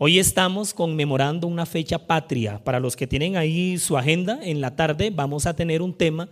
Hoy 0.00 0.20
estamos 0.20 0.74
conmemorando 0.74 1.48
una 1.48 1.66
fecha 1.66 2.06
patria. 2.06 2.62
Para 2.62 2.78
los 2.78 2.94
que 2.94 3.08
tienen 3.08 3.36
ahí 3.36 3.78
su 3.78 3.98
agenda, 3.98 4.38
en 4.40 4.60
la 4.60 4.76
tarde 4.76 5.10
vamos 5.10 5.44
a 5.44 5.56
tener 5.56 5.82
un 5.82 5.92
tema 5.92 6.28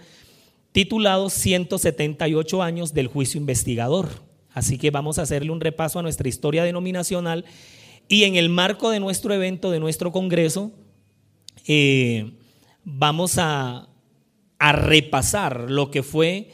titulado 0.71 1.29
178 1.29 2.63
años 2.63 2.95
del 2.95 3.09
juicio 3.09 3.41
investigador. 3.41 4.09
Así 4.53 4.79
que 4.79 4.93
vamos 4.93 5.19
a 5.19 5.23
hacerle 5.23 5.51
un 5.51 5.61
repaso 5.61 5.99
a 5.99 6.03
nuestra 6.03 6.29
historia 6.29 6.63
denominacional 6.63 7.45
y 8.07 8.23
en 8.23 8.37
el 8.37 8.51
marco 8.51 8.91
de 8.91 9.01
nuestro 9.01 9.35
evento, 9.35 9.73
de 9.73 9.81
nuestro 9.81 10.13
congreso, 10.13 10.71
eh, 11.67 12.35
vamos 12.85 13.37
a, 13.37 13.89
a 14.61 14.73
repasar 14.73 15.73
lo 15.73 15.91
que 15.91 16.05
fue 16.05 16.53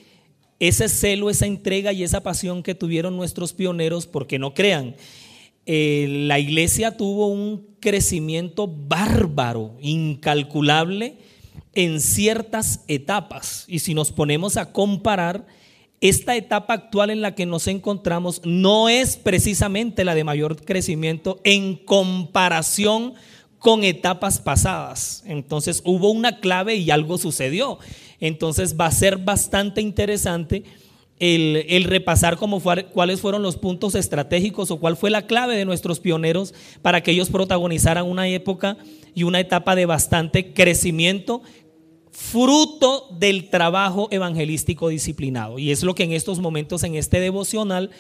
ese 0.61 0.89
celo, 0.89 1.29
esa 1.29 1.45
entrega 1.45 1.93
y 1.93 2.05
esa 2.05 2.23
pasión 2.23 2.63
que 2.63 2.75
tuvieron 2.75 3.17
nuestros 3.17 3.53
pioneros, 3.53 4.07
porque 4.07 4.39
no 4.39 4.55
crean, 4.55 4.95
eh, 5.67 6.07
la 6.27 6.39
iglesia 6.39 6.97
tuvo 6.97 7.29
un 7.29 7.77
crecimiento 7.81 8.67
bárbaro, 8.69 9.77
incalculable 9.81 11.19
en 11.75 12.01
ciertas 12.01 12.85
etapas. 12.89 13.65
Y 13.69 13.79
si 13.81 13.95
nos 13.95 14.13
ponemos 14.13 14.57
a 14.57 14.73
comparar, 14.73 15.47
esta 16.01 16.35
etapa 16.35 16.75
actual 16.75 17.11
en 17.11 17.21
la 17.21 17.37
que 17.37 17.47
nos 17.47 17.69
encontramos 17.69 18.41
no 18.45 18.89
es 18.89 19.17
precisamente 19.17 20.05
la 20.05 20.17
de 20.17 20.25
mayor 20.25 20.65
crecimiento 20.65 21.41
en 21.45 21.77
comparación 21.77 23.15
con 23.61 23.85
etapas 23.85 24.41
pasadas. 24.41 25.23
Entonces 25.27 25.81
hubo 25.85 26.11
una 26.11 26.41
clave 26.41 26.75
y 26.75 26.91
algo 26.91 27.19
sucedió. 27.19 27.79
Entonces 28.19 28.77
va 28.79 28.87
a 28.87 28.91
ser 28.91 29.19
bastante 29.19 29.81
interesante 29.81 30.65
el, 31.19 31.85
repasar 31.85 32.37
cómo 32.37 32.61
cuáles 32.61 33.21
fueron 33.21 33.43
los 33.43 33.57
puntos 33.57 33.95
estratégicos 33.95 34.71
o 34.71 34.79
cuál 34.81 34.97
fue 34.97 35.11
la 35.11 35.27
clave 35.27 35.57
de 35.57 35.65
nuestros 35.65 36.01
pioneros 36.01 36.53
para 36.83 37.03
que 37.03 37.13
ellos 37.13 37.31
protagonizaran 37.31 38.07
una 38.07 38.29
época 38.29 38.77
y 39.15 39.23
una 39.23 39.41
etapa 39.41 39.77
de 39.77 39.87
bastante 39.87 40.53
crecimiento 40.53 41.43
fruto 42.11 43.09
del 43.19 43.49
trabajo 43.51 44.09
evangelístico 44.11 44.89
disciplinado. 44.89 45.59
Y 45.59 45.71
es 45.71 45.83
lo 45.83 45.95
que 45.95 46.05
en 46.05 46.13
estos 46.13 46.41
momentos, 46.41 46.83
en 46.83 46.95
este 46.95 47.21
devocional, 47.21 47.91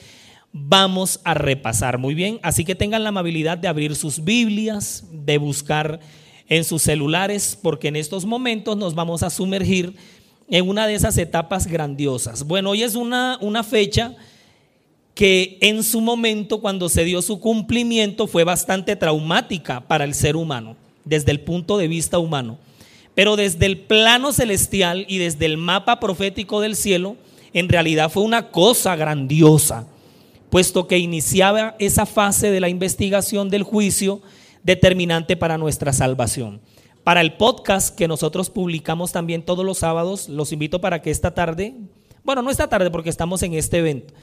vamos 0.52 1.20
a 1.24 1.34
repasar. 1.34 1.98
Muy 1.98 2.14
bien, 2.14 2.38
así 2.42 2.64
que 2.64 2.74
tengan 2.74 3.02
la 3.02 3.08
amabilidad 3.08 3.58
de 3.58 3.68
abrir 3.68 3.94
sus 3.94 4.22
Biblias, 4.24 5.04
de 5.12 5.38
buscar 5.38 6.00
en 6.48 6.64
sus 6.64 6.82
celulares, 6.82 7.58
porque 7.60 7.88
en 7.88 7.96
estos 7.96 8.26
momentos 8.26 8.76
nos 8.76 8.94
vamos 8.94 9.22
a 9.22 9.30
sumergir 9.30 9.94
en 10.48 10.68
una 10.68 10.86
de 10.86 10.94
esas 10.94 11.16
etapas 11.18 11.66
grandiosas. 11.66 12.44
Bueno, 12.44 12.70
hoy 12.70 12.82
es 12.82 12.94
una, 12.94 13.38
una 13.40 13.62
fecha 13.62 14.16
que 15.14 15.58
en 15.60 15.82
su 15.82 16.00
momento, 16.00 16.60
cuando 16.60 16.88
se 16.88 17.04
dio 17.04 17.22
su 17.22 17.38
cumplimiento, 17.38 18.26
fue 18.26 18.44
bastante 18.44 18.96
traumática 18.96 19.80
para 19.80 20.04
el 20.04 20.14
ser 20.14 20.36
humano, 20.36 20.76
desde 21.04 21.30
el 21.32 21.40
punto 21.40 21.76
de 21.76 21.88
vista 21.88 22.18
humano. 22.18 22.58
Pero 23.14 23.36
desde 23.36 23.66
el 23.66 23.78
plano 23.78 24.32
celestial 24.32 25.04
y 25.08 25.18
desde 25.18 25.44
el 25.46 25.58
mapa 25.58 26.00
profético 26.00 26.60
del 26.60 26.76
cielo, 26.76 27.16
en 27.52 27.68
realidad 27.68 28.10
fue 28.10 28.22
una 28.22 28.50
cosa 28.50 28.96
grandiosa, 28.96 29.86
puesto 30.48 30.86
que 30.86 30.98
iniciaba 30.98 31.76
esa 31.78 32.06
fase 32.06 32.50
de 32.50 32.60
la 32.60 32.70
investigación 32.70 33.50
del 33.50 33.62
juicio 33.62 34.22
determinante 34.62 35.36
para 35.36 35.58
nuestra 35.58 35.92
salvación. 35.92 36.60
Para 37.04 37.20
el 37.20 37.36
podcast 37.36 37.96
que 37.96 38.06
nosotros 38.06 38.48
publicamos 38.48 39.10
también 39.10 39.42
todos 39.42 39.64
los 39.64 39.78
sábados, 39.78 40.28
los 40.28 40.52
invito 40.52 40.80
para 40.80 41.02
que 41.02 41.10
esta 41.10 41.34
tarde, 41.34 41.74
bueno, 42.22 42.42
no 42.42 42.50
esta 42.50 42.68
tarde 42.68 42.92
porque 42.92 43.10
estamos 43.10 43.42
en 43.42 43.54
este 43.54 43.78
evento, 43.78 44.14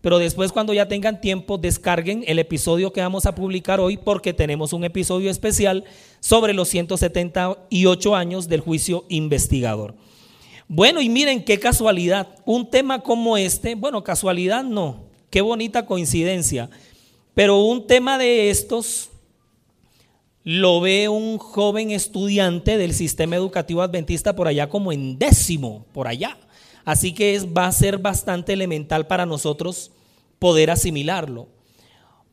pero 0.00 0.18
después 0.18 0.50
cuando 0.50 0.72
ya 0.72 0.88
tengan 0.88 1.20
tiempo 1.20 1.58
descarguen 1.58 2.24
el 2.26 2.38
episodio 2.38 2.90
que 2.90 3.02
vamos 3.02 3.26
a 3.26 3.34
publicar 3.34 3.80
hoy 3.80 3.98
porque 3.98 4.32
tenemos 4.32 4.72
un 4.72 4.84
episodio 4.84 5.30
especial 5.30 5.84
sobre 6.20 6.54
los 6.54 6.68
178 6.68 8.16
años 8.16 8.48
del 8.48 8.60
juicio 8.60 9.04
investigador. 9.10 9.94
Bueno, 10.68 11.02
y 11.02 11.10
miren 11.10 11.44
qué 11.44 11.60
casualidad, 11.60 12.28
un 12.46 12.70
tema 12.70 13.00
como 13.00 13.36
este, 13.36 13.74
bueno, 13.74 14.02
casualidad 14.02 14.64
no, 14.64 15.04
qué 15.28 15.42
bonita 15.42 15.84
coincidencia, 15.84 16.70
pero 17.34 17.58
un 17.58 17.86
tema 17.86 18.16
de 18.16 18.48
estos 18.48 19.11
lo 20.44 20.80
ve 20.80 21.08
un 21.08 21.38
joven 21.38 21.90
estudiante 21.90 22.78
del 22.78 22.94
sistema 22.94 23.36
educativo 23.36 23.82
adventista 23.82 24.34
por 24.34 24.48
allá 24.48 24.68
como 24.68 24.92
en 24.92 25.18
décimo, 25.18 25.86
por 25.92 26.08
allá. 26.08 26.36
Así 26.84 27.12
que 27.12 27.38
va 27.40 27.66
a 27.66 27.72
ser 27.72 27.98
bastante 27.98 28.52
elemental 28.52 29.06
para 29.06 29.26
nosotros 29.26 29.92
poder 30.38 30.70
asimilarlo. 30.70 31.48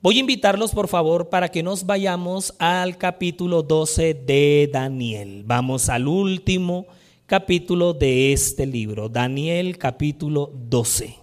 Voy 0.02 0.18
a 0.18 0.22
invitarlos, 0.22 0.72
por 0.72 0.88
favor, 0.88 1.30
para 1.30 1.50
que 1.50 1.62
nos 1.62 1.86
vayamos 1.86 2.56
al 2.58 2.97
capítulo 2.97 3.62
12 3.64 4.14
de 4.14 4.70
Daniel. 4.72 5.44
Vamos 5.46 5.90
al 5.90 6.08
último 6.08 6.88
capítulo 7.26 7.94
de 7.94 8.34
este 8.34 8.66
libro, 8.66 9.09
Daniel 9.09 9.78
capítulo 9.78 10.52
12. 10.56 11.16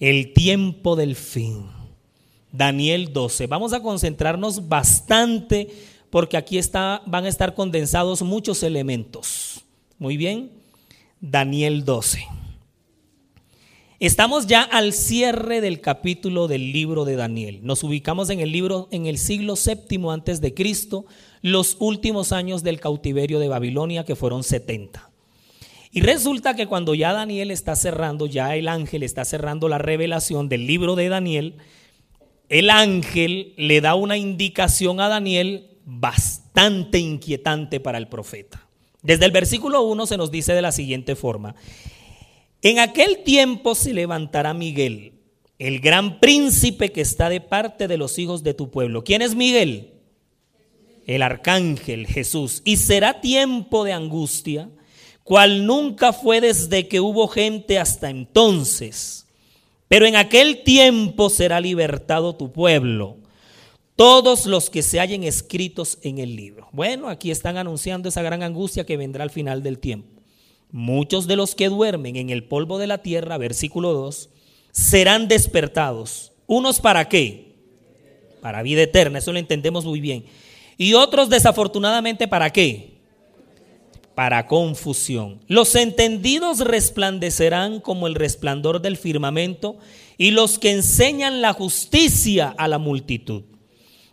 El 0.00 0.32
tiempo 0.32 0.96
del 0.96 1.14
fin. 1.14 1.75
Daniel 2.56 3.12
12. 3.12 3.46
Vamos 3.46 3.72
a 3.72 3.80
concentrarnos 3.80 4.68
bastante 4.68 5.68
porque 6.10 6.36
aquí 6.36 6.58
está, 6.58 7.02
van 7.06 7.24
a 7.24 7.28
estar 7.28 7.54
condensados 7.54 8.22
muchos 8.22 8.62
elementos. 8.62 9.64
Muy 9.98 10.16
bien, 10.16 10.50
Daniel 11.20 11.84
12. 11.84 12.26
Estamos 13.98 14.46
ya 14.46 14.62
al 14.62 14.92
cierre 14.92 15.62
del 15.62 15.80
capítulo 15.80 16.48
del 16.48 16.72
libro 16.72 17.06
de 17.06 17.16
Daniel. 17.16 17.60
Nos 17.62 17.82
ubicamos 17.82 18.28
en 18.28 18.40
el 18.40 18.52
libro 18.52 18.88
en 18.90 19.06
el 19.06 19.16
siglo 19.16 19.56
séptimo 19.56 20.12
antes 20.12 20.42
de 20.42 20.52
Cristo, 20.52 21.06
los 21.40 21.76
últimos 21.80 22.32
años 22.32 22.62
del 22.62 22.78
cautiverio 22.78 23.38
de 23.38 23.48
Babilonia 23.48 24.04
que 24.04 24.14
fueron 24.14 24.44
70. 24.44 25.10
Y 25.92 26.02
resulta 26.02 26.54
que 26.54 26.66
cuando 26.66 26.94
ya 26.94 27.14
Daniel 27.14 27.50
está 27.50 27.74
cerrando, 27.74 28.26
ya 28.26 28.54
el 28.54 28.68
ángel 28.68 29.02
está 29.02 29.24
cerrando 29.24 29.66
la 29.66 29.78
revelación 29.78 30.50
del 30.50 30.66
libro 30.66 30.94
de 30.94 31.08
Daniel, 31.08 31.54
el 32.48 32.70
ángel 32.70 33.54
le 33.56 33.80
da 33.80 33.94
una 33.94 34.16
indicación 34.16 35.00
a 35.00 35.08
Daniel 35.08 35.78
bastante 35.84 36.98
inquietante 36.98 37.80
para 37.80 37.98
el 37.98 38.08
profeta. 38.08 38.66
Desde 39.02 39.24
el 39.24 39.30
versículo 39.30 39.82
1 39.82 40.06
se 40.06 40.16
nos 40.16 40.30
dice 40.30 40.52
de 40.52 40.62
la 40.62 40.72
siguiente 40.72 41.16
forma, 41.16 41.54
en 42.62 42.78
aquel 42.78 43.22
tiempo 43.24 43.74
se 43.74 43.92
levantará 43.92 44.54
Miguel, 44.54 45.12
el 45.58 45.80
gran 45.80 46.20
príncipe 46.20 46.90
que 46.90 47.00
está 47.00 47.28
de 47.28 47.40
parte 47.40 47.88
de 47.88 47.96
los 47.96 48.18
hijos 48.18 48.42
de 48.42 48.54
tu 48.54 48.70
pueblo. 48.70 49.04
¿Quién 49.04 49.22
es 49.22 49.34
Miguel? 49.34 49.92
El 51.06 51.22
arcángel 51.22 52.06
Jesús. 52.06 52.62
Y 52.64 52.76
será 52.76 53.20
tiempo 53.20 53.84
de 53.84 53.92
angustia, 53.92 54.68
cual 55.22 55.66
nunca 55.66 56.12
fue 56.12 56.40
desde 56.40 56.88
que 56.88 57.00
hubo 57.00 57.28
gente 57.28 57.78
hasta 57.78 58.10
entonces 58.10 59.25
pero 59.88 60.06
en 60.06 60.16
aquel 60.16 60.62
tiempo 60.64 61.30
será 61.30 61.60
libertado 61.60 62.34
tu 62.34 62.52
pueblo, 62.52 63.16
todos 63.94 64.46
los 64.46 64.68
que 64.68 64.82
se 64.82 65.00
hallen 65.00 65.24
escritos 65.24 65.98
en 66.02 66.18
el 66.18 66.36
libro. 66.36 66.68
Bueno, 66.72 67.08
aquí 67.08 67.30
están 67.30 67.56
anunciando 67.56 68.08
esa 68.08 68.22
gran 68.22 68.42
angustia 68.42 68.84
que 68.84 68.96
vendrá 68.96 69.22
al 69.22 69.30
final 69.30 69.62
del 69.62 69.78
tiempo. 69.78 70.22
Muchos 70.70 71.26
de 71.26 71.36
los 71.36 71.54
que 71.54 71.68
duermen 71.68 72.16
en 72.16 72.30
el 72.30 72.44
polvo 72.44 72.78
de 72.78 72.88
la 72.88 72.98
tierra, 72.98 73.38
versículo 73.38 73.92
2, 73.92 74.28
serán 74.72 75.28
despertados. 75.28 76.32
¿Unos 76.46 76.80
para 76.80 77.08
qué? 77.08 77.54
Para 78.42 78.62
vida 78.62 78.82
eterna, 78.82 79.18
eso 79.18 79.32
lo 79.32 79.38
entendemos 79.38 79.84
muy 79.84 80.00
bien. 80.00 80.26
Y 80.76 80.94
otros 80.94 81.30
desafortunadamente 81.30 82.28
para 82.28 82.50
qué? 82.50 82.95
Para 84.16 84.46
confusión. 84.46 85.42
Los 85.46 85.74
entendidos 85.74 86.60
resplandecerán 86.60 87.80
como 87.80 88.06
el 88.06 88.14
resplandor 88.14 88.80
del 88.80 88.96
firmamento 88.96 89.76
y 90.16 90.30
los 90.30 90.58
que 90.58 90.72
enseñan 90.72 91.42
la 91.42 91.52
justicia 91.52 92.54
a 92.56 92.66
la 92.66 92.78
multitud, 92.78 93.42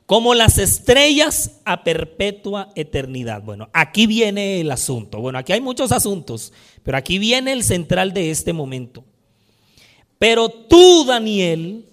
como 0.05 0.33
las 0.33 0.57
estrellas 0.57 1.61
a 1.63 1.85
perpetua 1.85 2.69
eternidad. 2.75 3.43
Bueno, 3.43 3.69
aquí 3.71 4.05
viene 4.05 4.59
el 4.59 4.71
asunto. 4.71 5.21
Bueno, 5.21 5.39
aquí 5.39 5.53
hay 5.53 5.61
muchos 5.61 5.93
asuntos, 5.93 6.51
pero 6.83 6.97
aquí 6.97 7.17
viene 7.17 7.53
el 7.53 7.63
central 7.63 8.11
de 8.11 8.29
este 8.29 8.51
momento. 8.51 9.05
Pero 10.19 10.49
tú, 10.49 11.05
Daniel, 11.05 11.85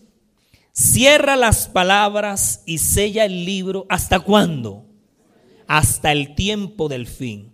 cierra 0.73 1.37
las 1.37 1.69
palabras 1.69 2.65
y 2.67 2.79
sella 2.79 3.25
el 3.25 3.45
libro. 3.45 3.87
¿Hasta 3.89 4.19
cuándo? 4.19 4.85
Hasta 5.69 6.11
el 6.11 6.35
tiempo 6.35 6.89
del 6.89 7.07
fin. 7.07 7.50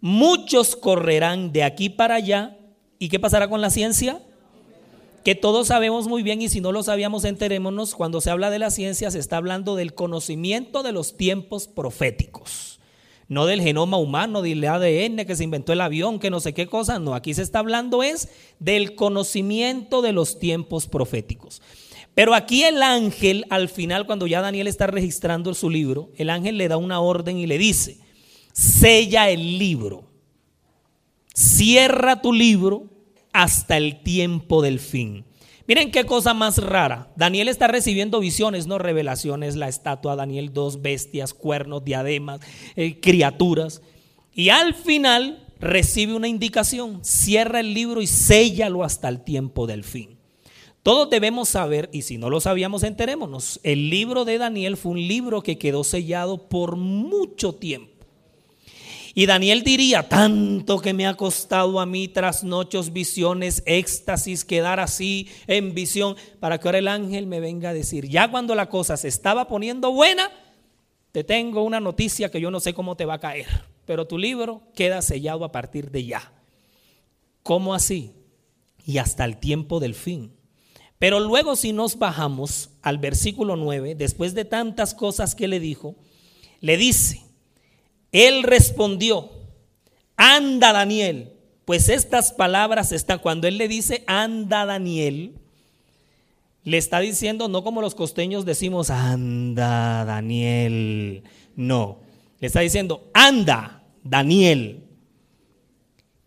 Muchos 0.00 0.76
correrán 0.76 1.52
de 1.52 1.64
aquí 1.64 1.88
para 1.88 2.16
allá. 2.16 2.56
¿Y 2.98 3.08
qué 3.08 3.18
pasará 3.18 3.48
con 3.48 3.60
la 3.60 3.70
ciencia? 3.70 4.20
Que 5.24 5.34
todos 5.34 5.68
sabemos 5.68 6.06
muy 6.06 6.22
bien 6.22 6.40
y 6.40 6.48
si 6.48 6.60
no 6.60 6.72
lo 6.72 6.82
sabíamos 6.82 7.24
enterémonos, 7.24 7.94
cuando 7.94 8.20
se 8.20 8.30
habla 8.30 8.50
de 8.50 8.58
la 8.58 8.70
ciencia 8.70 9.10
se 9.10 9.18
está 9.18 9.36
hablando 9.36 9.76
del 9.76 9.94
conocimiento 9.94 10.82
de 10.82 10.92
los 10.92 11.16
tiempos 11.16 11.68
proféticos. 11.68 12.80
No 13.26 13.44
del 13.44 13.60
genoma 13.60 13.98
humano, 13.98 14.40
del 14.40 14.64
ADN 14.64 15.26
que 15.26 15.36
se 15.36 15.44
inventó 15.44 15.72
el 15.72 15.82
avión, 15.82 16.18
que 16.18 16.30
no 16.30 16.40
sé 16.40 16.54
qué 16.54 16.66
cosa, 16.66 16.98
no, 16.98 17.14
aquí 17.14 17.34
se 17.34 17.42
está 17.42 17.58
hablando 17.58 18.02
es 18.02 18.30
del 18.58 18.94
conocimiento 18.94 20.00
de 20.00 20.12
los 20.12 20.38
tiempos 20.38 20.86
proféticos. 20.86 21.60
Pero 22.14 22.34
aquí 22.34 22.64
el 22.64 22.82
ángel, 22.82 23.44
al 23.50 23.68
final, 23.68 24.06
cuando 24.06 24.26
ya 24.26 24.40
Daniel 24.40 24.66
está 24.66 24.86
registrando 24.86 25.52
su 25.54 25.68
libro, 25.68 26.10
el 26.16 26.30
ángel 26.30 26.56
le 26.56 26.68
da 26.68 26.76
una 26.76 27.00
orden 27.00 27.36
y 27.36 27.46
le 27.46 27.58
dice, 27.58 27.98
sella 28.58 29.30
el 29.30 29.56
libro, 29.56 30.02
cierra 31.32 32.20
tu 32.20 32.32
libro 32.32 32.86
hasta 33.32 33.76
el 33.76 34.02
tiempo 34.02 34.62
del 34.62 34.80
fin. 34.80 35.24
Miren 35.68 35.92
qué 35.92 36.04
cosa 36.04 36.34
más 36.34 36.58
rara. 36.58 37.12
Daniel 37.14 37.46
está 37.46 37.68
recibiendo 37.68 38.18
visiones, 38.18 38.66
no 38.66 38.78
revelaciones, 38.78 39.54
la 39.54 39.68
estatua, 39.68 40.16
Daniel, 40.16 40.52
dos 40.52 40.82
bestias, 40.82 41.34
cuernos, 41.34 41.84
diademas, 41.84 42.40
eh, 42.74 42.98
criaturas. 42.98 43.80
Y 44.34 44.48
al 44.48 44.74
final 44.74 45.46
recibe 45.60 46.14
una 46.14 46.26
indicación, 46.26 47.04
cierra 47.04 47.60
el 47.60 47.74
libro 47.74 48.02
y 48.02 48.08
séllalo 48.08 48.82
hasta 48.82 49.08
el 49.08 49.22
tiempo 49.22 49.68
del 49.68 49.84
fin. 49.84 50.18
Todos 50.82 51.10
debemos 51.10 51.48
saber, 51.48 51.90
y 51.92 52.02
si 52.02 52.18
no 52.18 52.28
lo 52.28 52.40
sabíamos, 52.40 52.82
enterémonos, 52.82 53.60
el 53.62 53.88
libro 53.88 54.24
de 54.24 54.38
Daniel 54.38 54.76
fue 54.76 54.92
un 54.92 55.06
libro 55.06 55.42
que 55.42 55.58
quedó 55.58 55.84
sellado 55.84 56.48
por 56.48 56.74
mucho 56.74 57.54
tiempo. 57.54 57.97
Y 59.18 59.26
Daniel 59.26 59.64
diría, 59.64 60.08
tanto 60.08 60.78
que 60.78 60.94
me 60.94 61.04
ha 61.04 61.14
costado 61.16 61.80
a 61.80 61.86
mí 61.86 62.06
trasnochos, 62.06 62.92
visiones, 62.92 63.64
éxtasis, 63.66 64.44
quedar 64.44 64.78
así 64.78 65.26
en 65.48 65.74
visión, 65.74 66.14
para 66.38 66.60
que 66.60 66.68
ahora 66.68 66.78
el 66.78 66.86
ángel 66.86 67.26
me 67.26 67.40
venga 67.40 67.70
a 67.70 67.74
decir, 67.74 68.08
ya 68.08 68.30
cuando 68.30 68.54
la 68.54 68.68
cosa 68.68 68.96
se 68.96 69.08
estaba 69.08 69.48
poniendo 69.48 69.90
buena, 69.90 70.30
te 71.10 71.24
tengo 71.24 71.64
una 71.64 71.80
noticia 71.80 72.30
que 72.30 72.40
yo 72.40 72.52
no 72.52 72.60
sé 72.60 72.74
cómo 72.74 72.96
te 72.96 73.06
va 73.06 73.14
a 73.14 73.18
caer, 73.18 73.48
pero 73.86 74.06
tu 74.06 74.18
libro 74.18 74.62
queda 74.76 75.02
sellado 75.02 75.44
a 75.44 75.50
partir 75.50 75.90
de 75.90 76.04
ya. 76.04 76.32
¿Cómo 77.42 77.74
así? 77.74 78.12
Y 78.86 78.98
hasta 78.98 79.24
el 79.24 79.38
tiempo 79.38 79.80
del 79.80 79.96
fin. 79.96 80.32
Pero 81.00 81.18
luego 81.18 81.56
si 81.56 81.72
nos 81.72 81.98
bajamos 81.98 82.70
al 82.82 82.98
versículo 82.98 83.56
9, 83.56 83.96
después 83.96 84.34
de 84.34 84.44
tantas 84.44 84.94
cosas 84.94 85.34
que 85.34 85.48
le 85.48 85.58
dijo, 85.58 85.96
le 86.60 86.76
dice, 86.76 87.27
él 88.12 88.42
respondió, 88.42 89.30
anda 90.16 90.72
Daniel, 90.72 91.32
pues 91.64 91.88
estas 91.88 92.32
palabras 92.32 92.92
están, 92.92 93.18
cuando 93.18 93.46
él 93.46 93.58
le 93.58 93.68
dice, 93.68 94.04
anda 94.06 94.64
Daniel, 94.64 95.34
le 96.64 96.78
está 96.78 97.00
diciendo, 97.00 97.48
no 97.48 97.62
como 97.62 97.80
los 97.80 97.94
costeños 97.94 98.44
decimos, 98.44 98.90
anda 98.90 100.04
Daniel, 100.04 101.22
no, 101.56 101.98
le 102.40 102.46
está 102.46 102.60
diciendo, 102.60 103.08
anda 103.14 103.82
Daniel, 104.02 104.84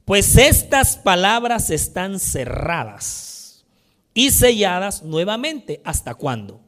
pues 0.05 0.37
estas 0.37 0.97
palabras 0.97 1.69
están 1.69 2.19
cerradas 2.19 3.65
y 4.13 4.31
selladas 4.31 5.03
nuevamente. 5.03 5.81
¿Hasta 5.83 6.15
cuándo? 6.15 6.59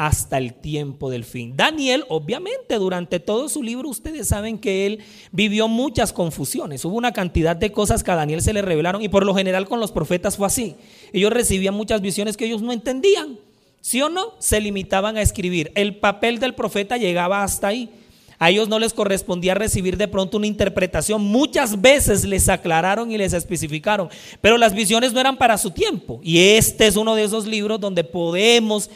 Hasta 0.00 0.38
el 0.38 0.54
tiempo 0.54 1.10
del 1.10 1.24
fin. 1.24 1.58
Daniel, 1.58 2.06
obviamente, 2.08 2.76
durante 2.76 3.20
todo 3.20 3.50
su 3.50 3.62
libro, 3.62 3.90
ustedes 3.90 4.28
saben 4.28 4.56
que 4.56 4.86
él 4.86 5.00
vivió 5.30 5.68
muchas 5.68 6.14
confusiones. 6.14 6.86
Hubo 6.86 6.96
una 6.96 7.12
cantidad 7.12 7.54
de 7.54 7.70
cosas 7.70 8.02
que 8.02 8.10
a 8.10 8.14
Daniel 8.14 8.40
se 8.40 8.54
le 8.54 8.62
revelaron 8.62 9.02
y 9.02 9.10
por 9.10 9.26
lo 9.26 9.34
general 9.34 9.68
con 9.68 9.78
los 9.78 9.92
profetas 9.92 10.38
fue 10.38 10.46
así. 10.46 10.76
Ellos 11.12 11.30
recibían 11.30 11.74
muchas 11.74 12.00
visiones 12.00 12.38
que 12.38 12.46
ellos 12.46 12.62
no 12.62 12.72
entendían. 12.72 13.40
¿Sí 13.82 14.00
o 14.00 14.08
no? 14.08 14.32
Se 14.38 14.58
limitaban 14.62 15.18
a 15.18 15.20
escribir. 15.20 15.70
El 15.74 15.96
papel 15.96 16.38
del 16.38 16.54
profeta 16.54 16.96
llegaba 16.96 17.42
hasta 17.42 17.68
ahí. 17.68 17.90
A 18.38 18.48
ellos 18.48 18.70
no 18.70 18.78
les 18.78 18.94
correspondía 18.94 19.52
recibir 19.52 19.98
de 19.98 20.08
pronto 20.08 20.38
una 20.38 20.46
interpretación. 20.46 21.22
Muchas 21.22 21.78
veces 21.78 22.24
les 22.24 22.48
aclararon 22.48 23.12
y 23.12 23.18
les 23.18 23.34
especificaron, 23.34 24.08
pero 24.40 24.56
las 24.56 24.72
visiones 24.72 25.12
no 25.12 25.20
eran 25.20 25.36
para 25.36 25.58
su 25.58 25.72
tiempo. 25.72 26.20
Y 26.22 26.38
este 26.38 26.86
es 26.86 26.96
uno 26.96 27.14
de 27.14 27.24
esos 27.24 27.46
libros 27.46 27.78
donde 27.78 28.02
podemos 28.02 28.88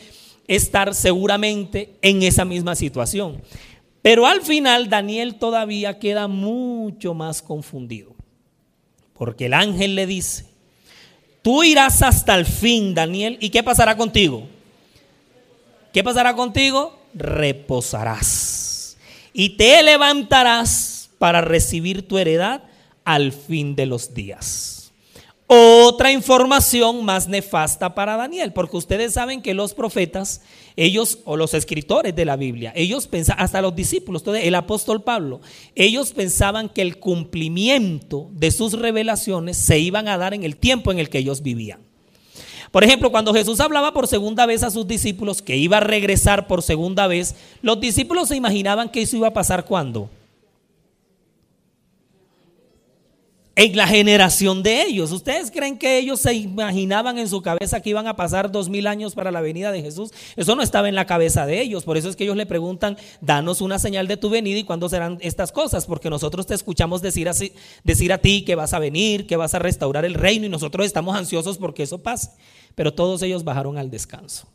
estar 0.48 0.94
seguramente 0.94 1.96
en 2.02 2.22
esa 2.22 2.44
misma 2.44 2.74
situación. 2.74 3.42
Pero 4.02 4.26
al 4.26 4.42
final 4.42 4.88
Daniel 4.88 5.36
todavía 5.36 5.98
queda 5.98 6.28
mucho 6.28 7.14
más 7.14 7.42
confundido. 7.42 8.14
Porque 9.14 9.46
el 9.46 9.54
ángel 9.54 9.94
le 9.94 10.06
dice, 10.06 10.46
tú 11.42 11.62
irás 11.62 12.02
hasta 12.02 12.34
el 12.34 12.46
fin, 12.46 12.94
Daniel, 12.94 13.38
¿y 13.40 13.50
qué 13.50 13.62
pasará 13.62 13.96
contigo? 13.96 14.46
¿Qué 15.92 16.02
pasará 16.02 16.34
contigo? 16.34 16.98
Reposarás 17.14 18.64
y 19.34 19.50
te 19.50 19.82
levantarás 19.82 21.10
para 21.18 21.42
recibir 21.42 22.08
tu 22.08 22.16
heredad 22.16 22.62
al 23.04 23.32
fin 23.32 23.74
de 23.74 23.84
los 23.84 24.14
días. 24.14 24.73
Otra 25.56 26.10
información 26.10 27.04
más 27.04 27.28
nefasta 27.28 27.94
para 27.94 28.16
Daniel, 28.16 28.52
porque 28.52 28.76
ustedes 28.76 29.12
saben 29.12 29.40
que 29.40 29.54
los 29.54 29.72
profetas, 29.72 30.40
ellos 30.74 31.20
o 31.24 31.36
los 31.36 31.54
escritores 31.54 32.16
de 32.16 32.24
la 32.24 32.34
Biblia, 32.34 32.72
ellos 32.74 33.06
pensaban, 33.06 33.44
hasta 33.44 33.62
los 33.62 33.76
discípulos, 33.76 34.24
el 34.26 34.54
apóstol 34.56 35.04
Pablo, 35.04 35.40
ellos 35.76 36.12
pensaban 36.12 36.68
que 36.68 36.82
el 36.82 36.98
cumplimiento 36.98 38.30
de 38.32 38.50
sus 38.50 38.72
revelaciones 38.72 39.56
se 39.56 39.78
iban 39.78 40.08
a 40.08 40.18
dar 40.18 40.34
en 40.34 40.42
el 40.42 40.56
tiempo 40.56 40.90
en 40.90 40.98
el 40.98 41.08
que 41.08 41.18
ellos 41.18 41.40
vivían. 41.40 41.78
Por 42.72 42.82
ejemplo, 42.82 43.12
cuando 43.12 43.32
Jesús 43.32 43.60
hablaba 43.60 43.92
por 43.92 44.08
segunda 44.08 44.46
vez 44.46 44.64
a 44.64 44.72
sus 44.72 44.88
discípulos 44.88 45.40
que 45.40 45.56
iba 45.56 45.76
a 45.76 45.80
regresar 45.80 46.48
por 46.48 46.62
segunda 46.62 47.06
vez, 47.06 47.36
los 47.62 47.78
discípulos 47.78 48.26
se 48.26 48.34
imaginaban 48.34 48.88
que 48.88 49.02
eso 49.02 49.16
iba 49.16 49.28
a 49.28 49.34
pasar 49.34 49.66
cuando. 49.66 50.10
En 53.56 53.76
la 53.76 53.86
generación 53.86 54.64
de 54.64 54.82
ellos. 54.82 55.12
¿Ustedes 55.12 55.50
creen 55.50 55.78
que 55.78 55.98
ellos 55.98 56.20
se 56.20 56.34
imaginaban 56.34 57.18
en 57.18 57.28
su 57.28 57.40
cabeza 57.40 57.80
que 57.80 57.90
iban 57.90 58.08
a 58.08 58.16
pasar 58.16 58.50
dos 58.50 58.68
mil 58.68 58.86
años 58.88 59.14
para 59.14 59.30
la 59.30 59.40
venida 59.40 59.70
de 59.70 59.80
Jesús? 59.80 60.10
Eso 60.34 60.56
no 60.56 60.62
estaba 60.62 60.88
en 60.88 60.96
la 60.96 61.06
cabeza 61.06 61.46
de 61.46 61.60
ellos. 61.60 61.84
Por 61.84 61.96
eso 61.96 62.08
es 62.08 62.16
que 62.16 62.24
ellos 62.24 62.36
le 62.36 62.46
preguntan, 62.46 62.96
danos 63.20 63.60
una 63.60 63.78
señal 63.78 64.08
de 64.08 64.16
tu 64.16 64.28
venida 64.28 64.58
y 64.58 64.64
cuándo 64.64 64.88
serán 64.88 65.18
estas 65.20 65.52
cosas. 65.52 65.86
Porque 65.86 66.10
nosotros 66.10 66.46
te 66.46 66.54
escuchamos 66.54 67.00
decir, 67.00 67.28
a 67.28 68.18
ti 68.18 68.44
que 68.44 68.54
vas 68.56 68.74
a 68.74 68.80
venir, 68.80 69.26
que 69.26 69.36
vas 69.36 69.54
a 69.54 69.60
restaurar 69.60 70.04
el 70.04 70.14
reino 70.14 70.46
y 70.46 70.48
nosotros 70.48 70.84
estamos 70.84 71.16
ansiosos 71.16 71.56
porque 71.58 71.84
eso 71.84 72.02
pase 72.02 72.30
pero 72.74 72.92
todos 72.92 73.22
ellos 73.22 73.44
bajaron 73.44 73.78
al 73.78 73.90
descanso. 73.90 74.48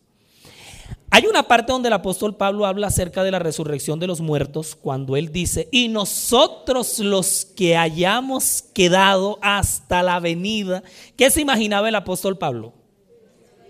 Hay 1.12 1.26
una 1.26 1.44
parte 1.44 1.72
donde 1.72 1.88
el 1.88 1.94
apóstol 1.94 2.36
Pablo 2.36 2.66
habla 2.66 2.88
acerca 2.88 3.24
de 3.24 3.32
la 3.32 3.40
resurrección 3.40 4.00
de 4.00 4.06
los 4.06 4.22
muertos, 4.22 4.76
cuando 4.76 5.18
él 5.18 5.32
dice, 5.32 5.68
y 5.72 5.88
nosotros 5.88 7.00
los 7.00 7.46
que 7.46 7.76
hayamos 7.76 8.62
quedado 8.74 9.40
hasta 9.42 10.04
la 10.04 10.20
venida, 10.20 10.84
¿qué 11.18 11.32
se 11.32 11.42
imaginaba 11.42 11.90
el 11.90 11.96
apóstol 11.96 12.38
Pablo? 12.38 12.74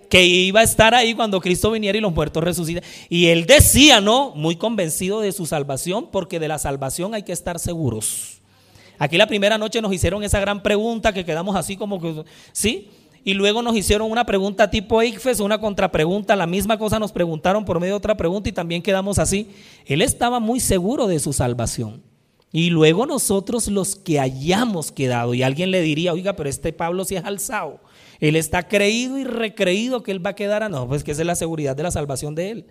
Que 0.09 0.25
iba 0.25 0.59
a 0.59 0.63
estar 0.63 0.93
ahí 0.93 1.13
cuando 1.13 1.39
Cristo 1.39 1.71
viniera 1.71 1.97
y 1.97 2.01
los 2.01 2.13
muertos 2.13 2.43
resucitan. 2.43 2.83
Y 3.07 3.27
él 3.27 3.45
decía, 3.45 4.01
¿no? 4.01 4.31
Muy 4.35 4.57
convencido 4.57 5.21
de 5.21 5.31
su 5.31 5.45
salvación, 5.45 6.09
porque 6.11 6.39
de 6.39 6.47
la 6.49 6.59
salvación 6.59 7.13
hay 7.13 7.23
que 7.23 7.31
estar 7.31 7.57
seguros. 7.57 8.41
Aquí 8.97 9.17
la 9.17 9.27
primera 9.27 9.57
noche 9.57 9.81
nos 9.81 9.93
hicieron 9.93 10.23
esa 10.23 10.41
gran 10.41 10.61
pregunta 10.61 11.13
que 11.13 11.23
quedamos 11.23 11.55
así 11.55 11.77
como 11.77 12.01
que, 12.01 12.25
¿sí? 12.51 12.89
Y 13.29 13.35
luego 13.35 13.61
nos 13.61 13.77
hicieron 13.77 14.09
una 14.09 14.25
pregunta 14.25 14.71
tipo 14.71 15.03
ICFES, 15.03 15.39
una 15.39 15.59
contrapregunta, 15.59 16.35
la 16.35 16.47
misma 16.47 16.79
cosa 16.79 16.97
nos 16.97 17.11
preguntaron 17.11 17.63
por 17.63 17.79
medio 17.79 17.93
de 17.93 17.97
otra 17.97 18.17
pregunta 18.17 18.49
y 18.49 18.53
también 18.53 18.81
quedamos 18.81 19.19
así. 19.19 19.51
Él 19.85 20.01
estaba 20.01 20.39
muy 20.39 20.59
seguro 20.59 21.05
de 21.05 21.19
su 21.19 21.31
salvación. 21.31 22.01
Y 22.51 22.71
luego 22.71 23.05
nosotros 23.05 23.67
los 23.67 23.95
que 23.95 24.19
hayamos 24.19 24.91
quedado, 24.91 25.35
y 25.35 25.43
alguien 25.43 25.69
le 25.69 25.83
diría, 25.83 26.11
oiga, 26.11 26.35
pero 26.35 26.49
este 26.49 26.73
Pablo 26.73 27.05
sí 27.05 27.17
es 27.17 27.23
alzado, 27.23 27.79
él 28.19 28.35
está 28.35 28.67
creído 28.67 29.19
y 29.19 29.25
recreído 29.25 30.01
que 30.01 30.09
él 30.09 30.25
va 30.25 30.31
a 30.31 30.35
quedar 30.35 30.63
a 30.63 30.69
no, 30.69 30.87
pues 30.87 31.03
que 31.03 31.11
esa 31.11 31.21
es 31.21 31.27
la 31.27 31.35
seguridad 31.35 31.75
de 31.75 31.83
la 31.83 31.91
salvación 31.91 32.33
de 32.33 32.49
él. 32.49 32.65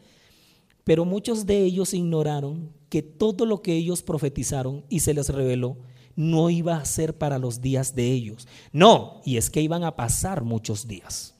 Pero 0.83 1.05
muchos 1.05 1.47
de 1.47 1.63
ellos 1.63 1.95
ignoraron 1.95 2.73
que 2.89 3.03
todo 3.03 3.47
lo 3.47 3.63
que 3.63 3.75
ellos 3.75 4.03
profetizaron 4.03 4.85
y 4.89 4.99
se 5.01 5.15
les 5.15 5.29
reveló 5.29 5.77
no 6.19 6.51
iba 6.51 6.77
a 6.77 6.85
ser 6.85 7.17
para 7.17 7.39
los 7.39 7.61
días 7.61 7.95
de 7.95 8.11
ellos. 8.11 8.49
No, 8.73 9.23
y 9.25 9.37
es 9.37 9.51
que 9.51 9.63
iban 9.63 9.85
a 9.85 9.95
pasar 9.95 10.43
muchos 10.43 10.89
días. 10.89 11.37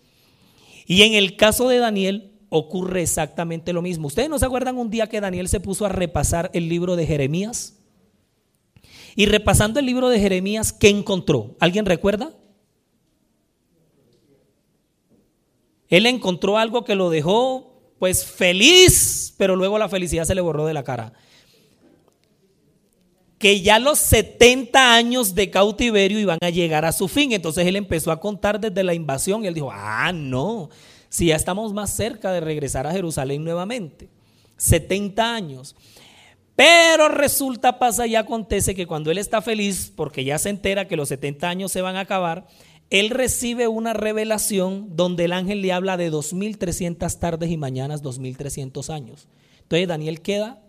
Y 0.87 1.03
en 1.03 1.15
el 1.15 1.37
caso 1.37 1.69
de 1.69 1.79
Daniel 1.79 2.39
ocurre 2.49 3.03
exactamente 3.03 3.73
lo 3.73 3.83
mismo. 3.83 4.07
¿Ustedes 4.07 4.31
no 4.31 4.39
se 4.39 4.47
acuerdan 4.47 4.79
un 4.79 4.89
día 4.89 5.09
que 5.09 5.21
Daniel 5.21 5.49
se 5.49 5.59
puso 5.59 5.85
a 5.85 5.89
repasar 5.89 6.49
el 6.55 6.69
libro 6.69 6.95
de 6.95 7.07
Jeremías? 7.07 7.77
Y 9.17 9.27
repasando 9.27 9.81
el 9.81 9.87
libro 9.87 10.11
de 10.11 10.21
Jeremías, 10.21 10.73
¿qué 10.73 10.91
encontró? 10.91 11.57
¿Alguien 11.59 11.85
recuerda? 11.85 12.33
Él 15.89 16.07
encontró 16.07 16.57
algo 16.57 16.85
que 16.85 16.95
lo 16.95 17.11
dejó 17.11 17.97
pues 17.99 18.25
feliz, 18.25 19.35
pero 19.37 19.57
luego 19.57 19.77
la 19.77 19.89
felicidad 19.89 20.23
se 20.23 20.37
le 20.37 20.41
borró 20.41 20.67
de 20.67 20.75
la 20.75 20.85
cara 20.85 21.15
que 23.39 23.61
ya 23.61 23.79
los 23.79 23.99
70 24.01 24.95
años 24.95 25.35
de 25.35 25.51
cautiverio 25.51 26.19
iban 26.19 26.39
a 26.43 26.51
llegar 26.51 26.85
a 26.85 26.93
su 26.93 27.09
fin. 27.09 27.33
Entonces 27.33 27.67
él 27.67 27.77
empezó 27.77 28.11
a 28.11 28.21
contar 28.21 28.61
desde 28.61 28.83
la 28.83 28.95
invasión 28.95 29.45
y 29.45 29.47
él 29.47 29.55
dijo, 29.55 29.71
ah, 29.73 30.13
no, 30.13 30.69
si 31.09 31.27
ya 31.27 31.37
estamos 31.37 31.73
más 31.73 31.95
cerca 31.95 32.33
de 32.33 32.41
regresar 32.41 32.87
a 32.87 32.93
Jerusalén 32.93 33.45
nuevamente. 33.45 34.09
70 34.57 35.35
años. 35.35 35.77
Pero 36.57 37.09
resulta, 37.09 37.79
pasa 37.79 38.09
y 38.09 38.17
acontece 38.17 38.75
que 38.75 38.89
cuando 38.89 39.13
él 39.13 39.19
está 39.19 39.41
feliz, 39.41 39.93
porque 39.95 40.25
ya 40.25 40.39
se 40.39 40.51
entera 40.51 40.89
que 40.89 40.97
los 40.97 41.09
70 41.09 41.49
años 41.49 41.71
se 41.71 41.83
van 41.83 41.95
a 41.95 42.01
acabar, 42.01 42.49
él 42.91 43.11
recibe 43.11 43.69
una 43.69 43.93
revelación 43.93 44.97
donde 44.97 45.27
el 45.27 45.33
ángel 45.33 45.63
le 45.63 45.73
habla 45.73 45.97
de 45.97 46.11
2300 46.11 47.21
tardes 47.21 47.51
y 47.51 47.57
mañanas, 47.57 48.03
2300 48.03 48.91
años. 48.91 49.29
Entonces 49.63 49.87
Daniel 49.87 50.21
queda 50.21 50.61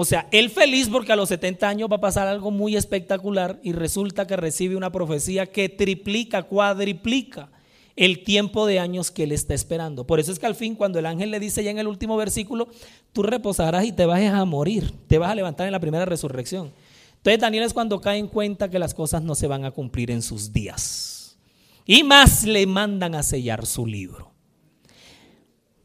o 0.00 0.04
sea, 0.06 0.26
él 0.30 0.48
feliz 0.48 0.88
porque 0.88 1.12
a 1.12 1.16
los 1.16 1.28
70 1.28 1.68
años 1.68 1.90
va 1.92 1.96
a 1.96 2.00
pasar 2.00 2.26
algo 2.26 2.50
muy 2.50 2.74
espectacular 2.74 3.60
y 3.62 3.72
resulta 3.72 4.26
que 4.26 4.34
recibe 4.34 4.74
una 4.74 4.90
profecía 4.90 5.44
que 5.44 5.68
triplica, 5.68 6.44
cuadriplica 6.44 7.50
el 7.96 8.24
tiempo 8.24 8.64
de 8.64 8.78
años 8.78 9.10
que 9.10 9.24
él 9.24 9.32
está 9.32 9.52
esperando. 9.52 10.06
Por 10.06 10.18
eso 10.18 10.32
es 10.32 10.38
que 10.38 10.46
al 10.46 10.54
fin 10.54 10.74
cuando 10.74 10.98
el 10.98 11.04
ángel 11.04 11.30
le 11.30 11.38
dice 11.38 11.62
ya 11.62 11.70
en 11.70 11.78
el 11.78 11.86
último 11.86 12.16
versículo, 12.16 12.68
tú 13.12 13.22
reposarás 13.24 13.84
y 13.84 13.92
te 13.92 14.06
vas 14.06 14.22
a 14.22 14.42
morir, 14.46 14.90
te 15.06 15.18
vas 15.18 15.32
a 15.32 15.34
levantar 15.34 15.66
en 15.66 15.72
la 15.72 15.80
primera 15.80 16.06
resurrección. 16.06 16.72
Entonces 17.18 17.38
Daniel 17.38 17.64
es 17.64 17.74
cuando 17.74 18.00
cae 18.00 18.16
en 18.16 18.28
cuenta 18.28 18.70
que 18.70 18.78
las 18.78 18.94
cosas 18.94 19.22
no 19.22 19.34
se 19.34 19.48
van 19.48 19.66
a 19.66 19.70
cumplir 19.70 20.10
en 20.10 20.22
sus 20.22 20.50
días. 20.50 21.36
Y 21.84 22.04
más 22.04 22.44
le 22.44 22.66
mandan 22.66 23.14
a 23.14 23.22
sellar 23.22 23.66
su 23.66 23.84
libro. 23.84 24.32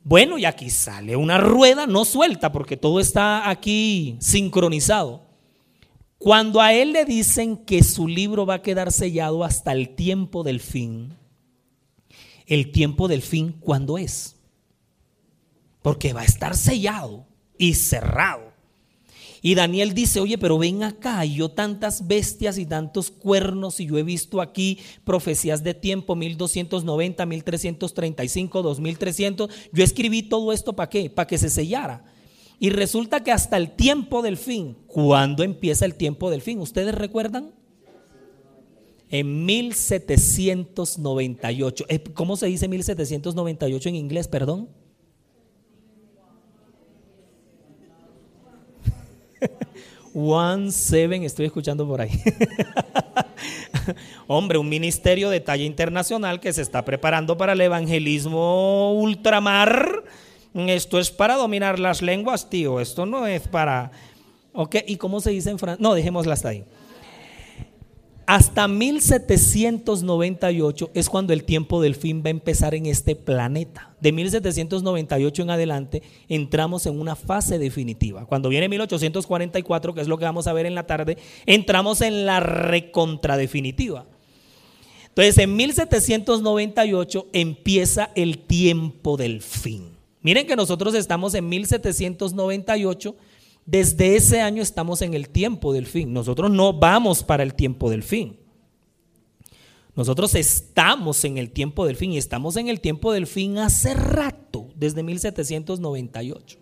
Bueno, 0.08 0.38
y 0.38 0.46
aquí 0.46 0.70
sale 0.70 1.16
una 1.16 1.40
rueda 1.40 1.88
no 1.88 2.06
suelta 2.06 2.52
porque 2.52 2.78
todo 2.78 3.00
está 3.00 3.50
aquí 3.50 4.18
sincronizado. 4.20 5.26
Cuando 6.20 6.62
a 6.62 6.74
él 6.74 6.94
le 6.94 7.06
dicen 7.06 7.58
que 7.58 7.82
su 7.82 8.08
libro 8.08 8.46
va 8.46 8.56
a 8.56 8.62
quedar 8.62 8.92
sellado 8.92 9.44
hasta 9.44 9.72
el 9.72 9.96
tiempo 9.96 10.44
del 10.44 10.60
fin, 10.60 11.16
el 12.46 12.72
tiempo 12.72 13.08
del 13.08 13.24
fin, 13.24 13.54
¿cuándo 13.60 13.98
es? 13.98 14.36
Porque 15.82 16.14
va 16.14 16.22
a 16.22 16.26
estar 16.26 16.56
sellado 16.56 17.26
y 17.58 17.74
cerrado. 17.74 18.54
Y 19.42 19.56
Daniel 19.56 19.94
dice, 19.94 20.20
oye, 20.20 20.38
pero 20.38 20.58
ven 20.58 20.84
acá, 20.84 21.24
yo 21.26 21.50
tantas 21.50 22.08
bestias 22.08 22.58
y 22.58 22.66
tantos 22.66 23.12
cuernos, 23.12 23.80
y 23.80 23.86
yo 23.86 23.98
he 23.98 24.04
visto 24.04 24.42
aquí 24.42 24.80
profecías 25.04 25.64
de 25.64 25.74
tiempo, 25.74 26.16
1290, 26.16 27.26
1335, 27.26 28.62
2300. 28.62 29.50
Yo 29.72 29.84
escribí 29.84 30.24
todo 30.24 30.54
esto 30.54 30.74
para 30.74 30.90
qué? 30.90 31.10
Para 31.10 31.28
que 31.28 31.38
se 31.38 31.50
sellara. 31.50 32.04
Y 32.60 32.70
resulta 32.70 33.24
que 33.24 33.32
hasta 33.32 33.58
el 33.58 33.76
tiempo 33.76 34.22
del 34.22 34.38
fin, 34.38 34.78
¿cuándo 34.88 35.44
empieza 35.44 35.86
el 35.86 35.96
tiempo 35.96 36.30
del 36.30 36.42
fin? 36.42 36.60
¿Ustedes 36.60 36.94
recuerdan? 36.96 37.52
En 39.10 39.46
1798. 39.46 41.86
Eh, 41.90 42.04
¿Cómo 42.14 42.38
se 42.38 42.46
dice 42.48 42.68
1798 42.68 43.90
en 43.90 43.96
inglés, 43.96 44.28
perdón? 44.28 44.70
One 50.18 50.72
Seven, 50.72 51.24
estoy 51.24 51.48
escuchando 51.48 51.86
por 51.86 52.00
ahí. 52.00 52.10
Hombre, 54.28 54.58
un 54.58 54.70
ministerio 54.70 55.30
de 55.30 55.42
talla 55.42 55.66
internacional 55.66 56.40
que 56.40 56.54
se 56.54 56.62
está 56.62 56.86
preparando 56.86 57.38
para 57.38 57.52
el 57.52 57.60
evangelismo 57.60 58.94
ultramar. 58.94 60.06
Esto 60.54 61.00
es 61.00 61.12
para 61.12 61.36
dominar 61.36 61.80
las 61.80 62.02
lenguas, 62.02 62.50
tío. 62.50 62.80
Esto 62.80 63.06
no 63.06 63.28
es 63.28 63.46
para. 63.50 63.92
¿Ok? 64.54 64.78
¿Y 64.88 64.96
cómo 64.96 65.20
se 65.20 65.32
dice 65.32 65.50
en 65.50 65.60
francés? 65.60 65.82
No, 65.82 65.94
dejémosla 65.94 66.34
hasta 66.34 66.48
ahí. 66.48 66.64
Hasta 68.28 68.68
1798 68.68 70.92
es 70.96 71.10
cuando 71.10 71.34
el 71.34 71.44
tiempo 71.44 71.80
del 71.80 71.94
fin 71.94 72.24
va 72.24 72.28
a 72.28 72.32
empezar 72.32 72.74
en 72.74 72.88
este 72.88 73.16
planeta. 73.16 73.94
De 74.02 74.12
1798 74.12 75.44
en 75.44 75.52
adelante 75.52 76.02
entramos 76.28 76.88
en 76.88 77.00
una 77.00 77.16
fase 77.16 77.60
definitiva. 77.60 78.26
Cuando 78.26 78.50
viene 78.50 78.68
1844, 78.68 79.94
que 79.94 80.02
es 80.02 80.08
lo 80.08 80.18
que 80.18 80.26
vamos 80.26 80.48
a 80.48 80.54
ver 80.54 80.66
en 80.66 80.74
la 80.74 80.88
tarde, 80.88 81.20
entramos 81.46 82.02
en 82.02 82.26
la 82.26 82.40
recontradefinitiva. 82.40 84.08
Entonces, 85.10 85.38
en 85.38 85.56
1798 85.56 87.28
empieza 87.32 88.10
el 88.16 88.40
tiempo 88.40 89.18
del 89.18 89.42
fin. 89.42 89.92
Miren 90.22 90.48
que 90.48 90.56
nosotros 90.56 90.96
estamos 90.96 91.36
en 91.36 91.48
1798 91.48 93.16
desde 93.66 94.16
ese 94.16 94.42
año 94.42 94.62
estamos 94.62 95.02
en 95.02 95.14
el 95.14 95.30
tiempo 95.30 95.74
del 95.74 95.88
fin. 95.88 96.14
Nosotros 96.14 96.52
no 96.52 96.74
vamos 96.74 97.24
para 97.24 97.44
el 97.44 97.56
tiempo 97.56 97.90
del 97.90 98.04
fin. 98.04 98.38
Nosotros 99.96 100.36
estamos 100.36 101.24
en 101.24 101.38
el 101.38 101.52
tiempo 101.52 101.86
del 101.86 101.96
fin 101.96 102.12
y 102.12 102.18
estamos 102.18 102.58
en 102.58 102.68
el 102.68 102.82
tiempo 102.82 103.14
del 103.14 103.28
fin 103.28 103.58
hace 103.58 103.94
rato, 103.94 104.68
desde 104.76 105.04
1798. 105.04 106.58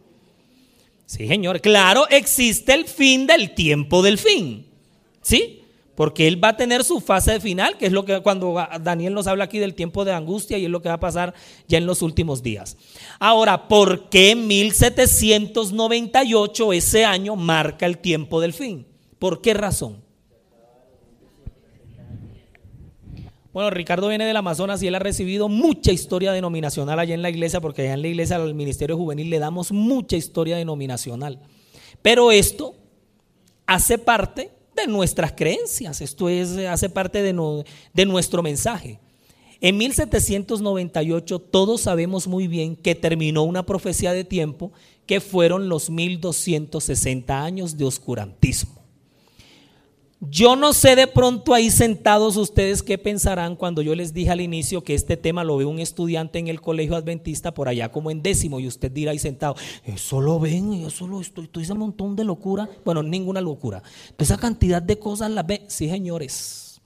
Sí, 1.05 1.27
señor. 1.27 1.60
Claro, 1.60 2.07
existe 2.10 2.74
el 2.74 2.86
fin 2.86 3.27
del 3.27 3.53
tiempo 3.53 4.01
del 4.01 4.17
fin. 4.17 4.67
¿Sí? 5.22 5.62
Porque 5.95 6.27
Él 6.27 6.43
va 6.43 6.50
a 6.50 6.57
tener 6.57 6.83
su 6.83 7.00
fase 7.00 7.39
final, 7.39 7.77
que 7.77 7.85
es 7.85 7.91
lo 7.91 8.03
que 8.05 8.21
cuando 8.21 8.55
Daniel 8.81 9.13
nos 9.13 9.27
habla 9.27 9.43
aquí 9.43 9.59
del 9.59 9.75
tiempo 9.75 10.03
de 10.05 10.13
angustia 10.13 10.57
y 10.57 10.65
es 10.65 10.71
lo 10.71 10.81
que 10.81 10.89
va 10.89 10.95
a 10.95 11.00
pasar 11.00 11.35
ya 11.67 11.77
en 11.77 11.85
los 11.85 12.01
últimos 12.01 12.41
días. 12.41 12.77
Ahora, 13.19 13.67
¿por 13.67 14.09
qué 14.09 14.35
1798 14.35 16.73
ese 16.73 17.05
año 17.05 17.35
marca 17.35 17.85
el 17.85 18.00
tiempo 18.00 18.41
del 18.41 18.53
fin? 18.53 18.88
¿Por 19.19 19.41
qué 19.41 19.53
razón? 19.53 20.01
Bueno, 23.53 23.69
Ricardo 23.69 24.07
viene 24.07 24.25
del 24.25 24.35
Amazonas 24.35 24.81
y 24.81 24.88
él 24.88 24.95
ha 24.95 25.00
recibido 25.00 25.47
mucha 25.47 25.91
historia 25.91 26.31
denominacional 26.31 26.97
allá 26.97 27.13
en 27.13 27.21
la 27.21 27.29
iglesia, 27.29 27.62
porque 27.62 27.83
allá 27.83 27.93
en 27.93 28.01
la 28.01 28.07
iglesia 28.07 28.38
al 28.38 28.55
Ministerio 28.55 28.97
Juvenil 28.97 29.29
le 29.29 29.38
damos 29.38 29.71
mucha 29.71 30.15
historia 30.15 30.57
denominacional. 30.57 31.39
Pero 32.01 32.31
esto 32.31 32.73
hace 33.67 34.00
parte 34.00 34.50
de 34.75 34.88
nuestras 34.88 35.32
creencias, 35.32 36.01
esto 36.01 36.30
es, 36.30 36.58
hace 36.58 36.89
parte 36.89 37.22
de, 37.22 37.63
de 37.94 38.06
nuestro 38.06 38.44
mensaje. 38.44 39.00
En 39.62 39.77
1798 39.77 41.39
todos 41.39 41.82
sabemos 41.82 42.27
muy 42.27 42.48
bien 42.48 42.75
que 42.75 42.96
terminó 42.96 43.44
una 43.44 43.65
profecía 43.65 44.12
de 44.12 44.25
tiempo 44.25 44.74
que 45.06 45.22
fueron 45.22 45.70
los 45.70 45.89
1260 45.89 47.44
años 47.44 47.77
de 47.77 47.86
oscurantismo. 47.86 48.83
Yo 50.30 50.56
no 50.56 50.72
sé 50.72 50.96
de 50.96 51.08
pronto 51.08 51.53
ahí 51.53 51.70
sentados 51.70 52.38
ustedes 52.38 52.82
qué 52.82 52.98
pensarán 52.98 53.58
cuando 53.58 53.82
yo 53.82 53.94
les 53.94 54.13
dije 54.13 54.32
al 54.32 54.39
inicio 54.39 54.82
que 54.82 54.94
este 54.94 55.18
tema 55.18 55.44
lo 55.44 55.58
ve 55.58 55.65
un 55.65 55.80
estudiante 55.80 56.39
en 56.39 56.48
el 56.48 56.62
colegio 56.62 56.96
adventista 56.96 57.53
por 57.53 57.68
allá 57.68 57.92
como 57.92 58.10
en 58.10 58.22
décimo 58.22 58.62
y 58.62 58.68
usted 58.68 58.89
dirá 58.89 59.12
ahí 59.12 59.20
sentado, 59.20 59.56
eso 59.84 60.22
lo 60.22 60.39
ven, 60.39 60.74
eso 60.86 61.08
lo 61.08 61.20
estoy, 61.20 61.46
estoy 61.46 61.63
ese 61.63 61.74
montón 61.74 62.15
de 62.15 62.24
locura. 62.24 62.70
Bueno, 62.86 63.03
ninguna 63.03 63.42
locura. 63.42 63.84
Esa 64.18 64.38
cantidad 64.38 64.82
de 64.82 64.98
cosas 64.98 65.30
las 65.30 65.46
ve. 65.46 65.65
Sí, 65.68 65.89
señores. 65.89 66.82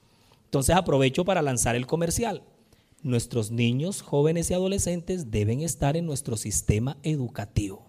Entonces 0.46 0.76
aprovecho 0.76 1.24
para 1.24 1.44
lanzar 1.44 1.76
el 1.76 1.86
comercial. 1.86 2.42
Nuestros 3.04 3.52
niños, 3.52 4.02
jóvenes 4.02 4.50
y 4.50 4.56
adolescentes 4.56 5.30
deben 5.30 5.62
estar 5.62 5.96
en 5.96 6.08
nuestro 6.08 6.38
sistema 6.38 6.98
educativo. 7.04 7.86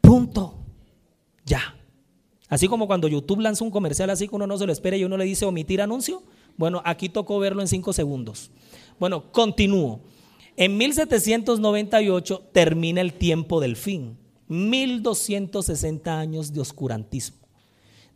Punto. 0.00 0.54
Ya. 1.44 1.77
Así 2.48 2.66
como 2.66 2.86
cuando 2.86 3.08
YouTube 3.08 3.40
lanza 3.40 3.64
un 3.64 3.70
comercial 3.70 4.10
así 4.10 4.28
que 4.28 4.34
uno 4.34 4.46
no 4.46 4.56
se 4.56 4.66
lo 4.66 4.72
espera 4.72 4.96
y 4.96 5.04
uno 5.04 5.16
le 5.16 5.24
dice 5.24 5.44
omitir 5.44 5.82
anuncio. 5.82 6.22
Bueno, 6.56 6.82
aquí 6.84 7.08
tocó 7.08 7.38
verlo 7.38 7.60
en 7.60 7.68
cinco 7.68 7.92
segundos. 7.92 8.50
Bueno, 8.98 9.30
continúo. 9.32 10.00
En 10.56 10.76
1798 10.76 12.42
termina 12.52 13.00
el 13.00 13.12
tiempo 13.12 13.60
del 13.60 13.76
fin. 13.76 14.18
1260 14.48 16.18
años 16.18 16.52
de 16.52 16.60
oscurantismo. 16.60 17.38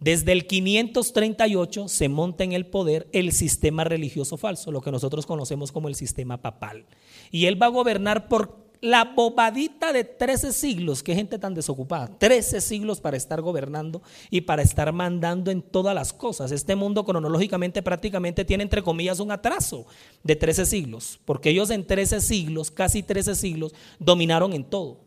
Desde 0.01 0.33
el 0.33 0.49
538 0.49 1.87
se 1.87 2.09
monta 2.09 2.43
en 2.43 2.53
el 2.53 2.67
poder 2.67 3.07
el 3.13 3.31
sistema 3.31 3.85
religioso 3.85 4.37
falso, 4.37 4.73
lo 4.73 4.81
que 4.81 4.91
nosotros 4.91 5.27
conocemos 5.27 5.71
como 5.71 5.87
el 5.87 5.95
sistema 5.95 6.43
papal. 6.43 6.87
Y 7.31 7.47
él 7.47 7.63
va 7.63 7.67
a 7.67 7.71
gobernar 7.71 8.27
por 8.27 8.62
la 8.83 9.05
bobadita 9.05 9.93
de 9.93 10.03
13 10.03 10.53
siglos, 10.53 11.05
qué 11.05 11.15
gente 11.15 11.39
tan 11.39 11.55
desocupada, 11.55 12.09
13 12.19 12.61
siglos 12.61 13.01
para 13.01 13.17
estar 13.17 13.41
gobernando 13.41 14.03
y 14.29 14.41
para 14.41 14.63
estar 14.63 14.93
mandando 14.93 15.53
en 15.53 15.63
todas 15.63 15.95
las 15.95 16.13
cosas. 16.13 16.51
Este 16.51 16.75
mundo 16.75 17.05
cronológicamente 17.05 17.81
prácticamente 17.81 18.45
tiene 18.45 18.65
entre 18.65 18.83
comillas 18.83 19.21
un 19.21 19.31
atraso 19.31 19.87
de 20.25 20.35
13 20.35 20.67
siglos, 20.67 21.21
porque 21.25 21.51
ellos 21.51 21.71
en 21.71 21.87
13 21.87 22.21
siglos, 22.21 22.73
casi 22.73 23.05
13 23.05 23.37
siglos, 23.37 23.73
dominaron 24.01 24.53
en 24.53 24.65
todo. 24.65 25.01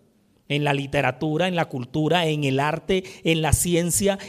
En 0.48 0.64
la 0.64 0.74
literatura, 0.74 1.48
en 1.48 1.56
la 1.56 1.66
cultura, 1.66 2.28
en 2.28 2.44
el 2.46 2.60
arte, 2.60 3.04
en 3.24 3.42
la 3.42 3.52
ciencia, 3.52 4.20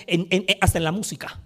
hasta 0.60 0.78
en 0.78 0.84
la 0.84 0.92
música. 0.92 1.42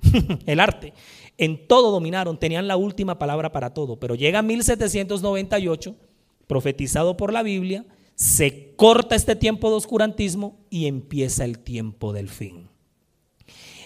el 0.46 0.60
arte. 0.60 0.92
En 1.36 1.68
todo 1.68 1.92
dominaron, 1.92 2.38
tenían 2.38 2.66
la 2.66 2.76
última 2.76 3.18
palabra 3.18 3.52
para 3.52 3.74
todo. 3.74 4.00
Pero 4.00 4.14
llega 4.14 4.40
1798 4.40 5.94
profetizado 6.48 7.16
por 7.16 7.32
la 7.32 7.44
Biblia, 7.44 7.86
se 8.16 8.74
corta 8.74 9.14
este 9.14 9.36
tiempo 9.36 9.70
de 9.70 9.76
oscurantismo 9.76 10.58
y 10.70 10.86
empieza 10.86 11.44
el 11.44 11.60
tiempo 11.60 12.12
del 12.12 12.28
fin. 12.28 12.68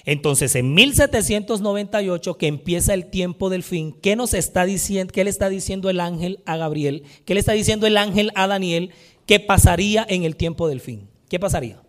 Entonces, 0.05 0.57
en 0.57 0.75
1798, 0.75 2.39
que 2.39 2.47
empieza 2.47 2.95
el 2.95 3.11
tiempo 3.11 3.51
del 3.51 3.63
fin, 3.63 3.95
¿qué 4.01 4.17
nos 4.17 4.33
está 4.35 4.65
diciendo? 4.65 5.13
¿Qué 5.13 5.23
le 5.23 5.31
está 5.31 5.49
diciendo 5.49 5.91
el 5.91 6.01
ángel 6.01 6.41
a 6.47 6.57
Gabriel? 6.57 7.05
¿Qué 7.25 7.35
le 7.35 7.41
está 7.41 7.53
diciendo 7.53 7.87
el 7.87 7.97
ángel 7.97 8.33
a 8.35 8.47
Daniel? 8.47 8.91
¿Qué 9.27 9.39
pasaría 9.39 10.05
en 10.09 10.25
el 10.25 10.37
tiempo 10.37 10.67
del 10.67 10.81
fin? 10.81 11.09
¿Qué 11.29 11.39
pasaría? 11.39 11.83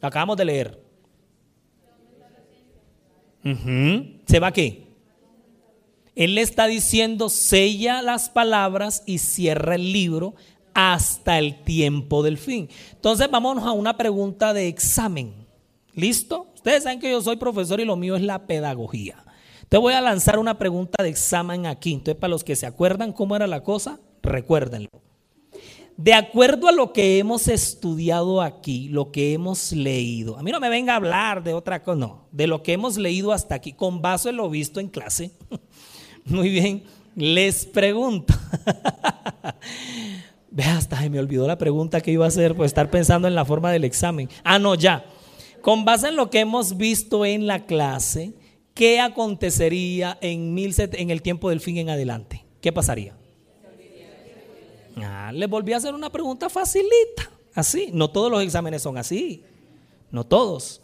Acabamos 0.00 0.36
de 0.36 0.44
leer. 0.44 0.82
¿Se 4.26 4.40
va 4.40 4.52
qué? 4.52 4.89
Él 6.20 6.34
le 6.34 6.42
está 6.42 6.66
diciendo, 6.66 7.30
sella 7.30 8.02
las 8.02 8.28
palabras 8.28 9.02
y 9.06 9.16
cierra 9.16 9.76
el 9.76 9.90
libro 9.90 10.34
hasta 10.74 11.38
el 11.38 11.64
tiempo 11.64 12.22
del 12.22 12.36
fin. 12.36 12.68
Entonces 12.92 13.30
vámonos 13.30 13.64
a 13.64 13.72
una 13.72 13.96
pregunta 13.96 14.52
de 14.52 14.68
examen. 14.68 15.32
¿Listo? 15.94 16.48
Ustedes 16.54 16.82
saben 16.82 17.00
que 17.00 17.10
yo 17.10 17.22
soy 17.22 17.36
profesor 17.36 17.80
y 17.80 17.86
lo 17.86 17.96
mío 17.96 18.16
es 18.16 18.22
la 18.22 18.46
pedagogía. 18.46 19.24
Te 19.70 19.78
voy 19.78 19.94
a 19.94 20.02
lanzar 20.02 20.38
una 20.38 20.58
pregunta 20.58 21.02
de 21.02 21.08
examen 21.08 21.64
aquí. 21.64 21.94
Entonces, 21.94 22.20
para 22.20 22.32
los 22.32 22.44
que 22.44 22.54
se 22.54 22.66
acuerdan 22.66 23.14
cómo 23.14 23.34
era 23.34 23.46
la 23.46 23.62
cosa, 23.62 23.98
recuérdenlo. 24.22 24.90
De 25.96 26.12
acuerdo 26.12 26.68
a 26.68 26.72
lo 26.72 26.92
que 26.92 27.18
hemos 27.18 27.48
estudiado 27.48 28.42
aquí, 28.42 28.90
lo 28.90 29.10
que 29.10 29.32
hemos 29.32 29.72
leído, 29.72 30.38
a 30.38 30.42
mí 30.42 30.50
no 30.50 30.60
me 30.60 30.68
venga 30.68 30.92
a 30.92 30.96
hablar 30.96 31.42
de 31.42 31.54
otra 31.54 31.82
cosa, 31.82 31.98
no, 31.98 32.28
de 32.30 32.46
lo 32.46 32.62
que 32.62 32.74
hemos 32.74 32.98
leído 32.98 33.32
hasta 33.32 33.54
aquí, 33.54 33.72
con 33.72 34.02
base 34.02 34.28
en 34.28 34.36
lo 34.36 34.50
visto 34.50 34.80
en 34.80 34.88
clase. 34.88 35.32
Muy 36.24 36.48
bien, 36.48 36.84
les 37.16 37.66
pregunto. 37.66 38.34
Vea, 40.50 40.76
hasta 40.76 41.00
se 41.00 41.10
me 41.10 41.20
olvidó 41.20 41.46
la 41.46 41.58
pregunta 41.58 42.00
que 42.00 42.10
iba 42.10 42.24
a 42.24 42.28
hacer 42.28 42.56
por 42.56 42.66
estar 42.66 42.90
pensando 42.90 43.28
en 43.28 43.34
la 43.34 43.44
forma 43.44 43.70
del 43.70 43.84
examen. 43.84 44.28
Ah, 44.42 44.58
no, 44.58 44.74
ya. 44.74 45.04
Con 45.62 45.84
base 45.84 46.08
en 46.08 46.16
lo 46.16 46.30
que 46.30 46.40
hemos 46.40 46.76
visto 46.76 47.24
en 47.24 47.46
la 47.46 47.66
clase, 47.66 48.32
¿qué 48.74 49.00
acontecería 49.00 50.18
en, 50.20 50.56
en 50.58 51.10
el 51.10 51.22
tiempo 51.22 51.50
del 51.50 51.60
fin 51.60 51.76
en 51.76 51.90
adelante? 51.90 52.44
¿Qué 52.60 52.72
pasaría? 52.72 53.14
Ah, 54.96 55.30
les 55.32 55.48
volví 55.48 55.72
a 55.72 55.76
hacer 55.76 55.94
una 55.94 56.10
pregunta 56.10 56.48
facilita, 56.48 57.30
así. 57.54 57.90
No 57.92 58.10
todos 58.10 58.30
los 58.30 58.42
exámenes 58.42 58.82
son 58.82 58.98
así, 58.98 59.44
no 60.10 60.24
todos. 60.24 60.82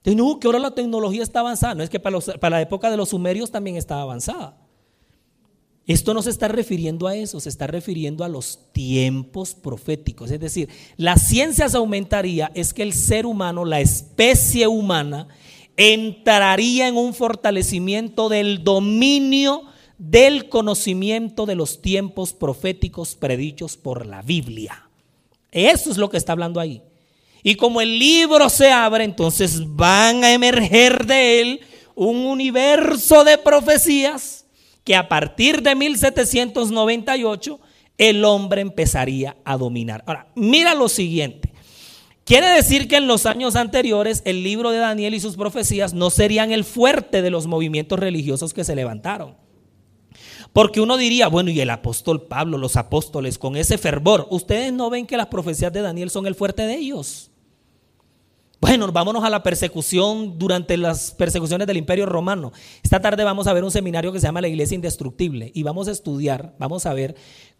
no, 0.05 0.39
que 0.39 0.47
ahora 0.47 0.59
la 0.59 0.73
tecnología 0.73 1.23
está 1.23 1.41
avanzada. 1.41 1.75
No 1.75 1.83
es 1.83 1.89
que 1.89 1.99
para, 1.99 2.21
para 2.21 2.55
la 2.55 2.61
época 2.61 2.89
de 2.89 2.95
los 2.95 3.09
sumerios 3.09 3.51
también 3.51 3.75
estaba 3.75 4.03
avanzada. 4.03 4.57
Esto 5.87 6.13
no 6.13 6.21
se 6.21 6.29
está 6.29 6.49
refiriendo 6.49 7.07
a 7.07 7.15
eso, 7.15 7.39
se 7.39 7.47
está 7.47 7.65
refiriendo 7.65 8.25
a 8.25 8.27
los 8.27 8.59
tiempos 8.73 9.55
proféticos. 9.55 10.29
Es 10.31 10.39
decir, 10.41 10.67
la 10.97 11.15
ciencia 11.15 11.69
se 11.69 11.77
aumentaría, 11.77 12.51
es 12.53 12.73
que 12.73 12.83
el 12.83 12.91
ser 12.91 13.25
humano, 13.25 13.63
la 13.63 13.79
especie 13.79 14.67
humana, 14.67 15.29
entraría 15.77 16.89
en 16.89 16.97
un 16.97 17.13
fortalecimiento 17.13 18.27
del 18.27 18.65
dominio 18.65 19.63
del 19.97 20.49
conocimiento 20.49 21.45
de 21.45 21.55
los 21.55 21.81
tiempos 21.81 22.33
proféticos 22.33 23.15
predichos 23.15 23.77
por 23.77 24.05
la 24.05 24.21
Biblia. 24.21 24.89
Eso 25.51 25.89
es 25.89 25.97
lo 25.97 26.09
que 26.09 26.17
está 26.17 26.33
hablando 26.33 26.59
ahí. 26.59 26.81
Y 27.43 27.55
como 27.55 27.79
el 27.79 27.97
libro 27.97 28.49
se 28.49 28.71
abre, 28.71 29.05
entonces 29.05 29.61
van 29.65 30.23
a 30.23 30.33
emerger 30.33 31.05
de 31.05 31.41
él 31.41 31.61
un 31.95 32.17
universo 32.25 33.23
de 33.23 33.37
profecías 33.37 34.45
que 34.87 34.95
a 34.95 35.09
partir 35.09 35.63
de 35.63 35.75
1798 35.75 37.59
el 37.97 38.23
hombre 38.23 38.61
empezaría 38.61 39.35
a 39.43 39.57
dominar. 39.57 40.01
Ahora, 40.07 40.27
mira 40.33 40.75
lo 40.75 40.87
siguiente. 40.87 41.51
Quiere 42.23 42.47
decir 42.47 42.87
que 42.87 42.95
en 42.95 43.05
los 43.05 43.25
años 43.25 43.57
anteriores 43.57 44.21
el 44.23 44.43
libro 44.43 44.71
de 44.71 44.77
Daniel 44.77 45.13
y 45.13 45.19
sus 45.19 45.35
profecías 45.35 45.93
no 45.93 46.09
serían 46.09 46.53
el 46.53 46.63
fuerte 46.63 47.21
de 47.21 47.29
los 47.29 47.47
movimientos 47.47 47.99
religiosos 47.99 48.53
que 48.53 48.63
se 48.63 48.77
levantaron. 48.77 49.35
Porque 50.53 50.79
uno 50.79 50.95
diría, 50.95 51.27
bueno, 51.27 51.49
y 51.49 51.59
el 51.59 51.69
apóstol 51.69 52.21
Pablo, 52.21 52.57
los 52.57 52.77
apóstoles, 52.77 53.37
con 53.37 53.57
ese 53.57 53.77
fervor, 53.77 54.25
ustedes 54.29 54.71
no 54.71 54.89
ven 54.89 55.05
que 55.05 55.17
las 55.17 55.27
profecías 55.27 55.73
de 55.73 55.81
Daniel 55.81 56.09
son 56.09 56.27
el 56.27 56.35
fuerte 56.35 56.61
de 56.61 56.75
ellos. 56.75 57.29
Bueno, 58.59 58.91
vámonos 58.91 59.23
a 59.23 59.29
la 59.29 59.43
persecución 59.43 60.39
durante 60.39 60.77
las 60.77 61.11
persecuciones 61.11 61.67
del 61.67 61.77
Imperio 61.77 62.07
Romano. 62.07 62.51
Esta 62.81 62.99
tarde 62.99 63.23
vamos 63.23 63.45
a 63.45 63.53
ver 63.53 63.63
un 63.63 63.69
seminario 63.69 64.11
que 64.11 64.19
se 64.19 64.25
llama 64.25 64.41
La 64.41 64.47
Iglesia 64.47 64.73
Indestructible 64.73 65.51
y 65.53 65.61
vamos 65.61 65.87
a 65.87 65.91
estudiar, 65.91 66.55
vamos 66.57 66.87
a 66.87 66.93
ver 66.95 67.15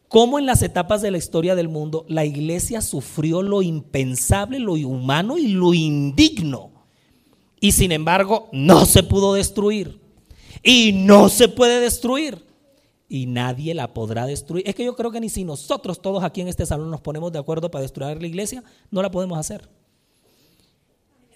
cómo 0.08 0.40
en 0.40 0.48
las 0.48 0.64
etapas 0.64 1.04
de 1.04 1.12
la 1.12 1.20
historia 1.20 1.54
del 1.54 1.70
mundo 1.70 2.04
la 2.10 2.26
iglesia 2.26 2.82
sufrió 2.82 3.44
lo 3.44 3.62
impensable, 3.62 4.58
lo 4.58 4.76
inhumano 4.76 5.38
y 5.38 5.50
lo 5.50 5.76
indigno. 5.76 6.72
Y 7.60 7.74
sin 7.74 7.92
embargo, 7.92 8.50
no 8.52 8.86
se 8.88 9.04
pudo 9.04 9.36
destruir. 9.36 10.00
Y 10.64 10.94
no 10.94 11.30
se 11.30 11.48
puede 11.48 11.80
destruir. 11.80 12.44
Y 13.08 13.28
nadie 13.28 13.76
la 13.76 13.94
podrá 13.94 14.26
destruir. 14.26 14.68
Es 14.68 14.74
que 14.74 14.84
yo 14.84 14.96
creo 14.96 15.12
que 15.12 15.22
ni 15.22 15.30
si 15.30 15.44
nosotros 15.44 16.02
todos 16.02 16.24
aquí 16.24 16.42
en 16.42 16.48
este 16.48 16.66
salón 16.66 16.90
nos 16.90 17.02
ponemos 17.02 17.32
de 17.32 17.40
acuerdo 17.40 17.70
para 17.70 17.84
destruir 17.84 18.20
la 18.20 18.28
iglesia, 18.28 18.64
no 18.90 19.04
la 19.04 19.12
podemos 19.12 19.38
hacer 19.38 19.77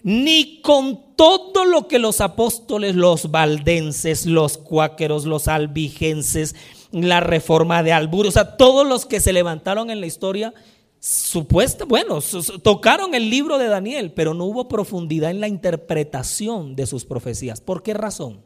ni 0.02 0.60
con 0.60 1.14
todo 1.16 1.64
lo 1.64 1.86
que 1.86 1.98
los 1.98 2.20
apóstoles, 2.20 2.94
los 2.94 3.30
valdenses, 3.30 4.26
los 4.26 4.58
cuáqueros, 4.58 5.24
los 5.24 5.48
albigenses, 5.48 6.54
la 6.90 7.20
reforma 7.20 7.82
de 7.82 7.92
Albur, 7.92 8.26
o 8.26 8.30
sea, 8.30 8.56
todos 8.56 8.86
los 8.86 9.06
que 9.06 9.20
se 9.20 9.32
levantaron 9.32 9.90
en 9.90 10.00
la 10.00 10.06
historia, 10.06 10.52
supuesta, 11.00 11.84
bueno, 11.84 12.20
tocaron 12.62 13.14
el 13.14 13.30
libro 13.30 13.58
de 13.58 13.66
Daniel, 13.66 14.12
pero 14.12 14.34
no 14.34 14.44
hubo 14.44 14.68
profundidad 14.68 15.30
en 15.30 15.40
la 15.40 15.48
interpretación 15.48 16.76
de 16.76 16.86
sus 16.86 17.04
profecías. 17.04 17.60
¿Por 17.60 17.82
qué 17.82 17.94
razón? 17.94 18.42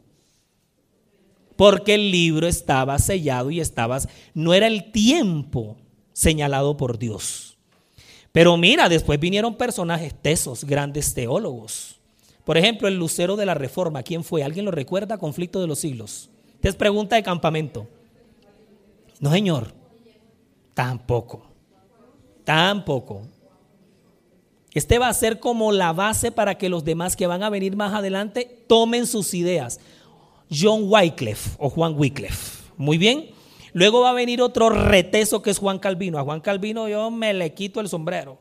Porque 1.55 1.95
el 1.95 2.11
libro 2.11 2.47
estaba 2.47 2.97
sellado 2.99 3.51
y 3.51 3.59
estaba, 3.59 3.99
no 4.33 4.53
era 4.53 4.67
el 4.67 4.91
tiempo 4.91 5.77
señalado 6.13 6.77
por 6.77 6.97
Dios. 6.97 7.56
Pero 8.37 8.55
mira, 8.55 8.87
después 8.87 9.19
vinieron 9.19 9.55
personajes 9.55 10.13
tesos, 10.13 10.63
grandes 10.63 11.11
teólogos. 11.15 11.95
Por 12.45 12.55
ejemplo, 12.55 12.87
el 12.87 12.95
lucero 12.95 13.35
de 13.35 13.47
la 13.47 13.55
reforma, 13.55 14.03
¿quién 14.03 14.23
fue? 14.23 14.43
¿Alguien 14.43 14.63
lo 14.63 14.69
recuerda? 14.69 15.17
Conflicto 15.17 15.59
de 15.59 15.65
los 15.65 15.79
siglos. 15.79 16.29
Es 16.61 16.75
pregunta 16.75 17.15
de 17.15 17.23
campamento. 17.23 17.87
No, 19.19 19.31
señor. 19.31 19.73
Tampoco. 20.75 21.47
Tampoco. 22.43 23.23
Este 24.71 24.99
va 24.99 25.07
a 25.07 25.13
ser 25.15 25.39
como 25.39 25.71
la 25.71 25.91
base 25.91 26.31
para 26.31 26.59
que 26.59 26.69
los 26.69 26.85
demás 26.85 27.15
que 27.15 27.25
van 27.25 27.41
a 27.41 27.49
venir 27.49 27.75
más 27.75 27.95
adelante 27.95 28.63
tomen 28.67 29.07
sus 29.07 29.33
ideas. 29.33 29.79
John 30.47 30.81
Wycliffe 30.83 31.55
o 31.57 31.71
Juan 31.71 31.95
Wycliffe. 31.97 32.65
Muy 32.77 32.99
bien. 32.99 33.31
Luego 33.77 34.01
va 34.01 34.09
a 34.09 34.13
venir 34.13 34.41
otro 34.41 34.71
reteso 34.71 35.43
que 35.43 35.51
es 35.51 35.59
Juan 35.59 35.77
Calvino. 35.77 36.17
A 36.17 36.23
Juan 36.23 36.41
Calvino 36.41 36.87
yo 36.87 37.11
me 37.11 37.31
le 37.31 37.53
quito 37.53 37.79
el 37.79 37.87
sombrero. 37.87 38.39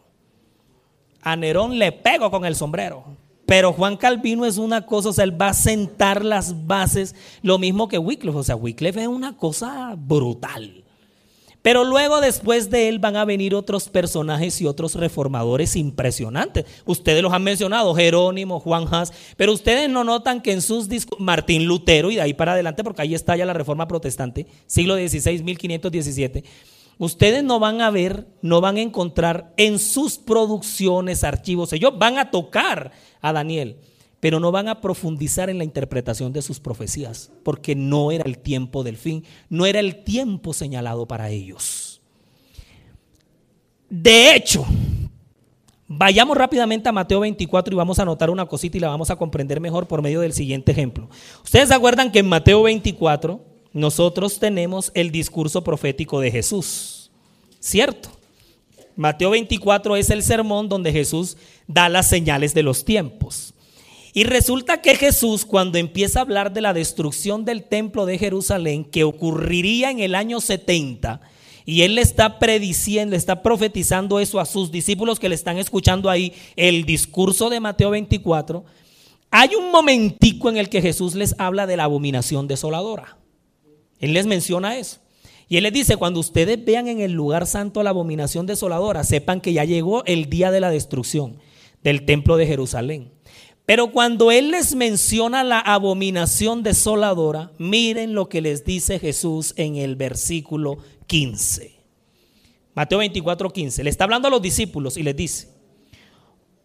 A 1.20 1.36
Nerón 1.36 1.78
le 1.78 1.92
pego 1.92 2.30
con 2.30 2.46
el 2.46 2.54
sombrero. 2.54 3.04
Pero 3.44 3.74
Juan 3.74 3.98
Calvino 3.98 4.46
es 4.46 4.56
una 4.56 4.86
cosa, 4.86 5.10
o 5.10 5.12
sea, 5.12 5.24
él 5.24 5.38
va 5.38 5.48
a 5.48 5.52
sentar 5.52 6.24
las 6.24 6.66
bases, 6.66 7.14
lo 7.42 7.58
mismo 7.58 7.86
que 7.86 7.98
Wycliffe. 7.98 8.38
O 8.38 8.42
sea, 8.42 8.56
Wycliffe 8.56 9.02
es 9.02 9.08
una 9.08 9.36
cosa 9.36 9.94
brutal. 9.94 10.85
Pero 11.66 11.82
luego 11.82 12.20
después 12.20 12.70
de 12.70 12.88
él 12.88 13.00
van 13.00 13.16
a 13.16 13.24
venir 13.24 13.52
otros 13.52 13.88
personajes 13.88 14.60
y 14.60 14.66
otros 14.66 14.94
reformadores 14.94 15.74
impresionantes. 15.74 16.64
Ustedes 16.84 17.24
los 17.24 17.32
han 17.32 17.42
mencionado, 17.42 17.92
Jerónimo, 17.92 18.60
Juan 18.60 18.86
Haas, 18.88 19.12
pero 19.36 19.52
ustedes 19.52 19.90
no 19.90 20.04
notan 20.04 20.42
que 20.42 20.52
en 20.52 20.62
sus 20.62 20.88
discos, 20.88 21.18
Martín 21.18 21.66
Lutero 21.66 22.12
y 22.12 22.14
de 22.14 22.20
ahí 22.20 22.34
para 22.34 22.52
adelante, 22.52 22.84
porque 22.84 23.02
ahí 23.02 23.16
está 23.16 23.34
ya 23.34 23.44
la 23.44 23.52
reforma 23.52 23.88
protestante, 23.88 24.46
siglo 24.68 24.94
XVI, 24.94 25.42
1517. 25.42 26.44
Ustedes 26.98 27.42
no 27.42 27.58
van 27.58 27.80
a 27.80 27.90
ver, 27.90 28.28
no 28.42 28.60
van 28.60 28.76
a 28.76 28.82
encontrar 28.82 29.52
en 29.56 29.80
sus 29.80 30.18
producciones, 30.18 31.24
archivos, 31.24 31.72
ellos 31.72 31.98
van 31.98 32.18
a 32.18 32.30
tocar 32.30 32.92
a 33.20 33.32
Daniel 33.32 33.80
pero 34.26 34.40
no 34.40 34.50
van 34.50 34.66
a 34.66 34.80
profundizar 34.80 35.50
en 35.50 35.58
la 35.58 35.62
interpretación 35.62 36.32
de 36.32 36.42
sus 36.42 36.58
profecías, 36.58 37.30
porque 37.44 37.76
no 37.76 38.10
era 38.10 38.24
el 38.24 38.38
tiempo 38.38 38.82
del 38.82 38.96
fin, 38.96 39.24
no 39.48 39.66
era 39.66 39.78
el 39.78 40.02
tiempo 40.02 40.52
señalado 40.52 41.06
para 41.06 41.30
ellos. 41.30 42.02
De 43.88 44.34
hecho, 44.34 44.66
Vayamos 45.86 46.36
rápidamente 46.36 46.88
a 46.88 46.92
Mateo 46.92 47.20
24 47.20 47.72
y 47.72 47.76
vamos 47.76 48.00
a 48.00 48.02
anotar 48.02 48.28
una 48.28 48.46
cosita 48.46 48.76
y 48.76 48.80
la 48.80 48.88
vamos 48.88 49.10
a 49.10 49.14
comprender 49.14 49.60
mejor 49.60 49.86
por 49.86 50.02
medio 50.02 50.20
del 50.20 50.32
siguiente 50.32 50.72
ejemplo. 50.72 51.08
Ustedes 51.44 51.70
acuerdan 51.70 52.10
que 52.10 52.18
en 52.18 52.28
Mateo 52.28 52.64
24 52.64 53.40
nosotros 53.72 54.40
tenemos 54.40 54.90
el 54.94 55.12
discurso 55.12 55.62
profético 55.62 56.18
de 56.18 56.32
Jesús, 56.32 57.12
¿cierto? 57.60 58.08
Mateo 58.96 59.30
24 59.30 59.94
es 59.94 60.10
el 60.10 60.24
sermón 60.24 60.68
donde 60.68 60.90
Jesús 60.90 61.36
da 61.68 61.88
las 61.88 62.08
señales 62.08 62.54
de 62.54 62.64
los 62.64 62.84
tiempos. 62.84 63.54
Y 64.16 64.24
resulta 64.24 64.80
que 64.80 64.96
Jesús 64.96 65.44
cuando 65.44 65.76
empieza 65.76 66.20
a 66.20 66.22
hablar 66.22 66.50
de 66.54 66.62
la 66.62 66.72
destrucción 66.72 67.44
del 67.44 67.64
templo 67.64 68.06
de 68.06 68.16
Jerusalén 68.16 68.82
que 68.86 69.04
ocurriría 69.04 69.90
en 69.90 70.00
el 70.00 70.14
año 70.14 70.40
70, 70.40 71.20
y 71.66 71.82
él 71.82 71.96
le 71.96 72.00
está 72.00 72.38
prediciendo, 72.38 73.14
está 73.14 73.42
profetizando 73.42 74.18
eso 74.18 74.40
a 74.40 74.46
sus 74.46 74.72
discípulos 74.72 75.20
que 75.20 75.28
le 75.28 75.34
están 75.34 75.58
escuchando 75.58 76.08
ahí 76.08 76.32
el 76.56 76.86
discurso 76.86 77.50
de 77.50 77.60
Mateo 77.60 77.90
24, 77.90 78.64
hay 79.30 79.54
un 79.54 79.70
momentico 79.70 80.48
en 80.48 80.56
el 80.56 80.70
que 80.70 80.80
Jesús 80.80 81.14
les 81.14 81.34
habla 81.36 81.66
de 81.66 81.76
la 81.76 81.84
abominación 81.84 82.48
desoladora. 82.48 83.18
Él 83.98 84.14
les 84.14 84.24
menciona 84.24 84.78
eso. 84.78 85.00
Y 85.46 85.58
él 85.58 85.64
les 85.64 85.74
dice, 85.74 85.98
cuando 85.98 86.20
ustedes 86.20 86.64
vean 86.64 86.88
en 86.88 87.02
el 87.02 87.12
lugar 87.12 87.46
santo 87.46 87.82
la 87.82 87.90
abominación 87.90 88.46
desoladora, 88.46 89.04
sepan 89.04 89.42
que 89.42 89.52
ya 89.52 89.64
llegó 89.64 90.06
el 90.06 90.30
día 90.30 90.50
de 90.50 90.60
la 90.60 90.70
destrucción 90.70 91.36
del 91.82 92.06
templo 92.06 92.38
de 92.38 92.46
Jerusalén. 92.46 93.15
Pero 93.66 93.90
cuando 93.90 94.30
Él 94.30 94.52
les 94.52 94.76
menciona 94.76 95.42
la 95.42 95.58
abominación 95.58 96.62
desoladora, 96.62 97.50
miren 97.58 98.14
lo 98.14 98.28
que 98.28 98.40
les 98.40 98.64
dice 98.64 99.00
Jesús 99.00 99.54
en 99.56 99.74
el 99.74 99.96
versículo 99.96 100.78
15. 101.08 101.74
Mateo 102.74 102.98
24, 102.98 103.50
15. 103.50 103.82
Le 103.82 103.90
está 103.90 104.04
hablando 104.04 104.28
a 104.28 104.30
los 104.30 104.40
discípulos 104.40 104.96
y 104.96 105.02
les 105.02 105.16
dice, 105.16 105.48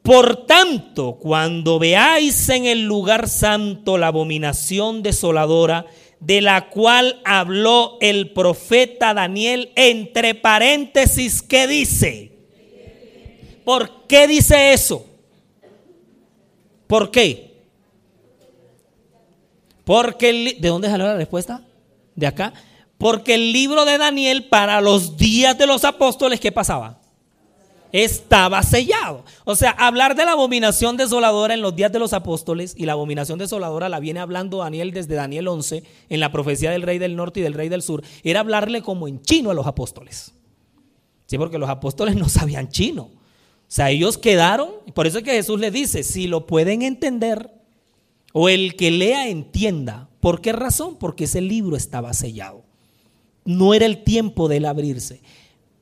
por 0.03 0.45
tanto, 0.45 1.17
cuando 1.19 1.79
veáis 1.79 2.49
en 2.49 2.65
el 2.65 2.83
lugar 2.83 3.27
santo 3.27 3.97
la 3.97 4.07
abominación 4.07 5.01
desoladora, 5.03 5.85
de 6.19 6.41
la 6.41 6.69
cual 6.69 7.19
habló 7.25 7.97
el 7.99 8.31
profeta 8.31 9.15
Daniel, 9.15 9.71
entre 9.75 10.35
paréntesis, 10.35 11.41
¿qué 11.41 11.65
dice? 11.65 12.31
¿Por 13.63 14.05
qué 14.07 14.27
dice 14.27 14.73
eso? 14.73 15.05
¿Por 16.91 17.09
qué? 17.09 17.53
Porque 19.85 20.57
¿de 20.59 20.67
dónde 20.67 20.89
salió 20.89 21.05
la 21.05 21.15
respuesta? 21.15 21.63
De 22.17 22.27
acá. 22.27 22.51
Porque 22.97 23.35
el 23.35 23.53
libro 23.53 23.85
de 23.85 23.97
Daniel 23.97 24.49
para 24.49 24.81
los 24.81 25.15
días 25.15 25.57
de 25.57 25.67
los 25.67 25.85
apóstoles, 25.85 26.41
¿qué 26.41 26.51
pasaba? 26.51 26.99
Estaba 27.93 28.61
sellado. 28.61 29.23
O 29.45 29.55
sea, 29.55 29.71
hablar 29.71 30.17
de 30.17 30.25
la 30.25 30.33
abominación 30.33 30.97
desoladora 30.97 31.53
en 31.53 31.61
los 31.61 31.73
días 31.73 31.93
de 31.93 31.99
los 31.99 32.11
apóstoles, 32.11 32.73
y 32.75 32.85
la 32.85 32.91
abominación 32.91 33.39
desoladora 33.39 33.87
la 33.87 34.01
viene 34.01 34.19
hablando 34.19 34.57
Daniel 34.57 34.91
desde 34.91 35.15
Daniel 35.15 35.47
11, 35.47 35.83
en 36.09 36.19
la 36.19 36.33
profecía 36.33 36.71
del 36.71 36.81
rey 36.81 36.99
del 36.99 37.15
norte 37.15 37.39
y 37.39 37.43
del 37.43 37.53
rey 37.53 37.69
del 37.69 37.83
sur, 37.83 38.03
era 38.25 38.41
hablarle 38.41 38.81
como 38.81 39.07
en 39.07 39.21
chino 39.21 39.49
a 39.49 39.53
los 39.53 39.65
apóstoles. 39.65 40.33
Sí, 41.25 41.37
porque 41.37 41.57
los 41.57 41.69
apóstoles 41.69 42.17
no 42.17 42.27
sabían 42.27 42.67
chino. 42.67 43.20
O 43.71 43.73
sea, 43.73 43.89
ellos 43.89 44.17
quedaron, 44.17 44.69
por 44.93 45.07
eso 45.07 45.19
es 45.19 45.23
que 45.23 45.31
Jesús 45.31 45.57
les 45.57 45.71
dice, 45.71 46.03
si 46.03 46.27
lo 46.27 46.45
pueden 46.45 46.81
entender, 46.81 47.51
o 48.33 48.49
el 48.49 48.75
que 48.75 48.91
lea 48.91 49.29
entienda. 49.29 50.09
¿Por 50.19 50.41
qué 50.41 50.51
razón? 50.51 50.97
Porque 50.97 51.23
ese 51.23 51.39
libro 51.39 51.77
estaba 51.77 52.13
sellado. 52.13 52.65
No 53.45 53.73
era 53.73 53.85
el 53.85 54.03
tiempo 54.03 54.49
de 54.49 54.57
él 54.57 54.65
abrirse. 54.65 55.21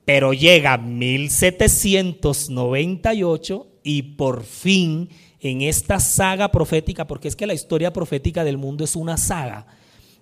Pero 0.05 0.33
llega 0.33 0.77
1798 0.77 3.67
y 3.81 4.03
por 4.03 4.43
fin 4.43 5.09
en 5.39 5.63
esta 5.63 5.99
saga 5.99 6.51
profética, 6.51 7.07
porque 7.07 7.27
es 7.27 7.35
que 7.35 7.47
la 7.47 7.55
historia 7.55 7.91
profética 7.91 8.43
del 8.43 8.59
mundo 8.59 8.83
es 8.83 8.95
una 8.95 9.17
saga, 9.17 9.65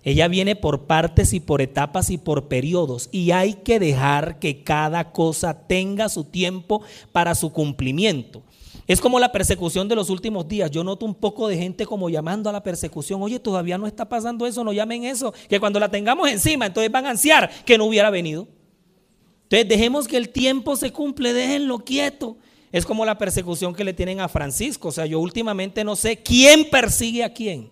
ella 0.08 0.26
viene 0.26 0.56
por 0.56 0.86
partes 0.86 1.34
y 1.34 1.40
por 1.40 1.60
etapas 1.60 2.08
y 2.08 2.16
por 2.16 2.48
periodos. 2.48 3.10
Y 3.12 3.32
hay 3.32 3.54
que 3.54 3.78
dejar 3.78 4.38
que 4.38 4.62
cada 4.62 5.12
cosa 5.12 5.66
tenga 5.66 6.08
su 6.08 6.24
tiempo 6.24 6.80
para 7.12 7.34
su 7.34 7.52
cumplimiento. 7.52 8.42
Es 8.86 9.02
como 9.02 9.20
la 9.20 9.32
persecución 9.32 9.86
de 9.86 9.94
los 9.94 10.08
últimos 10.08 10.48
días. 10.48 10.70
Yo 10.70 10.82
noto 10.82 11.04
un 11.04 11.14
poco 11.14 11.46
de 11.46 11.58
gente 11.58 11.84
como 11.84 12.08
llamando 12.08 12.48
a 12.48 12.54
la 12.54 12.62
persecución. 12.62 13.22
Oye, 13.22 13.38
todavía 13.38 13.76
no 13.76 13.86
está 13.86 14.08
pasando 14.08 14.46
eso, 14.46 14.64
no 14.64 14.72
llamen 14.72 15.04
eso. 15.04 15.34
Que 15.46 15.60
cuando 15.60 15.78
la 15.78 15.90
tengamos 15.90 16.30
encima, 16.30 16.64
entonces 16.64 16.90
van 16.90 17.04
a 17.04 17.10
ansiar 17.10 17.50
que 17.66 17.76
no 17.76 17.84
hubiera 17.84 18.08
venido. 18.08 18.48
Entonces 19.42 19.68
dejemos 19.68 20.08
que 20.08 20.16
el 20.16 20.30
tiempo 20.30 20.74
se 20.74 20.90
cumple, 20.90 21.34
déjenlo 21.34 21.80
quieto. 21.80 22.38
Es 22.72 22.86
como 22.86 23.04
la 23.04 23.18
persecución 23.18 23.74
que 23.74 23.84
le 23.84 23.92
tienen 23.92 24.20
a 24.20 24.28
Francisco. 24.28 24.88
O 24.88 24.92
sea, 24.92 25.04
yo 25.04 25.20
últimamente 25.20 25.84
no 25.84 25.94
sé 25.94 26.22
quién 26.22 26.70
persigue 26.70 27.24
a 27.24 27.34
quién. 27.34 27.70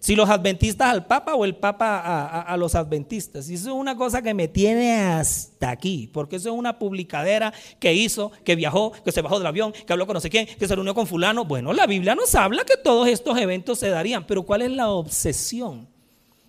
Si 0.00 0.16
los 0.16 0.30
adventistas 0.30 0.88
al 0.88 1.06
Papa 1.06 1.34
o 1.34 1.44
el 1.44 1.54
Papa 1.54 2.40
a, 2.40 2.56
los 2.56 2.74
adventistas. 2.74 3.50
Y 3.50 3.54
eso 3.54 3.68
es 3.68 3.74
una 3.74 3.96
cosa 3.96 4.22
que 4.22 4.32
me 4.32 4.48
tiene 4.48 4.94
hasta 4.94 5.68
aquí, 5.68 6.08
porque 6.10 6.36
eso 6.36 6.48
es 6.48 6.54
una 6.58 6.78
publicadera 6.78 7.52
que 7.78 7.92
hizo, 7.92 8.32
que 8.42 8.56
viajó, 8.56 8.92
que 8.92 9.12
se 9.12 9.20
bajó 9.20 9.36
del 9.36 9.46
avión, 9.46 9.72
que 9.72 9.92
habló 9.92 10.06
con 10.06 10.14
no 10.14 10.20
sé 10.20 10.30
quién, 10.30 10.46
que 10.46 10.66
se 10.66 10.74
reunió 10.74 10.94
con 10.94 11.06
fulano. 11.06 11.44
Bueno, 11.44 11.74
la 11.74 11.86
Biblia 11.86 12.14
nos 12.14 12.34
habla 12.34 12.64
que 12.64 12.78
todos 12.82 13.08
estos 13.08 13.38
eventos 13.38 13.78
se 13.78 13.90
darían, 13.90 14.26
pero 14.26 14.42
¿cuál 14.42 14.62
es 14.62 14.70
la 14.70 14.88
obsesión? 14.88 15.86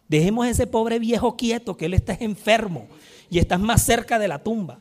Dejemos 0.07 0.45
a 0.45 0.49
ese 0.49 0.65
pobre 0.65 0.97
viejo 0.97 1.35
quieto, 1.35 1.75
que 1.75 1.87
él 1.87 1.93
está 1.93 2.17
enfermo 2.21 2.87
y 3.29 3.39
está 3.39 3.57
más 3.57 3.83
cerca 3.83 4.17
de 4.17 4.29
la 4.29 4.41
tumba. 4.41 4.79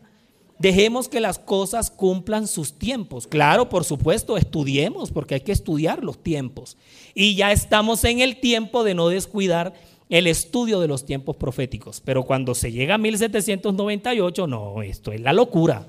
Dejemos 0.60 1.08
que 1.08 1.20
las 1.20 1.38
cosas 1.38 1.90
cumplan 1.90 2.46
sus 2.46 2.74
tiempos. 2.74 3.26
Claro, 3.26 3.70
por 3.70 3.82
supuesto, 3.82 4.36
estudiemos, 4.36 5.10
porque 5.10 5.36
hay 5.36 5.40
que 5.40 5.52
estudiar 5.52 6.04
los 6.04 6.22
tiempos. 6.22 6.76
Y 7.14 7.34
ya 7.34 7.50
estamos 7.50 8.04
en 8.04 8.20
el 8.20 8.40
tiempo 8.40 8.84
de 8.84 8.92
no 8.92 9.08
descuidar 9.08 9.72
el 10.10 10.26
estudio 10.26 10.78
de 10.78 10.86
los 10.86 11.06
tiempos 11.06 11.36
proféticos. 11.36 12.02
Pero 12.02 12.24
cuando 12.24 12.54
se 12.54 12.72
llega 12.72 12.96
a 12.96 12.98
1798, 12.98 14.46
no, 14.46 14.82
esto 14.82 15.12
es 15.12 15.22
la 15.22 15.32
locura. 15.32 15.88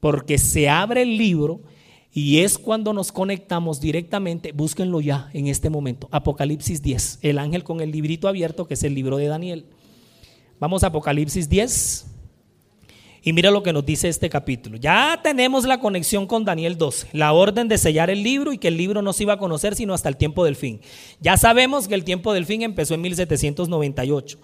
Porque 0.00 0.36
se 0.38 0.68
abre 0.68 1.02
el 1.02 1.16
libro 1.16 1.60
y 2.12 2.40
es 2.40 2.58
cuando 2.58 2.92
nos 2.92 3.12
conectamos 3.12 3.80
directamente, 3.80 4.50
búsquenlo 4.50 5.00
ya 5.00 5.30
en 5.32 5.46
este 5.46 5.70
momento, 5.70 6.08
Apocalipsis 6.10 6.82
10, 6.82 7.20
el 7.22 7.38
ángel 7.38 7.62
con 7.62 7.80
el 7.80 7.92
librito 7.92 8.26
abierto 8.26 8.66
que 8.66 8.74
es 8.74 8.82
el 8.82 8.94
libro 8.94 9.16
de 9.16 9.26
Daniel. 9.26 9.66
Vamos 10.58 10.82
a 10.82 10.88
Apocalipsis 10.88 11.48
10. 11.48 12.15
Y 13.26 13.32
mira 13.32 13.50
lo 13.50 13.64
que 13.64 13.72
nos 13.72 13.84
dice 13.84 14.08
este 14.08 14.30
capítulo. 14.30 14.76
Ya 14.76 15.18
tenemos 15.20 15.64
la 15.64 15.80
conexión 15.80 16.28
con 16.28 16.44
Daniel 16.44 16.78
12, 16.78 17.08
la 17.10 17.32
orden 17.32 17.66
de 17.66 17.76
sellar 17.76 18.08
el 18.08 18.22
libro 18.22 18.52
y 18.52 18.58
que 18.58 18.68
el 18.68 18.76
libro 18.76 19.02
no 19.02 19.12
se 19.12 19.24
iba 19.24 19.32
a 19.32 19.38
conocer 19.38 19.74
sino 19.74 19.94
hasta 19.94 20.08
el 20.08 20.16
tiempo 20.16 20.44
del 20.44 20.54
fin. 20.54 20.80
Ya 21.20 21.36
sabemos 21.36 21.88
que 21.88 21.96
el 21.96 22.04
tiempo 22.04 22.32
del 22.32 22.46
fin 22.46 22.62
empezó 22.62 22.94
en 22.94 23.00
1798. 23.00 24.38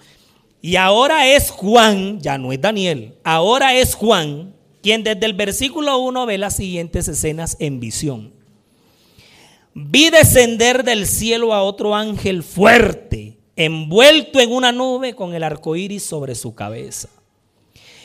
Y 0.63 0.75
ahora 0.75 1.29
es 1.29 1.51
Juan, 1.51 2.21
ya 2.21 2.39
no 2.39 2.53
es 2.53 2.61
Daniel, 2.61 3.15
ahora 3.23 3.77
es 3.77 3.95
Juan 3.95 4.53
quien 4.83 5.05
desde 5.05 5.27
el 5.27 5.35
versículo 5.35 5.97
1 5.99 6.27
ve 6.27 6.39
las 6.39 6.57
siguientes 6.57 7.07
escenas 7.07 7.57
en 7.61 7.79
visión. 7.79 8.33
Vi 9.75 10.11
descender 10.11 10.83
del 10.83 11.07
cielo 11.07 11.55
a 11.55 11.63
otro 11.63 11.95
ángel 11.95 12.43
fuerte, 12.43 13.39
envuelto 13.55 14.41
en 14.41 14.51
una 14.51 14.73
nube 14.73 15.15
con 15.15 15.35
el 15.35 15.45
arco 15.45 15.77
iris 15.77 16.03
sobre 16.03 16.35
su 16.35 16.57
cabeza. 16.57 17.09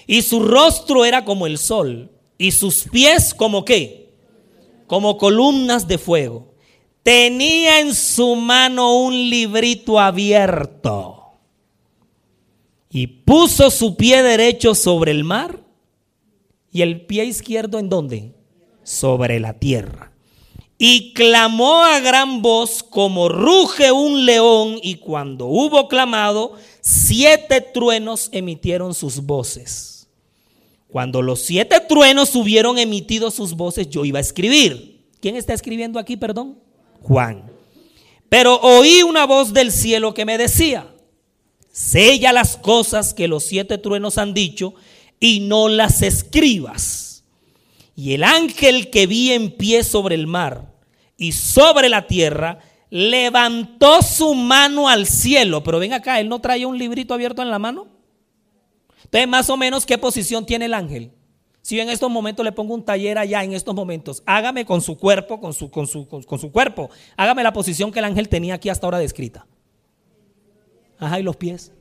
Y 0.07 0.21
su 0.21 0.39
rostro 0.39 1.03
era 1.03 1.25
como 1.25 1.45
el 1.45 1.57
sol, 1.57 2.09
y 2.37 2.51
sus 2.51 2.83
pies 2.83 3.33
como 3.33 3.65
qué? 3.65 4.13
Como 4.87 5.17
columnas 5.17 5.87
de 5.87 5.97
fuego. 5.97 6.53
Tenía 7.03 7.81
en 7.81 7.93
su 7.93 8.35
mano 8.35 8.97
un 8.97 9.29
librito 9.29 9.99
abierto. 9.99 11.25
Y 12.89 13.07
puso 13.07 13.69
su 13.69 13.95
pie 13.97 14.23
derecho 14.23 14.73
sobre 14.73 15.11
el 15.11 15.23
mar 15.23 15.61
y 16.71 16.81
el 16.81 17.05
pie 17.05 17.25
izquierdo 17.25 17.79
en 17.79 17.89
dónde? 17.89 18.35
Sobre 18.83 19.39
la 19.39 19.53
tierra. 19.59 20.13
Y 20.77 21.13
clamó 21.13 21.83
a 21.83 21.99
gran 21.99 22.41
voz 22.41 22.83
como 22.83 23.29
ruge 23.29 23.91
un 23.91 24.25
león 24.25 24.77
y 24.83 24.95
cuando 24.95 25.47
hubo 25.47 25.87
clamado, 25.87 26.53
siete 26.81 27.61
truenos 27.61 28.29
emitieron 28.31 28.93
sus 28.93 29.21
voces. 29.21 29.96
Cuando 30.87 31.21
los 31.21 31.41
siete 31.41 31.79
truenos 31.87 32.35
hubieron 32.35 32.77
emitido 32.77 33.29
sus 33.31 33.55
voces, 33.55 33.89
yo 33.89 34.05
iba 34.05 34.19
a 34.19 34.21
escribir. 34.21 35.05
¿Quién 35.19 35.35
está 35.35 35.53
escribiendo 35.53 35.99
aquí, 35.99 36.15
perdón? 36.15 36.59
Juan. 37.01 37.51
Pero 38.29 38.59
oí 38.61 39.03
una 39.03 39.25
voz 39.25 39.53
del 39.53 39.71
cielo 39.71 40.13
que 40.13 40.25
me 40.25 40.37
decía, 40.37 40.93
sella 41.71 42.33
las 42.33 42.57
cosas 42.57 43.13
que 43.13 43.27
los 43.27 43.43
siete 43.43 43.77
truenos 43.77 44.17
han 44.17 44.33
dicho 44.33 44.73
y 45.19 45.41
no 45.41 45.69
las 45.69 46.01
escribas. 46.01 47.23
Y 47.95 48.13
el 48.13 48.23
ángel 48.23 48.89
que 48.89 49.07
vi 49.07 49.31
en 49.31 49.51
pie 49.51 49.83
sobre 49.83 50.15
el 50.15 50.27
mar 50.27 50.73
y 51.17 51.31
sobre 51.31 51.89
la 51.89 52.05
tierra, 52.07 52.59
levantó 52.89 54.01
su 54.01 54.35
mano 54.35 54.87
al 54.87 55.07
cielo. 55.07 55.63
Pero 55.63 55.79
ven 55.79 55.93
acá, 55.93 56.19
él 56.19 56.29
no 56.29 56.39
traía 56.39 56.67
un 56.67 56.77
librito 56.77 57.13
abierto 57.13 57.41
en 57.41 57.49
la 57.49 57.59
mano. 57.59 57.87
Entonces, 59.07 59.27
más 59.27 59.49
o 59.49 59.55
menos, 59.55 59.85
¿qué 59.85 59.97
posición 59.97 60.45
tiene 60.45 60.65
el 60.65 60.73
ángel? 60.73 61.11
Si 61.61 61.75
yo 61.75 61.81
en 61.81 61.89
estos 61.89 62.09
momentos 62.09 62.45
le 62.45 62.51
pongo 62.51 62.73
un 62.73 62.83
taller 62.83 63.17
allá, 63.17 63.43
en 63.43 63.53
estos 63.53 63.73
momentos, 63.73 64.21
hágame 64.25 64.65
con 64.65 64.81
su 64.81 64.97
cuerpo, 64.97 65.39
con 65.39 65.53
su, 65.53 65.69
con 65.69 65.87
su, 65.87 66.07
con, 66.07 66.39
su 66.39 66.51
cuerpo, 66.51 66.89
hágame 67.15 67.43
la 67.43 67.51
posición 67.53 67.91
que 67.91 67.99
el 67.99 68.05
ángel 68.05 68.29
tenía 68.29 68.55
aquí 68.55 68.69
hasta 68.69 68.87
ahora 68.87 68.99
descrita. 68.99 69.45
Ajá, 70.99 71.19
y 71.19 71.23
los 71.23 71.35
pies. 71.35 71.71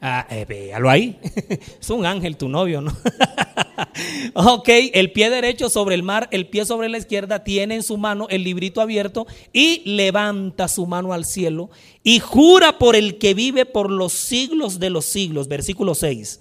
Ah, 0.00 0.26
eh, 0.30 0.44
véalo 0.46 0.88
ahí. 0.88 1.18
es 1.80 1.90
un 1.90 2.06
ángel 2.06 2.36
tu 2.36 2.48
novio, 2.48 2.80
¿no? 2.80 2.96
ok, 4.34 4.68
el 4.92 5.12
pie 5.12 5.30
derecho 5.30 5.70
sobre 5.70 5.94
el 5.94 6.02
mar, 6.02 6.28
el 6.32 6.48
pie 6.48 6.64
sobre 6.64 6.88
la 6.88 6.98
izquierda, 6.98 7.44
tiene 7.44 7.76
en 7.76 7.82
su 7.82 7.96
mano 7.96 8.26
el 8.30 8.44
librito 8.44 8.80
abierto 8.80 9.26
y 9.52 9.82
levanta 9.84 10.68
su 10.68 10.86
mano 10.86 11.12
al 11.12 11.24
cielo 11.24 11.70
y 12.02 12.18
jura 12.18 12.78
por 12.78 12.96
el 12.96 13.18
que 13.18 13.34
vive 13.34 13.66
por 13.66 13.90
los 13.90 14.12
siglos 14.12 14.78
de 14.78 14.90
los 14.90 15.04
siglos. 15.04 15.48
Versículo 15.48 15.94
6 15.94 16.40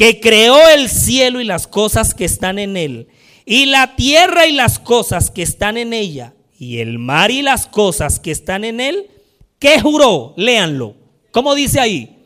que 0.00 0.18
creó 0.18 0.66
el 0.70 0.88
cielo 0.88 1.42
y 1.42 1.44
las 1.44 1.66
cosas 1.66 2.14
que 2.14 2.24
están 2.24 2.58
en 2.58 2.78
él, 2.78 3.08
y 3.44 3.66
la 3.66 3.96
tierra 3.96 4.46
y 4.46 4.52
las 4.52 4.78
cosas 4.78 5.30
que 5.30 5.42
están 5.42 5.76
en 5.76 5.92
ella, 5.92 6.32
y 6.58 6.78
el 6.78 6.98
mar 6.98 7.30
y 7.30 7.42
las 7.42 7.66
cosas 7.66 8.18
que 8.18 8.30
están 8.30 8.64
en 8.64 8.80
él, 8.80 9.10
¿qué 9.58 9.78
juró? 9.78 10.32
Léanlo. 10.38 10.94
¿Cómo 11.32 11.54
dice 11.54 11.80
ahí? 11.80 12.16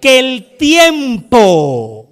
Que 0.00 0.18
el 0.18 0.56
tiempo 0.58 2.08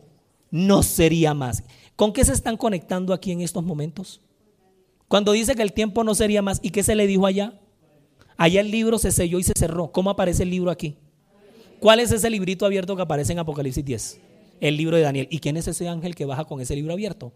no 0.53 0.85
sería 0.85 1.35
más. 1.35 1.65
¿Con 2.01 2.15
qué 2.15 2.25
se 2.25 2.33
están 2.33 2.57
conectando 2.57 3.13
aquí 3.13 3.31
en 3.31 3.43
estos 3.43 3.63
momentos? 3.63 4.23
Cuando 5.07 5.33
dice 5.33 5.55
que 5.55 5.61
el 5.61 5.75
tiempo 5.75 6.03
no 6.03 6.15
sería 6.15 6.41
más, 6.41 6.59
¿y 6.63 6.71
qué 6.71 6.83
se 6.83 6.95
le 6.95 7.07
dijo 7.07 7.27
allá? 7.27 7.61
Allá 8.39 8.63
el 8.63 8.71
libro 8.71 8.97
se 8.97 9.13
selló 9.13 9.39
y 9.39 9.43
se 9.43 9.53
cerró. 9.55 9.93
¿Cómo 9.93 10.09
aparece 10.09 10.45
el 10.45 10.49
libro 10.49 10.71
aquí? 10.71 10.97
¿Cuál 11.79 12.01
es 12.01 12.11
ese 12.11 12.31
librito 12.31 12.65
abierto 12.65 12.97
que 12.97 13.03
aparece 13.03 13.33
en 13.33 13.41
Apocalipsis 13.41 13.85
10? 13.85 14.21
el 14.61 14.79
libro 14.79 14.97
de 14.97 15.03
Daniel. 15.03 15.29
¿Y 15.31 15.41
quién 15.41 15.59
es 15.59 15.69
ese 15.69 15.89
ángel 15.89 16.15
que 16.15 16.25
baja 16.25 16.47
con 16.47 16.63
ese 16.63 16.75
libro 16.75 16.95
abierto? 16.95 17.35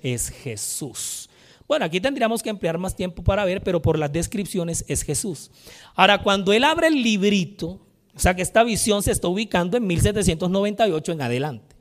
Es 0.00 0.30
Jesús. 0.30 1.28
Bueno, 1.68 1.84
aquí 1.84 2.00
tendríamos 2.00 2.42
que 2.42 2.48
emplear 2.48 2.78
más 2.78 2.96
tiempo 2.96 3.22
para 3.22 3.44
ver, 3.44 3.62
pero 3.62 3.82
por 3.82 3.98
las 3.98 4.10
descripciones 4.10 4.86
es 4.88 5.02
Jesús. 5.02 5.50
Ahora, 5.94 6.22
cuando 6.22 6.54
él 6.54 6.64
abre 6.64 6.86
el 6.86 7.02
librito, 7.02 7.80
o 8.16 8.18
sea 8.18 8.34
que 8.34 8.40
esta 8.40 8.64
visión 8.64 9.02
se 9.02 9.12
está 9.12 9.28
ubicando 9.28 9.76
en 9.76 9.86
1798 9.86 11.12
en 11.12 11.20
adelante. 11.20 11.73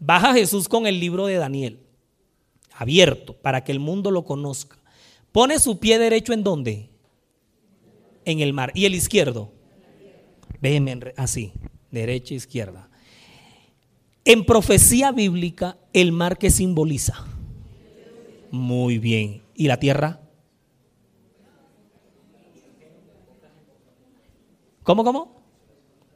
Baja 0.00 0.32
Jesús 0.32 0.66
con 0.66 0.86
el 0.86 0.98
libro 0.98 1.26
de 1.26 1.36
Daniel, 1.36 1.78
abierto, 2.74 3.34
para 3.34 3.62
que 3.62 3.70
el 3.70 3.80
mundo 3.80 4.10
lo 4.10 4.24
conozca. 4.24 4.78
Pone 5.30 5.58
su 5.58 5.78
pie 5.78 5.98
derecho 5.98 6.32
en 6.32 6.42
dónde? 6.42 6.88
En 8.24 8.40
el 8.40 8.54
mar. 8.54 8.72
¿Y 8.74 8.86
el 8.86 8.94
izquierdo? 8.94 9.52
Véeme 10.60 11.12
así, 11.16 11.52
derecha, 11.90 12.34
izquierda. 12.34 12.88
En 14.24 14.44
profecía 14.46 15.12
bíblica, 15.12 15.76
el 15.92 16.12
mar 16.12 16.38
que 16.38 16.50
simboliza. 16.50 17.26
Muy 18.50 18.98
bien. 18.98 19.42
¿Y 19.54 19.66
la 19.66 19.78
tierra? 19.78 20.20
¿Cómo, 24.82 25.04
cómo? 25.04 25.42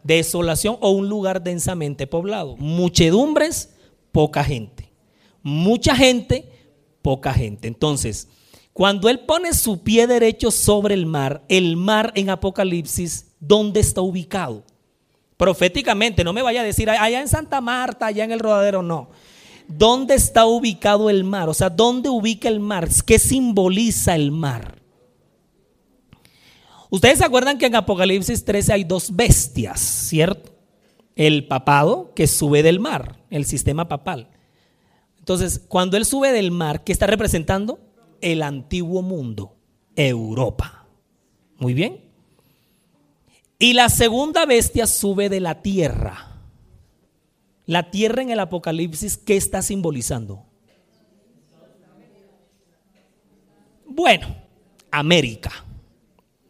Desolación 0.02 0.78
o 0.80 0.90
un 0.90 1.08
lugar 1.08 1.42
densamente 1.42 2.06
poblado. 2.06 2.56
Muchedumbres, 2.56 3.73
poca 4.14 4.44
gente. 4.44 4.92
Mucha 5.42 5.96
gente, 5.96 6.48
poca 7.02 7.34
gente. 7.34 7.66
Entonces, 7.66 8.28
cuando 8.72 9.08
él 9.08 9.18
pone 9.18 9.52
su 9.52 9.82
pie 9.82 10.06
derecho 10.06 10.52
sobre 10.52 10.94
el 10.94 11.04
mar, 11.04 11.44
el 11.48 11.76
mar 11.76 12.12
en 12.14 12.30
Apocalipsis, 12.30 13.32
¿dónde 13.40 13.80
está 13.80 14.02
ubicado? 14.02 14.62
Proféticamente, 15.36 16.22
no 16.22 16.32
me 16.32 16.42
vaya 16.42 16.60
a 16.60 16.64
decir 16.64 16.88
allá 16.88 17.20
en 17.20 17.26
Santa 17.26 17.60
Marta, 17.60 18.06
allá 18.06 18.22
en 18.22 18.30
el 18.30 18.38
rodadero, 18.38 18.84
no. 18.84 19.10
¿Dónde 19.66 20.14
está 20.14 20.46
ubicado 20.46 21.10
el 21.10 21.24
mar? 21.24 21.48
O 21.48 21.54
sea, 21.54 21.68
¿dónde 21.68 22.08
ubica 22.08 22.48
el 22.48 22.60
mar? 22.60 22.88
¿Qué 23.04 23.18
simboliza 23.18 24.14
el 24.14 24.30
mar? 24.30 24.80
Ustedes 26.88 27.18
se 27.18 27.24
acuerdan 27.24 27.58
que 27.58 27.66
en 27.66 27.74
Apocalipsis 27.74 28.44
13 28.44 28.74
hay 28.74 28.84
dos 28.84 29.14
bestias, 29.14 29.80
¿cierto? 29.80 30.53
El 31.16 31.46
papado 31.46 32.12
que 32.14 32.26
sube 32.26 32.62
del 32.62 32.80
mar, 32.80 33.20
el 33.30 33.44
sistema 33.44 33.88
papal. 33.88 34.30
Entonces, 35.18 35.60
cuando 35.68 35.96
él 35.96 36.04
sube 36.04 36.32
del 36.32 36.50
mar, 36.50 36.84
¿qué 36.84 36.92
está 36.92 37.06
representando? 37.06 37.78
El 38.20 38.42
antiguo 38.42 39.00
mundo, 39.00 39.56
Europa. 39.96 40.86
Muy 41.56 41.72
bien. 41.72 42.04
Y 43.58 43.72
la 43.72 43.88
segunda 43.88 44.44
bestia 44.44 44.86
sube 44.86 45.28
de 45.28 45.40
la 45.40 45.62
tierra. 45.62 46.42
La 47.66 47.90
tierra 47.90 48.20
en 48.20 48.30
el 48.30 48.40
Apocalipsis, 48.40 49.16
¿qué 49.16 49.36
está 49.36 49.62
simbolizando? 49.62 50.44
Bueno, 53.86 54.26
América, 54.90 55.52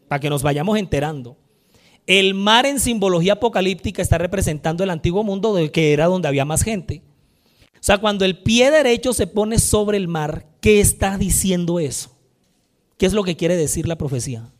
para 0.07 0.19
que 0.19 0.29
nos 0.29 0.43
vayamos 0.43 0.77
enterando. 0.77 1.37
El 2.07 2.33
mar 2.33 2.65
en 2.65 2.79
simbología 2.79 3.33
apocalíptica 3.33 4.01
está 4.01 4.17
representando 4.17 4.83
el 4.83 4.89
antiguo 4.89 5.23
mundo 5.23 5.55
que 5.71 5.93
era 5.93 6.05
donde 6.05 6.27
había 6.27 6.45
más 6.45 6.61
gente. 6.61 7.01
O 7.73 7.83
sea, 7.85 7.97
cuando 7.97 8.25
el 8.25 8.37
pie 8.37 8.71
derecho 8.71 9.13
se 9.13 9.27
pone 9.27 9.59
sobre 9.59 9.97
el 9.97 10.07
mar, 10.07 10.45
¿qué 10.61 10.79
está 10.79 11.17
diciendo 11.17 11.79
eso? 11.79 12.15
¿Qué 12.97 13.05
es 13.05 13.13
lo 13.13 13.23
que 13.23 13.35
quiere 13.35 13.55
decir 13.55 13.87
la 13.87 13.97
profecía? 13.97 14.51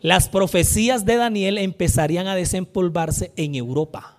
las 0.00 0.28
profecías 0.28 1.04
de 1.04 1.16
Daniel 1.16 1.58
empezarían 1.58 2.28
a 2.28 2.34
desempolvarse 2.34 3.32
en 3.36 3.54
Europa, 3.54 4.18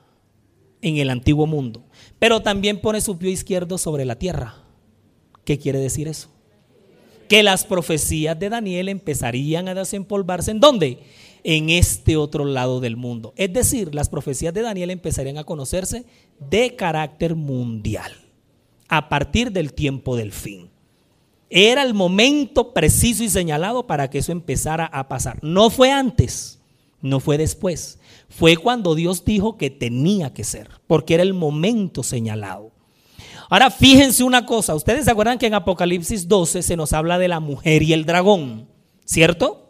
en 0.81 0.97
el 0.97 1.09
antiguo 1.09 1.47
mundo. 1.47 1.83
Pero 2.19 2.41
también 2.41 2.81
pone 2.81 3.01
su 3.01 3.17
pie 3.17 3.31
izquierdo 3.31 3.77
sobre 3.77 4.05
la 4.05 4.17
tierra. 4.17 4.55
¿Qué 5.45 5.57
quiere 5.57 5.79
decir 5.79 6.07
eso? 6.07 6.29
Que 7.29 7.43
las 7.43 7.63
profecías 7.63 8.37
de 8.37 8.49
Daniel 8.49 8.89
empezarían 8.89 9.69
a 9.69 9.75
desempolvarse 9.75 10.51
en 10.51 10.59
dónde? 10.59 10.99
En 11.43 11.69
este 11.69 12.17
otro 12.17 12.43
lado 12.43 12.81
del 12.81 12.97
mundo. 12.97 13.33
Es 13.37 13.53
decir, 13.53 13.95
las 13.95 14.09
profecías 14.09 14.53
de 14.53 14.63
Daniel 14.63 14.89
empezarían 14.89 15.37
a 15.37 15.45
conocerse 15.45 16.05
de 16.39 16.75
carácter 16.75 17.35
mundial 17.35 18.11
a 18.89 19.07
partir 19.07 19.51
del 19.51 19.73
tiempo 19.73 20.17
del 20.17 20.33
fin. 20.33 20.69
Era 21.51 21.83
el 21.83 21.93
momento 21.93 22.73
preciso 22.73 23.23
y 23.23 23.29
señalado 23.29 23.87
para 23.87 24.09
que 24.09 24.17
eso 24.17 24.31
empezara 24.31 24.85
a 24.85 25.07
pasar. 25.07 25.39
No 25.43 25.69
fue 25.69 25.91
antes, 25.91 26.59
no 27.01 27.19
fue 27.19 27.37
después. 27.37 27.99
Fue 28.27 28.57
cuando 28.57 28.95
Dios 28.95 29.23
dijo 29.23 29.55
que 29.57 29.69
tenía 29.69 30.33
que 30.33 30.43
ser, 30.43 30.69
porque 30.87 31.13
era 31.13 31.23
el 31.23 31.33
momento 31.33 32.03
señalado. 32.03 32.71
Ahora 33.49 33.71
fíjense 33.71 34.23
una 34.23 34.45
cosa, 34.45 34.75
ustedes 34.75 35.05
se 35.05 35.11
acuerdan 35.11 35.39
que 35.39 35.47
en 35.47 35.55
Apocalipsis 35.55 36.27
12 36.27 36.61
se 36.61 36.75
nos 36.75 36.93
habla 36.93 37.17
de 37.17 37.27
la 37.27 37.39
mujer 37.39 37.81
y 37.81 37.93
el 37.93 38.05
dragón, 38.05 38.67
¿cierto? 39.05 39.69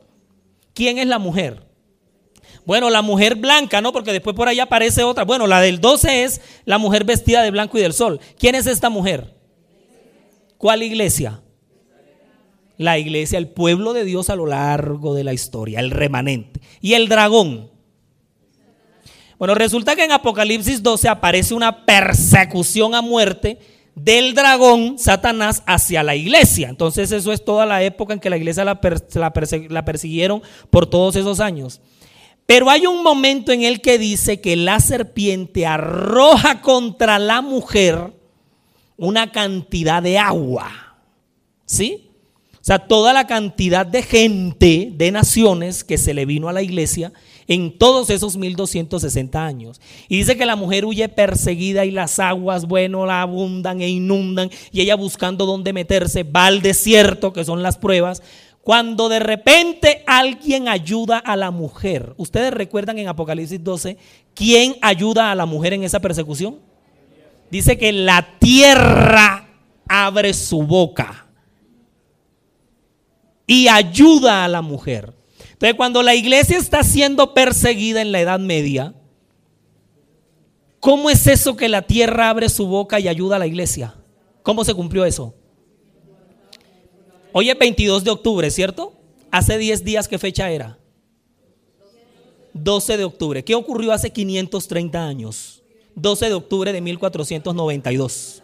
¿Quién 0.74 0.98
es 0.98 1.08
la 1.08 1.18
mujer? 1.18 1.66
Bueno, 2.66 2.90
la 2.90 3.02
mujer 3.02 3.36
blanca, 3.36 3.82
¿no? 3.82 3.94
Porque 3.94 4.12
después 4.12 4.36
por 4.36 4.48
ahí 4.48 4.60
aparece 4.60 5.04
otra. 5.04 5.24
Bueno, 5.24 5.48
la 5.48 5.62
del 5.62 5.80
12 5.80 6.24
es 6.24 6.42
la 6.66 6.78
mujer 6.78 7.06
vestida 7.06 7.42
de 7.42 7.52
blanco 7.52 7.78
y 7.78 7.82
del 7.82 7.94
sol. 7.94 8.20
¿Quién 8.38 8.54
es 8.54 8.68
esta 8.68 8.90
mujer? 8.90 9.34
¿Cuál 10.58 10.84
iglesia? 10.84 11.42
la 12.80 12.98
iglesia, 12.98 13.38
el 13.38 13.50
pueblo 13.50 13.92
de 13.92 14.06
Dios 14.06 14.30
a 14.30 14.38
lo 14.38 14.46
largo 14.46 15.14
de 15.14 15.26
la 15.26 15.34
historia, 15.34 15.82
el 15.82 15.92
remanente. 15.92 16.62
Y 16.80 16.94
el 16.94 17.10
dragón. 17.10 17.70
Bueno, 19.40 19.56
resulta 19.56 19.96
que 19.96 20.04
en 20.04 20.12
Apocalipsis 20.12 20.84
12 20.84 21.08
aparece 21.08 21.54
una 21.54 21.86
persecución 21.86 22.94
a 22.94 23.02
muerte 23.02 23.58
del 23.96 24.34
dragón, 24.34 25.00
Satanás, 25.00 25.64
hacia 25.66 26.04
la 26.04 26.14
iglesia. 26.14 26.68
Entonces 26.68 27.10
eso 27.14 27.32
es 27.32 27.46
toda 27.46 27.66
la 27.66 27.82
época 27.82 28.14
en 28.14 28.20
que 28.20 28.30
la 28.30 28.36
iglesia 28.36 28.66
la, 28.66 28.82
persiguieron 29.86 30.42
por 30.70 30.88
todos 30.88 31.16
esos 31.16 31.40
años. 31.40 31.80
Pero 32.46 32.70
hay 32.70 32.86
un 32.86 33.02
momento 33.02 33.54
en 33.54 33.64
el 33.64 33.80
que 33.80 33.98
dice 33.98 34.42
que 34.42 34.58
la 34.58 34.82
serpiente 34.82 35.66
arroja 35.66 36.60
contra 36.60 37.18
la 37.18 37.42
mujer 37.42 38.12
una 38.98 39.32
cantidad 39.32 40.04
de 40.04 40.18
agua. 40.18 40.98
¿Sí? 41.66 42.09
Sea, 42.70 42.78
toda 42.78 43.14
la 43.14 43.26
cantidad 43.26 43.84
de 43.84 44.04
gente, 44.04 44.92
de 44.94 45.12
naciones 45.12 45.84
que 45.84 45.98
se 45.98 46.14
le 46.14 46.28
vino 46.28 46.50
a 46.50 46.54
la 46.54 46.62
iglesia 46.62 47.12
en 47.48 47.76
todos 47.80 48.12
esos 48.12 48.38
1260 48.38 49.44
años. 49.44 49.82
Y 50.08 50.18
dice 50.18 50.38
que 50.38 50.46
la 50.46 50.56
mujer 50.56 50.86
huye 50.86 51.10
perseguida 51.10 51.84
y 51.86 51.90
las 51.90 52.20
aguas, 52.20 52.68
bueno, 52.68 53.08
la 53.08 53.24
abundan 53.24 53.82
e 53.82 53.90
inundan 53.90 54.52
y 54.72 54.82
ella 54.82 54.94
buscando 54.94 55.48
dónde 55.48 55.74
meterse, 55.74 56.22
va 56.22 56.46
al 56.46 56.62
desierto, 56.62 57.34
que 57.34 57.44
son 57.44 57.64
las 57.64 57.80
pruebas. 57.80 58.22
Cuando 58.62 59.10
de 59.10 59.18
repente 59.18 60.04
alguien 60.06 60.68
ayuda 60.68 61.18
a 61.18 61.36
la 61.36 61.50
mujer. 61.50 62.14
¿Ustedes 62.18 62.54
recuerdan 62.54 63.00
en 63.00 63.08
Apocalipsis 63.08 63.64
12 63.64 63.98
quién 64.36 64.76
ayuda 64.84 65.32
a 65.32 65.36
la 65.36 65.48
mujer 65.48 65.74
en 65.74 65.86
esa 65.86 66.02
persecución? 66.02 66.60
Dice 67.50 67.80
que 67.80 67.92
la 67.92 68.38
tierra 68.38 69.48
abre 69.88 70.36
su 70.36 70.62
boca 70.62 71.29
y 73.50 73.68
ayuda 73.68 74.46
a 74.46 74.48
la 74.48 74.62
mujer. 74.62 75.12
Entonces, 75.54 75.74
cuando 75.76 76.04
la 76.04 76.14
iglesia 76.14 76.56
está 76.56 76.84
siendo 76.84 77.34
perseguida 77.34 78.00
en 78.00 78.12
la 78.12 78.22
Edad 78.22 78.40
Media, 78.40 78.94
¿cómo 80.80 81.10
es 81.10 81.26
eso 81.26 81.56
que 81.56 81.68
la 81.68 81.82
tierra 81.82 82.30
abre 82.30 82.48
su 82.48 82.68
boca 82.68 83.00
y 83.00 83.08
ayuda 83.08 83.38
a 83.38 83.40
la 83.40 83.48
iglesia? 83.48 83.96
¿Cómo 84.44 84.64
se 84.64 84.76
cumplió 84.76 85.04
eso? 85.04 85.34
Hoy 87.32 87.50
es 87.50 87.58
22 87.58 88.04
de 88.04 88.12
octubre, 88.12 88.52
¿cierto? 88.52 88.94
Hace 89.32 89.58
10 89.58 89.84
días, 89.84 90.08
¿qué 90.08 90.20
fecha 90.20 90.52
era? 90.52 90.78
12 92.54 92.98
de 92.98 93.04
octubre. 93.04 93.44
¿Qué 93.44 93.56
ocurrió 93.56 93.94
hace 93.94 94.12
530 94.12 95.04
años? 95.04 95.64
12 95.96 96.28
de 96.28 96.34
octubre 96.36 96.72
de 96.72 96.82
1492. 96.82 98.44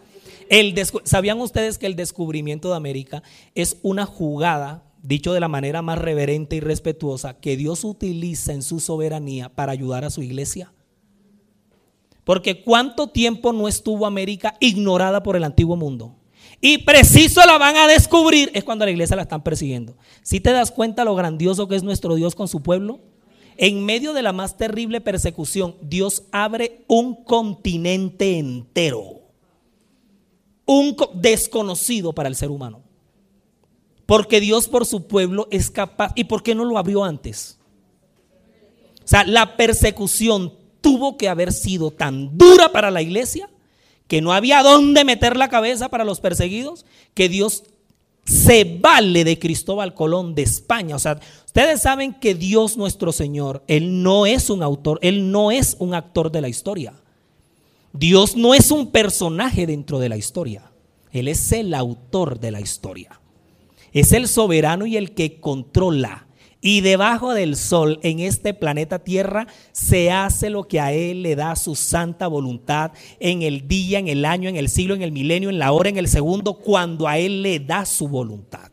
¿Sabían 1.04 1.40
ustedes 1.40 1.78
que 1.78 1.86
el 1.86 1.94
descubrimiento 1.94 2.70
de 2.70 2.76
América 2.76 3.22
es 3.54 3.76
una 3.82 4.04
jugada, 4.04 4.82
dicho 5.06 5.32
de 5.32 5.40
la 5.40 5.48
manera 5.48 5.82
más 5.82 5.98
reverente 5.98 6.56
y 6.56 6.60
respetuosa, 6.60 7.38
que 7.38 7.56
Dios 7.56 7.84
utiliza 7.84 8.52
en 8.52 8.62
su 8.62 8.80
soberanía 8.80 9.48
para 9.48 9.72
ayudar 9.72 10.04
a 10.04 10.10
su 10.10 10.22
iglesia? 10.22 10.72
Porque 12.24 12.62
cuánto 12.62 13.08
tiempo 13.08 13.52
no 13.52 13.68
estuvo 13.68 14.04
América 14.04 14.56
ignorada 14.60 15.22
por 15.22 15.36
el 15.36 15.44
antiguo 15.44 15.76
mundo. 15.76 16.16
Y 16.60 16.78
preciso 16.78 17.40
la 17.46 17.58
van 17.58 17.76
a 17.76 17.86
descubrir 17.86 18.50
es 18.54 18.64
cuando 18.64 18.84
la 18.84 18.90
iglesia 18.90 19.14
la 19.14 19.22
están 19.22 19.42
persiguiendo. 19.42 19.96
Si 20.22 20.40
te 20.40 20.50
das 20.50 20.72
cuenta 20.72 21.04
lo 21.04 21.14
grandioso 21.14 21.68
que 21.68 21.76
es 21.76 21.82
nuestro 21.82 22.14
Dios 22.14 22.34
con 22.34 22.48
su 22.48 22.62
pueblo, 22.62 23.00
en 23.58 23.84
medio 23.84 24.12
de 24.12 24.22
la 24.22 24.32
más 24.32 24.56
terrible 24.56 25.00
persecución, 25.00 25.76
Dios 25.80 26.24
abre 26.32 26.84
un 26.88 27.24
continente 27.24 28.38
entero. 28.38 29.22
Un 30.66 30.96
desconocido 31.14 32.12
para 32.12 32.28
el 32.28 32.34
ser 32.34 32.50
humano. 32.50 32.85
Porque 34.06 34.40
Dios 34.40 34.68
por 34.68 34.86
su 34.86 35.06
pueblo 35.06 35.48
es 35.50 35.70
capaz. 35.70 36.12
¿Y 36.14 36.24
por 36.24 36.42
qué 36.42 36.54
no 36.54 36.64
lo 36.64 36.78
abrió 36.78 37.04
antes? 37.04 37.58
O 39.04 39.08
sea, 39.08 39.24
la 39.24 39.56
persecución 39.56 40.52
tuvo 40.80 41.16
que 41.16 41.28
haber 41.28 41.52
sido 41.52 41.90
tan 41.90 42.38
dura 42.38 42.70
para 42.70 42.90
la 42.90 43.02
iglesia 43.02 43.48
que 44.06 44.20
no 44.20 44.32
había 44.32 44.62
dónde 44.62 45.04
meter 45.04 45.36
la 45.36 45.48
cabeza 45.48 45.88
para 45.88 46.04
los 46.04 46.20
perseguidos, 46.20 46.86
que 47.14 47.28
Dios 47.28 47.64
se 48.24 48.78
vale 48.80 49.24
de 49.24 49.38
Cristóbal 49.38 49.94
Colón 49.94 50.34
de 50.34 50.42
España. 50.42 50.96
O 50.96 50.98
sea, 50.98 51.18
ustedes 51.44 51.82
saben 51.82 52.14
que 52.14 52.34
Dios 52.34 52.76
nuestro 52.76 53.12
Señor, 53.12 53.62
Él 53.66 54.02
no 54.02 54.26
es 54.26 54.50
un 54.50 54.62
autor, 54.62 54.98
Él 55.02 55.30
no 55.30 55.50
es 55.50 55.76
un 55.78 55.94
actor 55.94 56.30
de 56.30 56.40
la 56.40 56.48
historia. 56.48 56.94
Dios 57.92 58.36
no 58.36 58.54
es 58.54 58.70
un 58.70 58.90
personaje 58.90 59.66
dentro 59.66 59.98
de 59.98 60.08
la 60.08 60.16
historia. 60.16 60.70
Él 61.12 61.28
es 61.28 61.52
el 61.52 61.72
autor 61.72 62.38
de 62.38 62.50
la 62.50 62.60
historia. 62.60 63.20
Es 63.96 64.12
el 64.12 64.28
soberano 64.28 64.84
y 64.84 64.98
el 64.98 65.14
que 65.14 65.40
controla 65.40 66.26
y 66.60 66.82
debajo 66.82 67.32
del 67.32 67.56
sol, 67.56 67.98
en 68.02 68.20
este 68.20 68.52
planeta 68.52 68.98
Tierra, 68.98 69.46
se 69.72 70.10
hace 70.10 70.50
lo 70.50 70.64
que 70.68 70.80
a 70.80 70.92
Él 70.92 71.22
le 71.22 71.34
da 71.34 71.56
su 71.56 71.74
santa 71.74 72.26
voluntad 72.26 72.92
en 73.20 73.40
el 73.40 73.66
día, 73.68 73.98
en 73.98 74.08
el 74.08 74.26
año, 74.26 74.50
en 74.50 74.56
el 74.56 74.68
siglo, 74.68 74.94
en 74.94 75.00
el 75.00 75.12
milenio, 75.12 75.48
en 75.48 75.58
la 75.58 75.72
hora, 75.72 75.88
en 75.88 75.96
el 75.96 76.08
segundo, 76.08 76.58
cuando 76.58 77.08
a 77.08 77.16
Él 77.16 77.40
le 77.40 77.58
da 77.58 77.86
su 77.86 78.06
voluntad. 78.06 78.70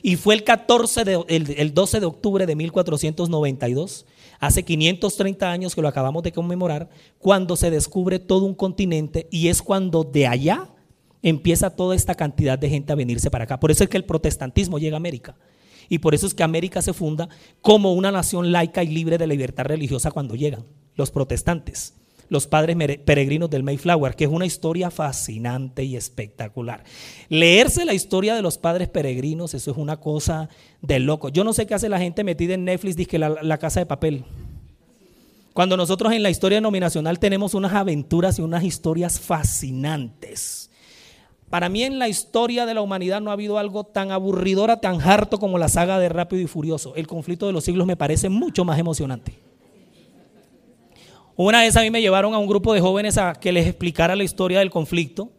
Y 0.00 0.14
fue 0.14 0.36
el 0.36 0.44
14 0.44 1.02
de, 1.02 1.24
el, 1.26 1.74
12 1.74 1.98
de 1.98 2.06
octubre 2.06 2.46
de 2.46 2.54
1492, 2.54 4.06
hace 4.38 4.62
530 4.62 5.50
años 5.50 5.74
que 5.74 5.82
lo 5.82 5.88
acabamos 5.88 6.22
de 6.22 6.30
conmemorar, 6.30 6.88
cuando 7.18 7.56
se 7.56 7.72
descubre 7.72 8.20
todo 8.20 8.44
un 8.44 8.54
continente 8.54 9.26
y 9.32 9.48
es 9.48 9.60
cuando 9.60 10.04
de 10.04 10.28
allá 10.28 10.70
empieza 11.28 11.70
toda 11.70 11.96
esta 11.96 12.14
cantidad 12.14 12.56
de 12.56 12.70
gente 12.70 12.92
a 12.92 12.96
venirse 12.96 13.32
para 13.32 13.44
acá. 13.44 13.58
Por 13.58 13.72
eso 13.72 13.82
es 13.82 13.90
que 13.90 13.96
el 13.96 14.04
protestantismo 14.04 14.78
llega 14.78 14.94
a 14.94 14.98
América. 14.98 15.34
Y 15.88 15.98
por 15.98 16.14
eso 16.14 16.24
es 16.24 16.34
que 16.34 16.44
América 16.44 16.82
se 16.82 16.92
funda 16.92 17.28
como 17.60 17.94
una 17.94 18.12
nación 18.12 18.52
laica 18.52 18.84
y 18.84 18.88
libre 18.88 19.18
de 19.18 19.26
libertad 19.26 19.64
religiosa 19.64 20.12
cuando 20.12 20.36
llegan 20.36 20.64
los 20.94 21.10
protestantes, 21.10 21.94
los 22.28 22.46
padres 22.46 22.76
peregrinos 23.04 23.50
del 23.50 23.64
Mayflower, 23.64 24.14
que 24.14 24.24
es 24.24 24.30
una 24.30 24.46
historia 24.46 24.92
fascinante 24.92 25.82
y 25.82 25.96
espectacular. 25.96 26.84
Leerse 27.28 27.84
la 27.84 27.94
historia 27.94 28.36
de 28.36 28.42
los 28.42 28.56
padres 28.56 28.88
peregrinos, 28.88 29.52
eso 29.52 29.72
es 29.72 29.76
una 29.76 29.98
cosa 29.98 30.48
de 30.80 31.00
loco. 31.00 31.28
Yo 31.28 31.42
no 31.42 31.52
sé 31.52 31.66
qué 31.66 31.74
hace 31.74 31.88
la 31.88 31.98
gente 31.98 32.22
metida 32.22 32.54
en 32.54 32.64
Netflix, 32.64 32.94
dice 32.94 33.10
que 33.10 33.18
la, 33.18 33.42
la 33.42 33.58
casa 33.58 33.80
de 33.80 33.86
papel. 33.86 34.24
Cuando 35.52 35.76
nosotros 35.76 36.12
en 36.12 36.22
la 36.22 36.30
historia 36.30 36.58
denominacional 36.58 37.18
tenemos 37.18 37.54
unas 37.54 37.72
aventuras 37.72 38.38
y 38.38 38.42
unas 38.42 38.62
historias 38.62 39.18
fascinantes 39.18 40.70
para 41.50 41.68
mí 41.68 41.84
en 41.84 41.98
la 41.98 42.08
historia 42.08 42.66
de 42.66 42.74
la 42.74 42.80
humanidad 42.80 43.20
no 43.20 43.30
ha 43.30 43.34
habido 43.34 43.58
algo 43.58 43.84
tan 43.84 44.10
aburridora, 44.10 44.80
tan 44.80 45.00
harto 45.00 45.38
como 45.38 45.58
la 45.58 45.68
saga 45.68 45.98
de 45.98 46.08
Rápido 46.08 46.42
y 46.42 46.46
Furioso. 46.46 46.94
El 46.96 47.06
conflicto 47.06 47.46
de 47.46 47.52
los 47.52 47.64
siglos 47.64 47.86
me 47.86 47.96
parece 47.96 48.28
mucho 48.28 48.64
más 48.64 48.78
emocionante. 48.78 49.38
Una 51.36 51.60
vez 51.60 51.76
a 51.76 51.82
mí 51.82 51.90
me 51.90 52.00
llevaron 52.00 52.34
a 52.34 52.38
un 52.38 52.46
grupo 52.46 52.72
de 52.72 52.80
jóvenes 52.80 53.18
a 53.18 53.34
que 53.34 53.52
les 53.52 53.66
explicara 53.66 54.16
la 54.16 54.24
historia 54.24 54.58
del 54.58 54.70
conflicto, 54.70 55.30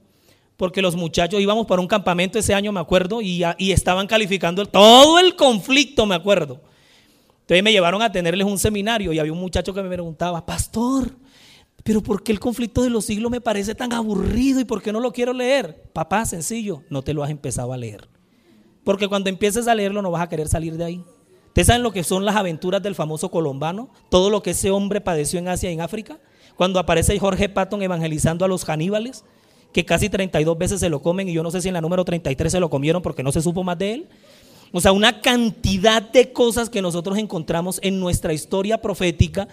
porque 0.55 0.81
los 0.81 0.95
muchachos 0.95 1.41
íbamos 1.41 1.65
para 1.67 1.81
un 1.81 1.87
campamento 1.87 2.39
ese 2.39 2.53
año, 2.53 2.71
me 2.71 2.79
acuerdo, 2.79 3.21
y, 3.21 3.43
y 3.57 3.71
estaban 3.71 4.07
calificando 4.07 4.65
todo 4.65 5.19
el 5.19 5.35
conflicto, 5.35 6.05
me 6.05 6.15
acuerdo. 6.15 6.61
Entonces 7.41 7.63
me 7.63 7.71
llevaron 7.71 8.01
a 8.01 8.11
tenerles 8.11 8.45
un 8.45 8.59
seminario 8.59 9.11
y 9.11 9.19
había 9.19 9.33
un 9.33 9.39
muchacho 9.39 9.73
que 9.73 9.81
me 9.81 9.89
preguntaba, 9.89 10.45
pastor, 10.45 11.11
pero 11.87 12.03
¿por 12.03 12.21
qué 12.21 12.33
el 12.33 12.39
conflicto 12.41 12.83
de 12.83 12.89
los 12.89 13.05
siglos 13.05 13.31
me 13.31 13.39
parece 13.39 13.73
tan 13.73 13.93
aburrido 13.93 14.59
y 14.59 14.65
por 14.65 14.81
qué 14.81 14.91
no 14.91 14.99
lo 14.99 15.13
quiero 15.13 15.31
leer? 15.31 15.83
Papá, 15.93 16.25
sencillo, 16.25 16.83
no 16.89 17.01
te 17.01 17.13
lo 17.13 17.23
has 17.23 17.29
empezado 17.29 17.71
a 17.71 17.77
leer. 17.77 18.09
Porque 18.83 19.07
cuando 19.07 19.29
empieces 19.29 19.69
a 19.69 19.73
leerlo 19.73 20.01
no 20.01 20.11
vas 20.11 20.21
a 20.21 20.27
querer 20.27 20.49
salir 20.49 20.75
de 20.75 20.83
ahí. 20.83 21.03
¿Ustedes 21.45 21.67
saben 21.67 21.83
lo 21.83 21.93
que 21.93 22.03
son 22.03 22.25
las 22.25 22.35
aventuras 22.35 22.83
del 22.83 22.93
famoso 22.93 23.31
colombano? 23.31 23.89
Todo 24.09 24.29
lo 24.29 24.43
que 24.43 24.49
ese 24.49 24.69
hombre 24.69 24.99
padeció 24.99 25.39
en 25.39 25.47
Asia 25.47 25.71
y 25.71 25.75
en 25.75 25.79
África. 25.79 26.19
Cuando 26.57 26.77
aparece 26.77 27.17
Jorge 27.17 27.47
Patton 27.47 27.81
evangelizando 27.81 28.43
a 28.43 28.49
los 28.49 28.65
caníbales, 28.65 29.23
que 29.71 29.85
casi 29.85 30.09
32 30.09 30.57
veces 30.57 30.81
se 30.81 30.89
lo 30.89 31.01
comen 31.01 31.29
y 31.29 31.33
yo 31.33 31.41
no 31.41 31.51
sé 31.51 31.61
si 31.61 31.69
en 31.69 31.73
la 31.73 31.79
número 31.79 32.03
33 32.03 32.51
se 32.51 32.59
lo 32.59 32.69
comieron 32.69 33.01
porque 33.01 33.23
no 33.23 33.31
se 33.31 33.41
supo 33.41 33.63
más 33.63 33.77
de 33.77 33.93
él. 33.93 34.09
O 34.73 34.81
sea, 34.81 34.91
una 34.91 35.21
cantidad 35.21 36.01
de 36.01 36.33
cosas 36.33 36.69
que 36.69 36.81
nosotros 36.81 37.17
encontramos 37.17 37.79
en 37.81 38.01
nuestra 38.01 38.33
historia 38.33 38.81
profética 38.81 39.47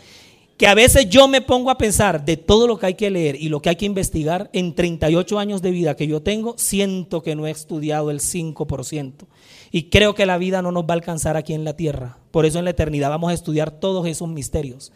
que 0.57 0.67
a 0.69 0.75
veces 0.75 1.09
yo 1.09 1.27
me 1.27 1.41
pongo 1.41 1.71
a 1.71 1.79
pensar 1.79 2.25
de 2.25 2.37
todo 2.37 2.69
lo 2.69 2.79
que 2.79 2.87
hay 2.87 2.95
que 2.95 3.11
leer 3.11 3.37
y 3.37 3.49
lo 3.49 3.61
que 3.61 3.71
hay 3.71 3.77
que 3.77 3.87
investigar, 3.87 4.51
en 4.53 4.75
38 4.75 5.39
años 5.39 5.63
de 5.63 5.73
vida 5.73 5.97
que 5.97 6.07
yo 6.07 6.23
tengo, 6.23 6.55
siento 6.57 7.23
que 7.23 7.35
no 7.35 7.47
he 7.47 7.51
estudiado 7.51 8.11
el 8.11 8.21
5%. 8.21 9.27
Y 9.73 9.91
creo 9.91 10.15
que 10.15 10.27
la 10.27 10.39
vida 10.39 10.63
no 10.63 10.71
nos 10.71 10.85
va 10.85 10.91
a 10.91 10.95
alcanzar 10.95 11.37
aquí 11.37 11.55
en 11.55 11.65
la 11.65 11.75
tierra. 11.75 12.19
Por 12.31 12.47
eso 12.47 12.61
en 12.61 12.65
la 12.65 12.71
eternidad 12.71 13.11
vamos 13.11 13.31
a 13.31 13.35
estudiar 13.35 13.73
todos 13.73 14.07
esos 14.07 14.29
misterios. 14.29 14.93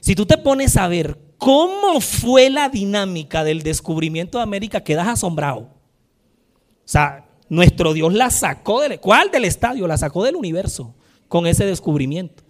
Si 0.00 0.16
tú 0.16 0.26
te 0.26 0.38
pones 0.38 0.76
a 0.76 0.88
ver 0.88 1.18
cómo 1.38 2.00
fue 2.00 2.50
la 2.50 2.68
dinámica 2.68 3.44
del 3.44 3.62
descubrimiento 3.62 4.38
de 4.38 4.42
América, 4.42 4.82
quedas 4.82 5.06
asombrado. 5.06 5.60
O 5.60 6.92
sea, 6.92 7.28
nuestro 7.48 7.92
Dios 7.92 8.12
la 8.12 8.30
sacó 8.30 8.80
del... 8.80 8.98
¿Cuál 8.98 9.30
del 9.30 9.44
estadio? 9.44 9.86
La 9.86 9.96
sacó 9.96 10.24
del 10.24 10.34
universo 10.34 10.94
con 11.28 11.46
ese 11.46 11.64
descubrimiento. 11.64 12.42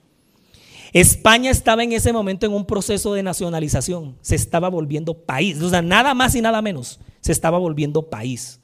España 0.93 1.51
estaba 1.51 1.85
en 1.85 1.93
ese 1.93 2.13
momento 2.13 2.47
en 2.47 2.53
un 2.53 2.65
proceso 2.65 3.15
de 3.15 3.23
nacionalización, 3.23 4.17
se 4.21 4.35
estaba 4.35 4.69
volviendo 4.69 5.15
país, 5.15 5.61
o 5.63 5.71
sea, 5.71 5.83
nada 5.83 6.15
más 6.15 6.35
y 6.35 6.41
nada 6.41 6.63
menos, 6.63 6.99
se 7.21 7.33
estaba 7.33 7.59
volviendo 7.59 8.11
país. 8.11 8.61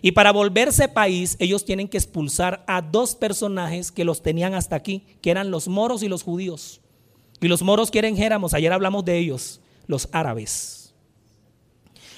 Y 0.00 0.12
para 0.12 0.32
volverse 0.32 0.88
país, 0.88 1.36
ellos 1.38 1.64
tienen 1.64 1.88
que 1.88 1.98
expulsar 1.98 2.64
a 2.66 2.80
dos 2.80 3.14
personajes 3.14 3.90
que 3.90 4.04
los 4.04 4.22
tenían 4.22 4.54
hasta 4.54 4.76
aquí, 4.76 5.04
que 5.20 5.30
eran 5.30 5.50
los 5.50 5.68
moros 5.68 6.02
y 6.02 6.08
los 6.08 6.22
judíos. 6.22 6.80
Y 7.40 7.48
los 7.48 7.62
moros 7.62 7.90
quieren 7.90 8.16
éramos, 8.16 8.54
ayer 8.54 8.72
hablamos 8.72 9.04
de 9.04 9.18
ellos, 9.18 9.60
los 9.86 10.08
árabes. 10.12 10.85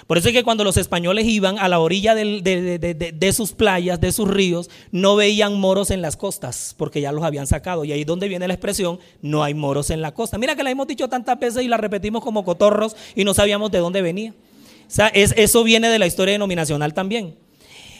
Por 0.09 0.17
eso 0.17 0.29
es 0.29 0.35
que 0.35 0.43
cuando 0.43 0.65
los 0.65 0.79
españoles 0.79 1.27
iban 1.27 1.59
a 1.59 1.69
la 1.69 1.81
orilla 1.81 2.15
de, 2.15 3.33
sus 3.35 3.53
playas, 3.53 4.01
de 4.01 4.11
sus 4.11 4.27
ríos, 4.27 4.71
no 4.91 5.17
veían 5.17 5.61
moros 5.61 5.91
en 5.91 6.01
las 6.01 6.17
costas, 6.17 6.75
porque 6.79 7.03
ya 7.03 7.13
los 7.13 7.25
habían 7.25 7.47
sacado. 7.47 7.85
Y 7.85 7.93
ahí 7.93 8.01
es 8.01 8.07
donde 8.07 8.27
viene 8.27 8.49
la 8.49 8.55
expresión, 8.55 8.99
no 9.21 9.45
hay 9.45 9.53
moros 9.53 9.91
en 9.91 10.01
la 10.01 10.15
costa. 10.15 10.39
Mira 10.39 10.57
que 10.57 10.63
la 10.63 10.71
hemos 10.71 10.87
dicho 10.87 11.09
tantas 11.09 11.39
veces 11.39 11.63
y 11.63 11.69
la 11.69 11.77
repetimos 11.77 12.25
como 12.25 12.43
cotorros 12.43 12.97
y 13.15 13.25
no 13.25 13.35
sabíamos 13.35 13.71
de 13.71 13.81
dónde 13.81 14.01
venía. 14.01 14.31
O 14.31 14.91
sea, 14.91 15.09
eso 15.09 15.63
viene 15.63 15.91
de 15.91 15.99
la 15.99 16.07
historia 16.07 16.33
denominacional 16.33 16.95
también. 16.95 17.37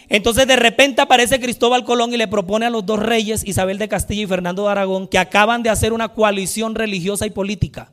Entonces 0.09 0.47
de 0.47 0.57
repente 0.57 1.03
aparece 1.03 1.39
Cristóbal 1.39 1.85
Colón 1.85 2.15
y 2.15 2.17
le 2.17 2.27
propone 2.27 2.65
a 2.65 2.71
los 2.71 2.87
dos 2.87 3.01
reyes, 3.01 3.47
Isabel 3.47 3.77
de 3.77 3.89
Castilla 3.89 4.23
y 4.23 4.27
Fernando 4.27 4.65
de 4.65 4.71
Aragón, 4.71 5.09
que 5.09 5.19
acaban 5.19 5.63
de 5.63 5.69
hacer 5.69 5.93
una 5.93 6.09
coalición 6.09 6.75
religiosa 6.75 7.27
y 7.27 7.31
política. 7.31 7.93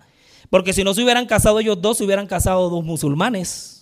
Porque 0.50 0.72
si 0.72 0.86
no 0.86 0.94
se 0.94 1.04
hubieran 1.04 1.26
casado 1.26 1.60
ellos 1.60 1.82
dos, 1.82 1.98
se 1.98 2.06
hubieran 2.06 2.28
casado 2.28 2.70
dos 2.70 2.86
musulmanes 2.86 3.75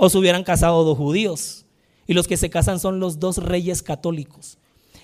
o 0.00 0.08
se 0.08 0.16
hubieran 0.16 0.44
casado 0.44 0.84
dos 0.84 0.96
judíos. 0.96 1.66
Y 2.06 2.14
los 2.14 2.28
que 2.28 2.38
se 2.38 2.48
casan 2.48 2.78
son 2.78 3.00
los 3.00 3.18
dos 3.18 3.36
reyes 3.38 3.82
católicos. 3.82 4.56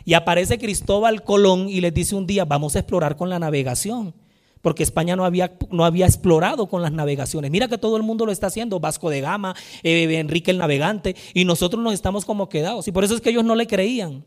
Y 0.04 0.14
aparece 0.14 0.56
Cristóbal 0.56 1.24
Colón 1.24 1.68
y 1.68 1.80
les 1.80 1.92
dice 1.92 2.14
un 2.14 2.26
día, 2.26 2.44
vamos 2.44 2.76
a 2.76 2.78
explorar 2.78 3.16
con 3.16 3.28
la 3.28 3.40
navegación. 3.40 4.14
Porque 4.62 4.84
España 4.84 5.16
no 5.16 5.24
había, 5.24 5.58
no 5.70 5.84
había 5.84 6.06
explorado 6.06 6.68
con 6.68 6.80
las 6.80 6.92
navegaciones. 6.92 7.50
Mira 7.50 7.68
que 7.68 7.76
todo 7.76 7.96
el 7.96 8.04
mundo 8.04 8.24
lo 8.24 8.32
está 8.32 8.46
haciendo, 8.46 8.80
Vasco 8.80 9.10
de 9.10 9.20
Gama, 9.20 9.54
eh, 9.82 10.18
Enrique 10.18 10.52
el 10.52 10.58
Navegante, 10.58 11.16
y 11.34 11.44
nosotros 11.44 11.82
nos 11.82 11.92
estamos 11.92 12.24
como 12.24 12.48
quedados. 12.48 12.86
Y 12.86 12.92
por 12.92 13.04
eso 13.04 13.14
es 13.14 13.20
que 13.20 13.30
ellos 13.30 13.44
no 13.44 13.56
le 13.56 13.66
creían. 13.66 14.24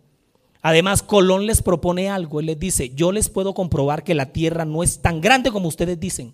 Además, 0.61 1.01
Colón 1.01 1.45
les 1.45 1.63
propone 1.63 2.09
algo. 2.09 2.41
Él 2.41 2.47
les 2.47 2.59
dice, 2.59 2.89
yo 2.93 3.13
les 3.13 3.29
puedo 3.29 3.53
comprobar 3.53 4.03
que 4.03 4.13
la 4.13 4.33
tierra 4.33 4.65
no 4.65 4.83
es 4.83 5.01
tan 5.01 5.21
grande 5.21 5.49
como 5.49 5.69
ustedes 5.69 5.97
dicen. 5.97 6.33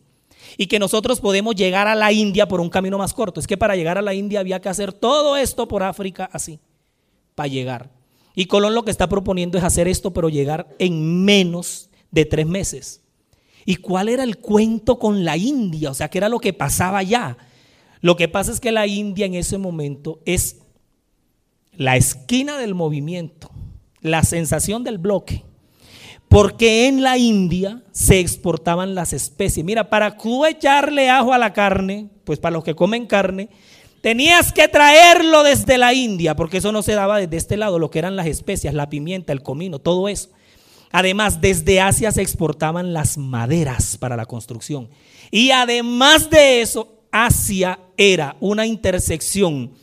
Y 0.57 0.67
que 0.67 0.79
nosotros 0.79 1.19
podemos 1.19 1.55
llegar 1.55 1.87
a 1.87 1.95
la 1.95 2.11
India 2.11 2.47
por 2.47 2.61
un 2.61 2.69
camino 2.69 2.97
más 2.97 3.13
corto. 3.13 3.39
Es 3.39 3.47
que 3.47 3.57
para 3.57 3.75
llegar 3.75 3.97
a 3.97 4.01
la 4.01 4.13
India 4.13 4.39
había 4.39 4.61
que 4.61 4.69
hacer 4.69 4.93
todo 4.93 5.37
esto 5.37 5.67
por 5.67 5.83
África 5.83 6.29
así, 6.31 6.59
para 7.35 7.47
llegar. 7.47 7.89
Y 8.35 8.45
Colón 8.45 8.73
lo 8.75 8.83
que 8.83 8.91
está 8.91 9.07
proponiendo 9.07 9.57
es 9.57 9.63
hacer 9.63 9.87
esto, 9.87 10.13
pero 10.13 10.29
llegar 10.29 10.67
en 10.79 11.23
menos 11.23 11.89
de 12.11 12.25
tres 12.25 12.47
meses. 12.47 13.01
¿Y 13.65 13.77
cuál 13.77 14.09
era 14.09 14.23
el 14.23 14.37
cuento 14.37 14.99
con 14.99 15.23
la 15.23 15.37
India? 15.37 15.91
O 15.91 15.93
sea, 15.93 16.09
¿qué 16.09 16.17
era 16.17 16.29
lo 16.29 16.39
que 16.39 16.53
pasaba 16.53 16.97
allá? 16.97 17.37
Lo 18.01 18.15
que 18.15 18.27
pasa 18.27 18.51
es 18.51 18.59
que 18.59 18.71
la 18.71 18.85
India 18.87 19.25
en 19.25 19.35
ese 19.35 19.57
momento 19.57 20.19
es 20.25 20.57
la 21.75 21.95
esquina 21.95 22.57
del 22.57 22.75
movimiento, 22.75 23.49
la 24.01 24.23
sensación 24.23 24.83
del 24.83 24.97
bloque. 24.97 25.45
Porque 26.33 26.87
en 26.87 27.03
la 27.03 27.19
India 27.19 27.83
se 27.91 28.19
exportaban 28.19 28.95
las 28.95 29.13
especies. 29.13 29.63
Mira, 29.63 29.91
para 29.91 30.17
tú 30.17 30.47
echarle 30.47 31.07
ajo 31.07 31.31
a 31.31 31.37
la 31.37 31.53
carne, 31.53 32.09
pues 32.23 32.39
para 32.39 32.53
los 32.53 32.63
que 32.63 32.73
comen 32.73 33.05
carne, 33.05 33.49
tenías 34.01 34.51
que 34.51 34.67
traerlo 34.67 35.43
desde 35.43 35.77
la 35.77 35.93
India, 35.93 36.35
porque 36.35 36.57
eso 36.57 36.71
no 36.71 36.81
se 36.81 36.95
daba 36.95 37.19
desde 37.19 37.37
este 37.37 37.55
lado, 37.55 37.77
lo 37.77 37.91
que 37.91 37.99
eran 37.99 38.15
las 38.15 38.25
especias, 38.25 38.73
la 38.73 38.89
pimienta, 38.89 39.31
el 39.31 39.43
comino, 39.43 39.77
todo 39.77 40.09
eso. 40.09 40.31
Además, 40.91 41.39
desde 41.39 41.79
Asia 41.79 42.11
se 42.11 42.23
exportaban 42.23 42.93
las 42.93 43.15
maderas 43.19 43.97
para 43.97 44.17
la 44.17 44.25
construcción. 44.25 44.89
Y 45.29 45.51
además 45.51 46.31
de 46.31 46.61
eso, 46.61 47.03
Asia 47.11 47.79
era 47.95 48.37
una 48.39 48.65
intersección 48.65 49.73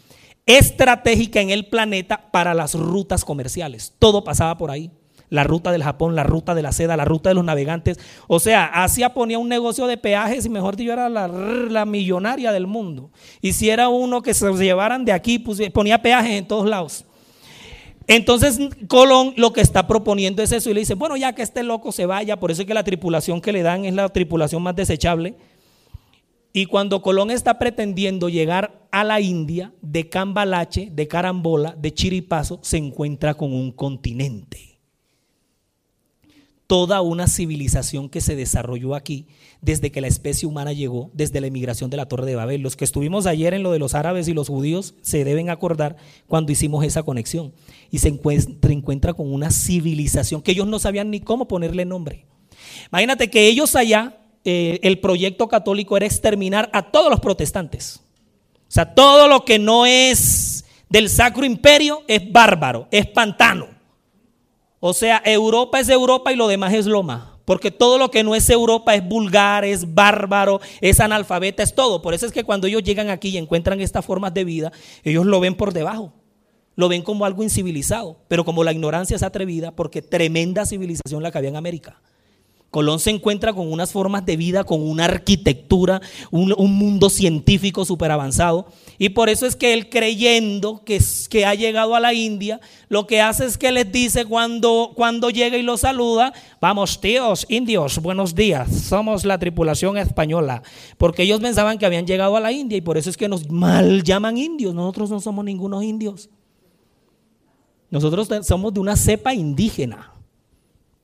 estratégica 0.46 1.40
en 1.40 1.50
el 1.50 1.68
planeta 1.68 2.28
para 2.32 2.54
las 2.54 2.74
rutas 2.74 3.24
comerciales. 3.24 3.94
Todo 4.00 4.24
pasaba 4.24 4.58
por 4.58 4.72
ahí. 4.72 4.90
La 5.30 5.44
ruta 5.44 5.70
del 5.72 5.82
Japón, 5.82 6.16
la 6.16 6.24
ruta 6.24 6.54
de 6.54 6.62
la 6.62 6.72
seda, 6.72 6.96
la 6.96 7.04
ruta 7.04 7.30
de 7.30 7.34
los 7.34 7.44
navegantes. 7.44 7.98
O 8.26 8.40
sea, 8.40 8.66
Asia 8.66 9.14
ponía 9.14 9.38
un 9.38 9.48
negocio 9.48 9.86
de 9.86 9.96
peajes 9.96 10.44
y 10.44 10.48
mejor 10.48 10.76
dicho 10.76 10.92
era 10.92 11.08
la, 11.08 11.84
millonaria 11.86 12.52
del 12.52 12.66
mundo. 12.66 13.10
Y 13.40 13.52
si 13.52 13.70
era 13.70 13.88
uno 13.88 14.22
que 14.22 14.34
se 14.34 14.52
llevaran 14.54 15.04
de 15.04 15.12
aquí, 15.12 15.38
pues, 15.38 15.60
ponía 15.70 16.02
peajes 16.02 16.32
en 16.32 16.46
todos 16.46 16.68
lados. 16.68 17.04
Entonces 18.08 18.58
Colón 18.88 19.34
lo 19.36 19.52
que 19.52 19.60
está 19.60 19.86
proponiendo 19.86 20.42
es 20.42 20.50
eso 20.50 20.68
y 20.68 20.74
le 20.74 20.80
dice, 20.80 20.94
bueno, 20.94 21.16
ya 21.16 21.32
que 21.32 21.42
este 21.42 21.62
loco 21.62 21.92
se 21.92 22.06
vaya, 22.06 22.40
por 22.40 22.50
eso 22.50 22.62
es 22.62 22.66
que 22.66 22.74
la 22.74 22.82
tripulación 22.82 23.40
que 23.40 23.52
le 23.52 23.62
dan 23.62 23.84
es 23.84 23.94
la 23.94 24.08
tripulación 24.08 24.62
más 24.64 24.74
desechable. 24.74 25.36
Y 26.52 26.66
cuando 26.66 27.02
Colón 27.02 27.30
está 27.30 27.60
pretendiendo 27.60 28.28
llegar 28.28 28.88
a 28.90 29.04
la 29.04 29.20
India, 29.20 29.72
de 29.80 30.08
Cambalache, 30.08 30.88
de 30.90 31.06
Carambola, 31.06 31.76
de 31.78 31.94
Chiripazo, 31.94 32.58
se 32.62 32.78
encuentra 32.78 33.34
con 33.34 33.52
un 33.52 33.70
continente 33.70 34.69
toda 36.70 37.00
una 37.00 37.26
civilización 37.26 38.08
que 38.08 38.20
se 38.20 38.36
desarrolló 38.36 38.94
aquí 38.94 39.26
desde 39.60 39.90
que 39.90 40.00
la 40.00 40.06
especie 40.06 40.46
humana 40.46 40.72
llegó, 40.72 41.10
desde 41.14 41.40
la 41.40 41.48
emigración 41.48 41.90
de 41.90 41.96
la 41.96 42.06
Torre 42.06 42.26
de 42.26 42.36
Babel. 42.36 42.60
Los 42.60 42.76
que 42.76 42.84
estuvimos 42.84 43.26
ayer 43.26 43.54
en 43.54 43.64
lo 43.64 43.72
de 43.72 43.80
los 43.80 43.96
árabes 43.96 44.28
y 44.28 44.34
los 44.34 44.46
judíos 44.46 44.94
se 45.02 45.24
deben 45.24 45.50
acordar 45.50 45.96
cuando 46.28 46.52
hicimos 46.52 46.84
esa 46.84 47.02
conexión. 47.02 47.52
Y 47.90 47.98
se 47.98 48.06
encuentra, 48.06 49.14
con 49.14 49.32
una 49.32 49.50
civilización 49.50 50.42
que 50.42 50.52
ellos 50.52 50.68
no 50.68 50.78
sabían 50.78 51.10
ni 51.10 51.18
cómo 51.18 51.48
ponerle 51.48 51.84
nombre. 51.84 52.24
Imagínate 52.92 53.30
que 53.30 53.48
ellos 53.48 53.74
allá, 53.74 54.20
eh, 54.44 54.78
el 54.84 55.00
proyecto 55.00 55.48
católico 55.48 55.96
era 55.96 56.06
exterminar 56.06 56.70
a 56.72 56.92
todos 56.92 57.10
los 57.10 57.18
protestantes. 57.18 57.96
O 57.96 58.60
sea, 58.68 58.94
todo 58.94 59.26
lo 59.26 59.44
que 59.44 59.58
no 59.58 59.86
es 59.86 60.64
del 60.88 61.08
Sacro 61.08 61.44
Imperio 61.44 62.04
es 62.06 62.30
bárbaro, 62.30 62.86
es 62.92 63.08
pantano. 63.08 63.79
O 64.80 64.94
sea, 64.94 65.22
Europa 65.24 65.78
es 65.78 65.90
Europa 65.90 66.32
y 66.32 66.36
lo 66.36 66.48
demás 66.48 66.72
es 66.72 66.86
Loma. 66.86 67.38
Porque 67.44 67.70
todo 67.70 67.98
lo 67.98 68.10
que 68.10 68.24
no 68.24 68.34
es 68.34 68.48
Europa 68.48 68.94
es 68.94 69.06
vulgar, 69.06 69.64
es 69.64 69.94
bárbaro, 69.94 70.60
es 70.80 71.00
analfabeta, 71.00 71.62
es 71.62 71.74
todo. 71.74 72.00
Por 72.00 72.14
eso 72.14 72.24
es 72.24 72.32
que 72.32 72.44
cuando 72.44 72.66
ellos 72.66 72.82
llegan 72.82 73.10
aquí 73.10 73.28
y 73.30 73.38
encuentran 73.38 73.80
estas 73.80 74.04
formas 74.04 74.32
de 74.32 74.44
vida, 74.44 74.72
ellos 75.02 75.26
lo 75.26 75.40
ven 75.40 75.54
por 75.54 75.72
debajo. 75.72 76.12
Lo 76.76 76.88
ven 76.88 77.02
como 77.02 77.24
algo 77.24 77.42
incivilizado. 77.42 78.18
Pero 78.28 78.44
como 78.44 78.64
la 78.64 78.72
ignorancia 78.72 79.16
es 79.16 79.22
atrevida, 79.22 79.72
porque 79.72 80.00
tremenda 80.00 80.64
civilización 80.64 81.22
la 81.22 81.30
que 81.30 81.38
había 81.38 81.50
en 81.50 81.56
América. 81.56 82.00
Colón 82.70 83.00
se 83.00 83.10
encuentra 83.10 83.52
con 83.52 83.70
unas 83.72 83.90
formas 83.90 84.24
de 84.24 84.36
vida, 84.36 84.62
con 84.62 84.80
una 84.80 85.06
arquitectura, 85.06 86.00
un, 86.30 86.54
mundo 86.72 87.10
científico 87.10 87.84
súper 87.84 88.12
avanzado. 88.12 88.66
Y 88.96 89.08
por 89.08 89.28
eso 89.28 89.44
es 89.44 89.56
que 89.56 89.74
él 89.74 89.88
creyendo 89.88 90.84
que, 90.84 91.00
ha 91.44 91.54
llegado 91.54 91.96
a 91.96 92.00
la 92.00 92.14
India, 92.14 92.60
lo 92.88 93.08
que 93.08 93.20
hace 93.20 93.44
es 93.44 93.58
que 93.58 93.72
les 93.72 93.90
dice 93.90 94.24
cuando, 94.24 94.92
cuando 94.94 95.30
llega 95.30 95.56
y 95.56 95.62
los 95.62 95.80
saluda, 95.80 96.32
vamos 96.60 97.00
tíos, 97.00 97.44
indios, 97.48 97.98
buenos 97.98 98.36
días, 98.36 98.70
somos 98.70 99.24
la 99.24 99.38
tripulación 99.38 99.98
española. 99.98 100.62
Porque 100.96 101.24
ellos 101.24 101.40
pensaban 101.40 101.76
que 101.76 101.86
habían 101.86 102.06
llegado 102.06 102.36
a 102.36 102.40
la 102.40 102.52
India 102.52 102.78
y 102.78 102.82
por 102.82 102.96
eso 102.96 103.10
es 103.10 103.16
que 103.16 103.28
nos 103.28 103.50
mal 103.50 104.04
llaman 104.04 104.38
indios. 104.38 104.74
Nosotros 104.74 105.10
no 105.10 105.18
somos 105.18 105.44
ningunos 105.44 105.82
indios. 105.82 106.30
Nosotros 107.90 108.28
somos 108.46 108.72
de 108.72 108.78
una 108.78 108.94
cepa 108.94 109.34
indígena. 109.34 110.19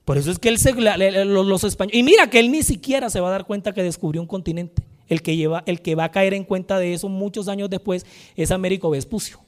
Por 0.06 0.18
eso 0.18 0.30
es 0.30 0.38
que 0.38 0.48
él 0.48 0.58
se, 0.60 0.72
los, 0.72 1.64
españoles, 1.64 1.98
y 1.98 2.04
mira 2.04 2.30
que 2.30 2.38
él 2.38 2.52
ni 2.52 2.62
siquiera 2.62 3.10
se 3.10 3.18
va 3.18 3.26
a 3.26 3.32
dar 3.32 3.44
cuenta 3.44 3.74
que 3.74 3.82
descubrió 3.82 4.22
un 4.22 4.28
continente. 4.28 4.84
El 5.08 5.20
que, 5.20 5.34
lleva, 5.34 5.64
el 5.66 5.82
que 5.82 5.96
va 5.96 6.04
a 6.04 6.10
caer 6.12 6.32
en 6.32 6.44
cuenta 6.44 6.78
de 6.78 6.94
eso 6.94 7.08
muchos 7.08 7.48
años 7.48 7.68
después 7.68 8.06
es 8.36 8.52
Américo 8.52 8.88
Vespucio, 8.88 9.40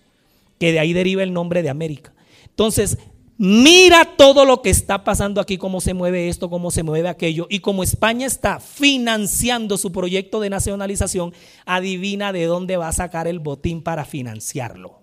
que 0.59 0.73
de 0.73 0.81
ahí 0.81 0.93
deriva 0.93 1.23
el 1.23 1.33
nombre 1.33 1.63
de 1.63 1.71
América. 1.71 2.13
Entonces, 2.49 2.99
mira 3.37 4.17
todo 4.17 4.45
lo 4.45 4.61
que 4.61 4.71
está 4.71 5.05
pasando 5.05 5.41
aquí, 5.41 5.59
cómo 5.59 5.81
se 5.81 5.95
mueve 5.95 6.29
esto, 6.29 6.51
cómo 6.51 6.73
se 6.73 6.83
mueve 6.83 7.09
aquello, 7.09 7.47
y 7.49 7.61
como 7.61 7.85
España 7.85 8.27
está 8.27 8.59
financiando 8.59 9.79
su 9.79 9.93
proyecto 9.93 10.41
de 10.41 10.51
nacionalización, 10.51 11.35
adivina 11.67 12.33
de 12.33 12.47
dónde 12.47 12.77
va 12.77 12.89
a 12.89 12.93
sacar 12.93 13.29
el 13.29 13.39
botín 13.39 13.81
para 13.81 14.05
financiarlo. 14.05 15.03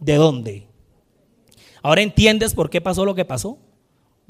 ¿De 0.00 0.16
dónde? 0.16 0.66
Ahora 1.82 2.02
entiendes 2.02 2.52
por 2.52 2.68
qué 2.68 2.82
pasó 2.82 3.06
lo 3.06 3.14
que 3.14 3.24
pasó. 3.24 3.58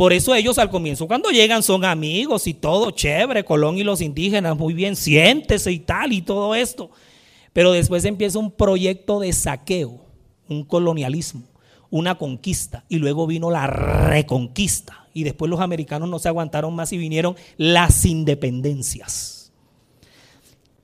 Por 0.01 0.15
eso 0.15 0.35
ellos 0.35 0.57
al 0.57 0.71
comienzo 0.71 1.07
cuando 1.07 1.29
llegan 1.29 1.63
son 1.63 1.85
amigos 1.85 2.47
y 2.47 2.55
todo 2.55 2.91
chévere, 2.91 3.45
Colón 3.45 3.77
y 3.77 3.85
los 3.85 4.01
indígenas, 4.01 4.57
muy 4.57 4.73
bien, 4.73 4.97
siéntese 4.97 5.73
y 5.73 5.81
tal 5.81 6.15
y 6.15 6.23
todo 6.23 6.55
esto. 6.55 6.91
Pero 7.53 7.73
después 7.73 8.07
empieza 8.07 8.39
un 8.39 8.51
proyecto 8.51 9.21
de 9.21 9.31
saqueo, 9.35 10.01
un 10.49 10.65
colonialismo, 10.65 11.43
una 11.91 12.15
conquista 12.15 12.83
y 12.89 12.97
luego 12.97 13.27
vino 13.27 13.51
la 13.51 13.67
reconquista 13.67 15.07
y 15.13 15.25
después 15.25 15.51
los 15.51 15.61
americanos 15.61 16.09
no 16.09 16.19
se 16.19 16.29
aguantaron 16.29 16.75
más 16.75 16.95
y 16.95 16.97
vinieron 16.97 17.37
las 17.59 18.07
independencias. 18.07 19.53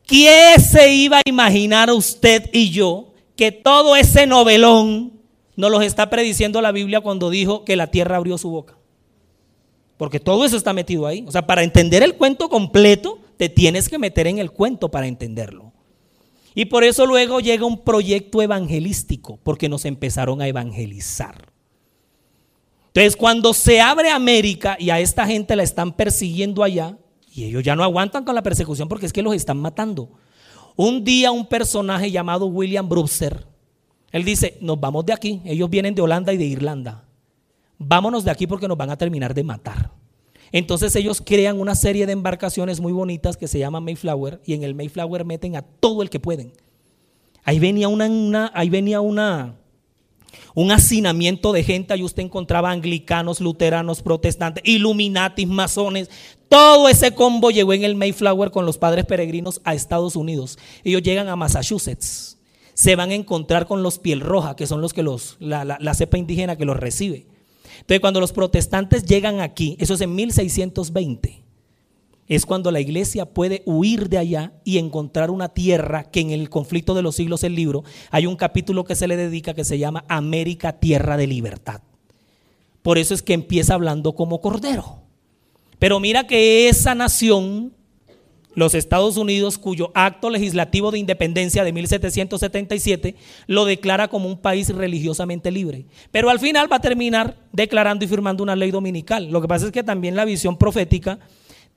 ¿Quién 0.05 0.61
se 0.61 0.93
iba 0.93 1.21
a 1.21 1.23
imaginar 1.25 1.91
usted 1.91 2.51
y 2.53 2.69
yo 2.69 3.15
que 3.35 3.51
todo 3.51 3.97
ese 3.97 4.27
novelón 4.27 5.15
nos 5.57 5.71
los 5.71 5.83
está 5.83 6.11
prediciendo 6.11 6.61
la 6.61 6.71
Biblia 6.71 7.01
cuando 7.01 7.31
dijo 7.31 7.65
que 7.65 7.77
la 7.77 7.87
tierra 7.87 8.17
abrió 8.17 8.37
su 8.37 8.51
boca? 8.51 8.77
Porque 9.97 10.21
todo 10.21 10.45
eso 10.45 10.57
está 10.57 10.73
metido 10.73 11.07
ahí. 11.07 11.25
O 11.27 11.33
sea, 11.33 11.47
para 11.47 11.63
entender 11.63 12.03
el 12.03 12.17
cuento 12.17 12.49
completo, 12.49 13.19
te 13.37 13.49
tienes 13.49 13.89
que 13.89 13.99
meter 13.99 14.27
en 14.27 14.39
el 14.39 14.51
cuento 14.51 14.91
para 14.91 15.07
entenderlo. 15.07 15.73
Y 16.55 16.67
por 16.67 16.85
eso 16.85 17.07
luego 17.07 17.41
llega 17.41 17.67
un 17.67 17.83
proyecto 17.83 18.41
evangelístico, 18.41 19.39
porque 19.43 19.69
nos 19.69 19.85
empezaron 19.85 20.41
a 20.41 20.49
evangelizar. 20.49 21.53
Entonces, 22.89 23.17
cuando 23.17 23.53
se 23.53 23.81
abre 23.81 24.11
América 24.11 24.77
y 24.81 24.89
a 24.89 25.01
esta 25.01 25.27
gente 25.27 25.55
la 25.55 25.63
están 25.63 25.93
persiguiendo 25.93 26.63
allá, 26.63 26.97
y 27.31 27.45
ellos 27.45 27.63
ya 27.63 27.77
no 27.77 27.85
aguantan 27.85 28.25
con 28.25 28.35
la 28.35 28.43
persecución 28.43 28.89
porque 28.89 29.05
es 29.05 29.13
que 29.13 29.23
los 29.23 29.35
están 29.35 29.59
matando. 29.59 30.09
Un 30.77 31.05
día 31.05 31.31
un 31.31 31.47
personaje 31.47 32.11
llamado 32.11 32.47
William 32.47 32.89
Brewster, 32.89 33.47
él 34.11 34.25
dice, 34.25 34.57
nos 34.63 34.81
vamos 34.81 35.05
de 35.05 35.13
aquí, 35.13 35.43
ellos 35.45 35.69
vienen 35.69 35.95
de 35.95 36.01
Holanda 36.01 36.33
y 36.33 36.39
de 36.39 36.47
Irlanda 36.47 37.06
vámonos 37.79 38.25
de 38.25 38.31
aquí 38.31 38.47
porque 38.47 38.69
nos 38.69 38.77
van 38.77 38.91
a 38.91 38.97
terminar 38.97 39.35
de 39.35 39.45
matar. 39.45 39.93
Entonces 40.53 40.95
ellos 40.97 41.23
crean 41.25 41.61
una 41.61 41.75
serie 41.75 42.07
de 42.07 42.13
embarcaciones 42.13 42.81
muy 42.81 42.93
bonitas 42.93 43.37
que 43.37 43.49
se 43.49 43.59
llaman 43.59 43.85
Mayflower 43.85 44.41
y 44.45 44.55
en 44.55 44.63
el 44.63 44.75
Mayflower 44.75 45.25
meten 45.25 45.57
a 45.57 45.63
todo 45.63 46.03
el 46.03 46.11
que 46.11 46.21
pueden. 46.21 46.53
Ahí 47.45 47.59
venía 47.59 47.89
una, 47.89 48.51
ahí 48.55 48.71
venía 48.71 49.01
una 49.01 49.57
un 50.55 50.73
hacinamiento 50.73 51.53
de 51.53 51.63
gente, 51.63 51.93
ahí 51.93 52.03
usted 52.03 52.23
encontraba 52.23 52.71
anglicanos, 52.71 53.41
luteranos, 53.41 54.03
protestantes, 54.03 54.63
illuminatis, 54.67 55.47
masones. 55.47 56.11
Todo 56.49 56.89
ese 56.89 57.15
combo 57.15 57.51
llegó 57.51 57.73
en 57.73 57.85
el 57.85 57.95
Mayflower 57.95 58.51
con 58.51 58.65
los 58.65 58.79
padres 58.79 59.05
peregrinos 59.05 59.61
a 59.65 59.75
Estados 59.75 60.17
Unidos. 60.17 60.59
Ellos 60.83 61.03
llegan 61.03 61.29
a 61.29 61.37
Massachusetts. 61.37 62.39
Se 62.75 62.97
van 62.97 63.11
a 63.11 63.15
encontrar 63.15 63.67
con 63.67 63.83
los 63.83 63.99
piel 63.99 64.21
roja, 64.21 64.57
que 64.57 64.67
son 64.67 64.81
los 64.81 64.93
que 64.93 65.03
los, 65.03 65.37
la, 65.41 65.65
la 65.65 65.95
cepa 65.95 66.19
indígena 66.19 66.57
que 66.57 66.65
los 66.65 66.77
recibe. 66.77 67.27
Entonces, 67.87 68.01
cuando 68.01 68.19
los 68.19 68.33
protestantes 68.33 69.05
llegan 69.05 69.39
aquí, 69.39 69.77
eso 69.79 69.95
es 69.95 70.01
en 70.01 70.13
1620, 70.13 71.45
es 72.27 72.45
cuando 72.45 72.73
la 72.73 72.81
iglesia 72.81 73.27
puede 73.27 73.63
huir 73.65 74.09
de 74.09 74.19
allá 74.19 74.55
y 74.65 74.79
encontrar 74.79 75.31
una 75.31 75.51
tierra 75.51 76.03
que 76.03 76.19
en 76.19 76.33
el 76.33 76.51
conflicto 76.51 76.95
de 76.95 77.03
los 77.03 77.15
siglos 77.15 77.45
el 77.45 77.55
libro 77.55 77.85
hay 78.11 78.27
un 78.27 78.35
capítulo 78.35 78.83
que 78.83 78.97
se 78.97 79.07
le 79.07 79.17
dedica 79.17 79.55
que 79.55 79.63
se 79.63 79.79
llama 79.79 80.05
América 80.09 80.81
Tierra 80.81 81.17
de 81.17 81.29
Libertad. 81.29 81.83
Por 82.83 82.99
eso 82.99 83.15
es 83.15 83.23
que 83.23 83.35
empieza 83.35 83.75
hablando 83.75 84.17
como 84.17 84.41
cordero. 84.41 85.03
Pero 85.79 86.01
mira 86.01 86.27
que 86.27 86.69
esa 86.69 86.97
nación, 86.97 87.73
los 88.57 88.75
Estados 88.75 89.19
Unidos, 89.19 89.59
cuyo 89.59 89.93
acto 89.95 90.31
legislativo 90.31 90.91
de 90.91 90.99
independencia 90.99 91.63
de 91.63 91.75
1777 91.75 93.15
lo 93.47 93.67
declara 93.67 94.09
como 94.09 94.29
un 94.29 94.39
país 94.39 94.71
religiosamente 94.71 95.51
libre. 95.51 95.85
Pero 96.11 96.31
al 96.31 96.41
final 96.41 96.73
va 96.73 96.77
a 96.77 96.81
terminar 96.81 97.37
declarando 97.53 98.05
y 98.05 98.09
firmando 98.09 98.43
una 98.43 98.57
ley 98.57 98.71
dominical. 98.71 99.31
Lo 99.31 99.43
que 99.43 99.47
pasa 99.47 99.67
es 99.67 99.73
que 99.73 99.85
también 99.85 100.17
la 100.17 100.25
visión 100.25 100.57
profética 100.57 101.19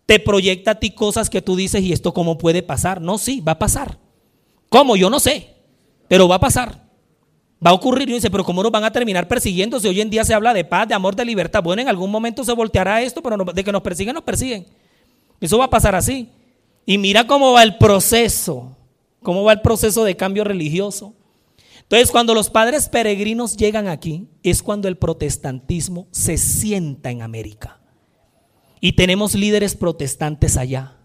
te 0.05 0.21
proyecta 0.21 0.71
a 0.71 0.79
ti 0.79 0.91
cosas 0.91 1.29
que 1.29 1.41
tú 1.41 1.57
dices, 1.57 1.81
¿y 1.83 1.91
esto 1.91 2.13
cómo 2.13 2.37
puede 2.37 2.63
pasar? 2.63 3.01
No, 3.01 3.17
sí, 3.17 3.41
va 3.41 3.51
a 3.51 3.59
pasar. 3.59 3.99
¿Cómo? 4.69 4.95
Yo 4.95 5.09
no 5.09 5.19
sé, 5.19 5.49
pero 6.07 6.29
va 6.29 6.35
a 6.35 6.39
pasar. 6.39 6.87
Va 7.65 7.71
a 7.71 7.73
ocurrir 7.73 8.09
y 8.09 8.13
dice, 8.13 8.31
pero 8.31 8.45
¿cómo 8.45 8.63
nos 8.63 8.71
van 8.71 8.85
a 8.85 8.91
terminar 8.91 9.27
persiguiendo 9.27 9.81
si 9.81 9.89
hoy 9.89 9.99
en 9.99 10.09
día 10.09 10.23
se 10.23 10.33
habla 10.33 10.53
de 10.53 10.63
paz, 10.63 10.87
de 10.87 10.93
amor, 10.93 11.13
de 11.13 11.25
libertad? 11.25 11.61
Bueno, 11.61 11.81
en 11.81 11.89
algún 11.89 12.09
momento 12.09 12.45
se 12.45 12.53
volteará 12.53 13.01
esto, 13.01 13.21
pero 13.21 13.35
de 13.43 13.63
que 13.65 13.71
nos 13.73 13.81
persiguen, 13.81 14.13
nos 14.13 14.23
persiguen. 14.23 14.65
Eso 15.41 15.57
va 15.57 15.65
a 15.65 15.69
pasar 15.69 15.93
así. 15.93 16.29
Y 16.85 16.97
mira 16.97 17.27
cómo 17.27 17.53
va 17.53 17.63
el 17.63 17.77
proceso, 17.77 18.75
cómo 19.21 19.43
va 19.43 19.53
el 19.53 19.61
proceso 19.61 20.03
de 20.03 20.15
cambio 20.15 20.43
religioso. 20.43 21.13
Entonces, 21.81 22.11
cuando 22.11 22.33
los 22.33 22.49
padres 22.49 22.89
peregrinos 22.89 23.57
llegan 23.57 23.87
aquí, 23.87 24.27
es 24.43 24.61
cuando 24.61 24.87
el 24.87 24.97
protestantismo 24.97 26.07
se 26.11 26.37
sienta 26.37 27.09
en 27.09 27.21
América. 27.21 27.79
Y 28.79 28.93
tenemos 28.93 29.35
líderes 29.35 29.75
protestantes 29.75 30.55
allá. 30.55 30.95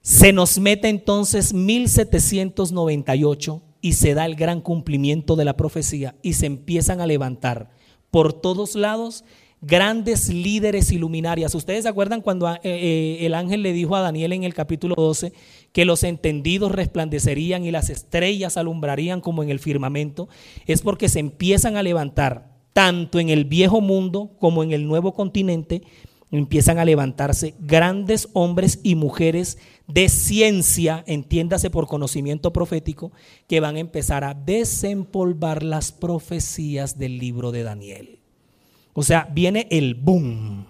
Se 0.00 0.32
nos 0.32 0.58
mete 0.58 0.88
entonces 0.88 1.52
1798 1.52 3.62
y 3.80 3.92
se 3.94 4.14
da 4.14 4.26
el 4.26 4.36
gran 4.36 4.60
cumplimiento 4.60 5.36
de 5.36 5.44
la 5.44 5.56
profecía 5.56 6.16
y 6.22 6.34
se 6.34 6.46
empiezan 6.46 7.00
a 7.00 7.06
levantar 7.06 7.70
por 8.10 8.32
todos 8.32 8.74
lados 8.74 9.24
grandes 9.60 10.28
líderes 10.28 10.92
iluminarias. 10.92 11.54
¿Ustedes 11.54 11.82
se 11.82 11.88
acuerdan 11.88 12.20
cuando 12.20 12.48
eh, 12.48 12.60
eh, 12.64 13.18
el 13.22 13.34
ángel 13.34 13.62
le 13.62 13.72
dijo 13.72 13.96
a 13.96 14.00
Daniel 14.00 14.32
en 14.32 14.44
el 14.44 14.54
capítulo 14.54 14.94
12 14.96 15.32
que 15.72 15.84
los 15.84 16.04
entendidos 16.04 16.72
resplandecerían 16.72 17.64
y 17.64 17.70
las 17.70 17.90
estrellas 17.90 18.56
alumbrarían 18.56 19.20
como 19.20 19.42
en 19.42 19.50
el 19.50 19.58
firmamento? 19.58 20.28
Es 20.66 20.82
porque 20.82 21.08
se 21.08 21.20
empiezan 21.20 21.76
a 21.76 21.82
levantar 21.82 22.52
tanto 22.72 23.18
en 23.18 23.28
el 23.28 23.44
viejo 23.44 23.80
mundo 23.80 24.36
como 24.38 24.62
en 24.62 24.72
el 24.72 24.86
nuevo 24.86 25.14
continente 25.14 25.82
empiezan 26.30 26.78
a 26.78 26.84
levantarse 26.84 27.54
grandes 27.58 28.28
hombres 28.32 28.80
y 28.82 28.94
mujeres 28.94 29.58
de 29.86 30.08
ciencia, 30.08 31.02
entiéndase 31.06 31.70
por 31.70 31.86
conocimiento 31.86 32.52
profético, 32.52 33.12
que 33.46 33.60
van 33.60 33.76
a 33.76 33.80
empezar 33.80 34.24
a 34.24 34.34
desempolvar 34.34 35.62
las 35.62 35.92
profecías 35.92 36.98
del 36.98 37.18
libro 37.18 37.52
de 37.52 37.62
Daniel. 37.62 38.17
O 38.98 39.04
sea, 39.04 39.28
viene 39.30 39.68
el 39.70 39.94
boom. 39.94 40.66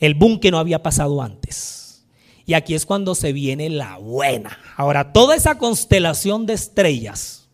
El 0.00 0.16
boom 0.16 0.40
que 0.40 0.50
no 0.50 0.58
había 0.58 0.82
pasado 0.82 1.22
antes. 1.22 2.04
Y 2.46 2.54
aquí 2.54 2.74
es 2.74 2.84
cuando 2.84 3.14
se 3.14 3.32
viene 3.32 3.70
la 3.70 3.98
buena. 3.98 4.58
Ahora, 4.76 5.12
toda 5.12 5.36
esa 5.36 5.56
constelación 5.56 6.46
de 6.46 6.54
estrellas, 6.54 7.48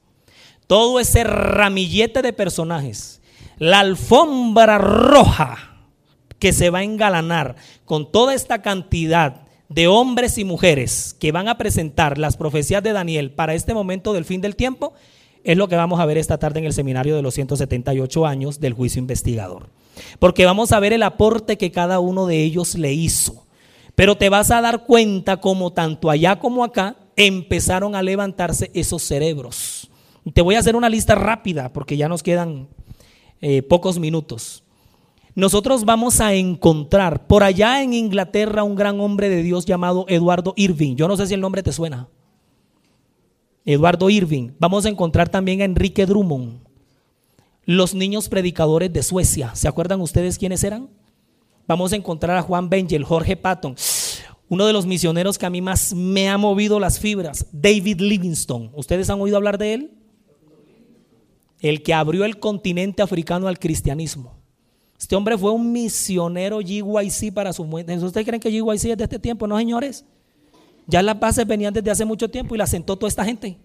todo 0.66 0.98
ese 0.98 1.24
ramillete 1.24 2.22
de 2.22 2.32
personajes, 2.32 3.20
la 3.58 3.80
alfombra 3.80 4.78
roja, 4.78 5.82
que 6.38 6.54
se 6.54 6.70
va 6.70 6.78
a 6.78 6.84
engalanar 6.84 7.56
con 7.84 8.10
toda 8.10 8.32
esta 8.32 8.62
cantidad 8.62 9.42
de 9.68 9.86
hombres 9.86 10.38
y 10.38 10.44
mujeres 10.46 11.14
que 11.20 11.30
van 11.30 11.46
a 11.46 11.58
presentar 11.58 12.16
las 12.16 12.38
profecías 12.38 12.82
de 12.82 12.94
Daniel 12.94 13.32
para 13.32 13.52
este 13.52 13.74
momento 13.74 14.14
del 14.14 14.24
fin 14.24 14.40
del 14.40 14.56
tiempo, 14.56 14.94
es 15.45 15.57
lo 15.57 15.68
que 15.68 15.76
vamos 15.76 16.01
a 16.01 16.07
ver 16.07 16.18
esta 16.18 16.38
tarde 16.38 16.61
en 16.61 16.66
el 16.66 16.72
seminario 16.72 17.16
de 17.16 17.22
los 17.22 17.34
178 17.34 18.26
años 18.26 18.61
del 18.61 18.74
juicio 18.74 18.99
investigador. 18.99 19.68
Porque 20.18 20.45
vamos 20.45 20.72
a 20.72 20.80
ver 20.80 20.93
el 20.93 21.03
aporte 21.03 21.59
que 21.59 21.70
cada 21.70 22.01
uno 22.01 22.26
de 22.26 22.43
ellos 22.43 22.74
le 22.76 22.93
hizo. 22.93 23.45
Pero 23.95 24.16
te 24.16 24.28
vas 24.28 24.51
a 24.51 24.61
dar 24.61 24.84
cuenta 24.86 25.38
como 25.38 25.72
tanto 25.72 26.11
allá 26.11 26.38
como 26.38 26.64
acá 26.64 26.97
empezaron 27.16 27.95
a 27.95 28.03
levantarse 28.03 28.70
esos 28.74 29.03
cerebros. 29.03 29.91
Te 30.32 30.43
voy 30.43 30.55
a 30.55 30.61
hacer 30.61 30.76
una 30.76 30.88
lista 30.88 31.14
rápida 31.14 31.72
porque 31.72 31.97
ya 31.97 32.09
nos 32.09 32.22
quedan 32.22 32.68
eh, 33.41 33.62
pocos 33.62 33.99
minutos 33.99 34.62
nosotros 35.34 35.84
vamos 35.84 36.20
a 36.20 36.34
encontrar 36.34 37.26
por 37.26 37.43
allá 37.45 37.82
en 37.82 37.95
Inglaterra 37.95 38.64
un 38.64 38.74
gran 38.74 39.01
hombre 39.01 39.28
de 39.28 39.43
Dios 39.43 39.64
llamado 39.64 40.05
Eduardo 40.09 40.55
Irving. 40.57 40.97
Yo 40.97 41.09
no 41.09 41.16
sé 41.16 41.26
si 41.26 41.34
el 41.34 41.41
nombre 41.41 41.62
te 41.62 41.72
suena. 41.72 42.09
Eduardo 43.64 44.08
Irving. 44.11 44.50
Vamos 44.58 44.86
a 44.86 44.88
encontrar 44.88 45.28
también 45.28 45.61
a 45.61 45.64
Enrique 45.64 46.06
Drummond. 46.06 46.61
Los 47.64 47.94
niños 47.94 48.28
predicadores 48.28 48.92
de 48.92 49.02
Suecia. 49.02 49.54
¿Se 49.54 49.68
acuerdan 49.68 50.00
ustedes 50.00 50.38
quiénes 50.38 50.64
eran? 50.64 50.88
Vamos 51.66 51.92
a 51.92 51.96
encontrar 51.96 52.36
a 52.36 52.42
Juan 52.42 52.68
Bengel, 52.68 53.04
Jorge 53.04 53.36
Patton. 53.36 53.76
Uno 54.48 54.66
de 54.66 54.72
los 54.72 54.86
misioneros 54.86 55.38
que 55.38 55.46
a 55.46 55.50
mí 55.50 55.61
más 55.61 55.94
me 55.94 56.28
ha 56.28 56.36
movido 56.36 56.80
las 56.80 56.98
fibras, 56.98 57.46
David 57.52 58.00
Livingstone. 58.00 58.70
¿Ustedes 58.74 59.08
han 59.08 59.20
oído 59.20 59.36
hablar 59.36 59.58
de 59.58 59.74
él? 59.74 59.90
El 61.61 61.82
que 61.82 61.94
abrió 61.94 62.24
el 62.24 62.40
continente 62.40 63.02
africano 63.02 63.46
al 63.46 63.61
cristianismo. 63.61 64.40
Este 64.98 65.14
hombre 65.14 65.38
fue 65.38 65.52
un 65.52 65.70
misionero 65.70 66.58
GYC 66.58 67.32
para 67.32 67.52
su 67.52 67.64
muerte. 67.64 67.96
¿Ustedes 67.96 68.26
creen 68.26 68.40
que 68.40 68.50
GYC 68.50 68.90
es 68.90 68.98
de 68.98 69.04
este 69.04 69.18
tiempo? 69.18 69.46
No, 69.46 69.56
señores. 69.56 70.04
Ya 70.87 71.03
las 71.03 71.18
bases 71.18 71.47
venían 71.47 71.72
desde 71.72 71.91
hace 71.91 72.05
mucho 72.05 72.31
tiempo 72.31 72.55
y 72.55 72.59
las 72.59 72.70
sentó 72.70 72.97
toda 72.97 73.09
esta 73.09 73.24
gente. 73.24 73.59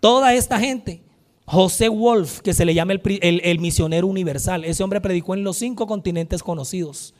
Toda 0.00 0.34
esta 0.34 0.58
gente. 0.58 1.02
José 1.44 1.88
Wolf, 1.88 2.40
que 2.40 2.54
se 2.54 2.64
le 2.64 2.74
llama 2.74 2.92
el, 2.92 3.40
el, 3.42 3.58
misionero 3.58 4.06
universal. 4.06 4.64
Ese 4.64 4.82
hombre 4.82 5.00
predicó 5.00 5.34
en 5.34 5.44
los 5.44 5.56
cinco 5.56 5.86
continentes 5.86 6.42
conocidos. 6.42 7.14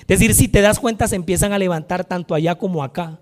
Es 0.00 0.06
decir, 0.06 0.34
si 0.34 0.48
te 0.48 0.60
das 0.60 0.78
cuenta, 0.80 1.08
se 1.08 1.16
empiezan 1.16 1.52
a 1.52 1.58
levantar 1.58 2.04
tanto 2.04 2.34
allá 2.34 2.56
como 2.56 2.82
acá. 2.82 3.20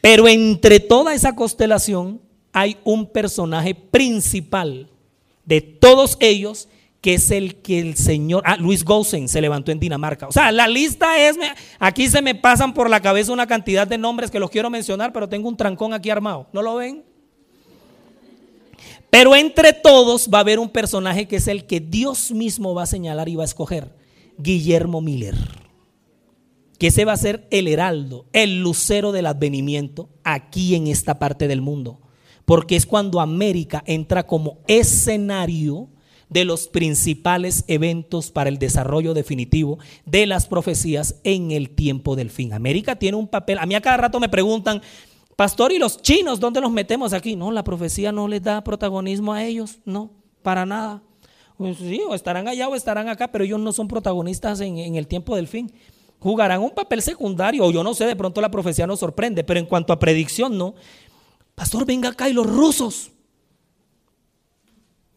Pero 0.00 0.28
entre 0.28 0.80
toda 0.80 1.14
esa 1.14 1.34
constelación 1.34 2.20
hay 2.52 2.76
un 2.84 3.06
personaje 3.06 3.74
principal 3.74 4.88
de 5.44 5.60
todos 5.60 6.16
ellos 6.20 6.68
que 7.00 7.14
es 7.14 7.30
el 7.30 7.56
que 7.56 7.80
el 7.80 7.96
señor, 7.96 8.42
ah, 8.44 8.56
Luis 8.56 8.84
Gosen 8.84 9.28
se 9.28 9.40
levantó 9.40 9.72
en 9.72 9.80
Dinamarca. 9.80 10.28
O 10.28 10.32
sea, 10.32 10.52
la 10.52 10.68
lista 10.68 11.18
es, 11.18 11.36
aquí 11.78 12.08
se 12.08 12.20
me 12.20 12.34
pasan 12.34 12.74
por 12.74 12.90
la 12.90 13.00
cabeza 13.00 13.32
una 13.32 13.46
cantidad 13.46 13.86
de 13.86 13.96
nombres 13.96 14.30
que 14.30 14.38
los 14.38 14.50
quiero 14.50 14.68
mencionar, 14.68 15.12
pero 15.12 15.28
tengo 15.28 15.48
un 15.48 15.56
trancón 15.56 15.94
aquí 15.94 16.10
armado. 16.10 16.48
¿No 16.52 16.60
lo 16.60 16.76
ven? 16.76 17.04
Pero 19.08 19.34
entre 19.34 19.72
todos 19.72 20.28
va 20.32 20.38
a 20.38 20.40
haber 20.42 20.58
un 20.58 20.68
personaje 20.68 21.26
que 21.26 21.36
es 21.36 21.48
el 21.48 21.66
que 21.66 21.80
Dios 21.80 22.30
mismo 22.32 22.74
va 22.74 22.82
a 22.82 22.86
señalar 22.86 23.28
y 23.28 23.36
va 23.36 23.42
a 23.42 23.46
escoger, 23.46 23.94
Guillermo 24.38 25.00
Miller. 25.00 25.36
Que 26.78 26.88
ese 26.88 27.04
va 27.04 27.12
a 27.12 27.18
ser 27.18 27.46
el 27.50 27.66
heraldo, 27.66 28.26
el 28.32 28.60
lucero 28.60 29.10
del 29.12 29.26
advenimiento 29.26 30.08
aquí 30.22 30.74
en 30.74 30.86
esta 30.86 31.18
parte 31.18 31.48
del 31.48 31.60
mundo. 31.60 32.00
Porque 32.44 32.76
es 32.76 32.86
cuando 32.86 33.20
América 33.20 33.82
entra 33.86 34.26
como 34.26 34.58
escenario 34.66 35.88
de 36.30 36.44
los 36.44 36.68
principales 36.68 37.64
eventos 37.66 38.30
para 38.30 38.48
el 38.48 38.58
desarrollo 38.58 39.12
definitivo 39.12 39.78
de 40.06 40.26
las 40.26 40.46
profecías 40.46 41.16
en 41.24 41.50
el 41.50 41.70
tiempo 41.70 42.16
del 42.16 42.30
fin. 42.30 42.54
América 42.54 42.96
tiene 42.96 43.18
un 43.18 43.28
papel, 43.28 43.58
a 43.58 43.66
mí 43.66 43.74
a 43.74 43.82
cada 43.82 43.98
rato 43.98 44.18
me 44.18 44.28
preguntan, 44.28 44.80
pastor, 45.36 45.72
¿y 45.72 45.78
los 45.78 46.00
chinos 46.00 46.40
dónde 46.40 46.60
los 46.60 46.72
metemos 46.72 47.12
aquí? 47.12 47.36
No, 47.36 47.50
la 47.50 47.64
profecía 47.64 48.12
no 48.12 48.28
les 48.28 48.42
da 48.42 48.64
protagonismo 48.64 49.34
a 49.34 49.44
ellos, 49.44 49.80
no, 49.84 50.10
para 50.42 50.64
nada. 50.64 51.02
Pues 51.58 51.76
sí, 51.76 52.00
o 52.08 52.14
estarán 52.14 52.48
allá 52.48 52.68
o 52.68 52.74
estarán 52.74 53.08
acá, 53.08 53.30
pero 53.30 53.44
ellos 53.44 53.60
no 53.60 53.72
son 53.72 53.86
protagonistas 53.86 54.60
en, 54.60 54.78
en 54.78 54.96
el 54.96 55.06
tiempo 55.06 55.36
del 55.36 55.46
fin 55.46 55.70
jugarán 56.20 56.60
un 56.60 56.70
papel 56.70 57.02
secundario, 57.02 57.64
o 57.64 57.72
yo 57.72 57.82
no 57.82 57.94
sé, 57.94 58.04
de 58.04 58.14
pronto 58.14 58.40
la 58.40 58.50
profecía 58.50 58.86
nos 58.86 59.00
sorprende, 59.00 59.42
pero 59.42 59.58
en 59.58 59.66
cuanto 59.66 59.92
a 59.92 59.98
predicción, 59.98 60.56
no. 60.56 60.74
Pastor, 61.54 61.84
venga 61.84 62.10
acá 62.10 62.28
y 62.28 62.32
los 62.32 62.46
rusos. 62.46 63.10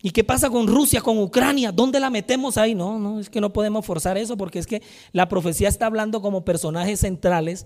¿Y 0.06 0.12
qué 0.12 0.26
pasa 0.26 0.50
con 0.50 0.68
Rusia, 0.68 1.00
con 1.00 1.18
Ucrania? 1.18 1.72
¿Dónde 1.72 1.98
la 1.98 2.10
metemos 2.10 2.58
ahí? 2.58 2.76
No, 2.76 3.00
no, 3.00 3.22
es 3.22 3.30
que 3.30 3.40
no 3.40 3.54
podemos 3.54 3.86
forzar 3.86 4.18
eso 4.18 4.36
porque 4.36 4.60
es 4.60 4.68
que 4.68 4.82
la 5.14 5.30
profecía 5.30 5.70
está 5.70 5.86
hablando 5.86 6.22
como 6.22 6.44
personajes 6.44 7.00
centrales 7.00 7.66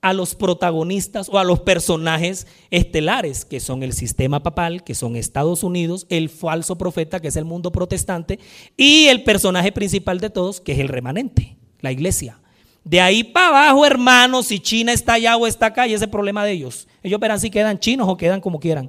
a 0.00 0.12
los 0.12 0.36
protagonistas 0.36 1.28
o 1.28 1.40
a 1.40 1.44
los 1.44 1.58
personajes 1.58 2.46
estelares, 2.70 3.44
que 3.44 3.58
son 3.58 3.82
el 3.82 3.94
sistema 3.94 4.44
papal, 4.44 4.84
que 4.84 4.94
son 4.94 5.16
Estados 5.16 5.64
Unidos, 5.64 6.06
el 6.08 6.28
falso 6.28 6.78
profeta, 6.78 7.18
que 7.18 7.28
es 7.28 7.36
el 7.36 7.44
mundo 7.44 7.72
protestante, 7.72 8.38
y 8.76 9.06
el 9.06 9.24
personaje 9.24 9.72
principal 9.72 10.20
de 10.20 10.30
todos, 10.30 10.60
que 10.60 10.72
es 10.72 10.78
el 10.78 10.88
remanente, 10.88 11.56
la 11.80 11.90
iglesia. 11.90 12.38
De 12.84 13.00
ahí 13.00 13.24
para 13.24 13.48
abajo, 13.48 13.84
hermanos, 13.84 14.46
si 14.46 14.60
China 14.60 14.92
está 14.92 15.14
allá 15.14 15.36
o 15.36 15.48
está 15.48 15.66
acá, 15.66 15.88
y 15.88 15.94
ese 15.94 16.06
problema 16.06 16.44
de 16.44 16.52
ellos. 16.52 16.86
Ellos 17.02 17.18
verán 17.18 17.40
si 17.40 17.50
quedan 17.50 17.80
chinos 17.80 18.08
o 18.08 18.16
quedan 18.16 18.40
como 18.40 18.60
quieran. 18.60 18.88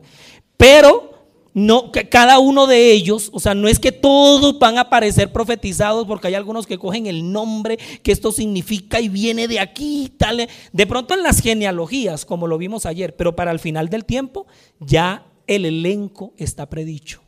Pero 0.58 1.13
no, 1.54 1.92
cada 2.10 2.40
uno 2.40 2.66
de 2.66 2.92
ellos, 2.92 3.30
o 3.32 3.40
sea, 3.40 3.54
no 3.54 3.68
es 3.68 3.78
que 3.78 3.92
todos 3.92 4.58
van 4.58 4.78
a 4.78 4.82
aparecer 4.82 5.32
profetizados 5.32 6.08
porque 6.08 6.28
hay 6.28 6.34
algunos 6.34 6.66
que 6.66 6.80
cogen 6.80 7.06
el 7.06 7.32
nombre 7.32 7.78
que 8.02 8.12
esto 8.12 8.32
significa 8.32 9.00
y 9.00 9.08
viene 9.08 9.48
de 9.48 9.60
aquí, 9.60 10.12
tal. 10.18 10.48
De 10.72 10.88
pronto 10.88 11.14
en 11.14 11.22
las 11.22 11.42
genealogías, 11.42 12.26
como 12.26 12.48
lo 12.48 12.58
vimos 12.58 12.88
ayer, 12.88 13.16
pero 13.16 13.36
para 13.36 13.52
el 13.52 13.60
final 13.60 13.90
del 13.90 14.04
tiempo 14.04 14.48
ya 14.80 15.26
el 15.46 15.66
elenco 15.66 16.34
está 16.38 16.70
predicho. 16.70 17.22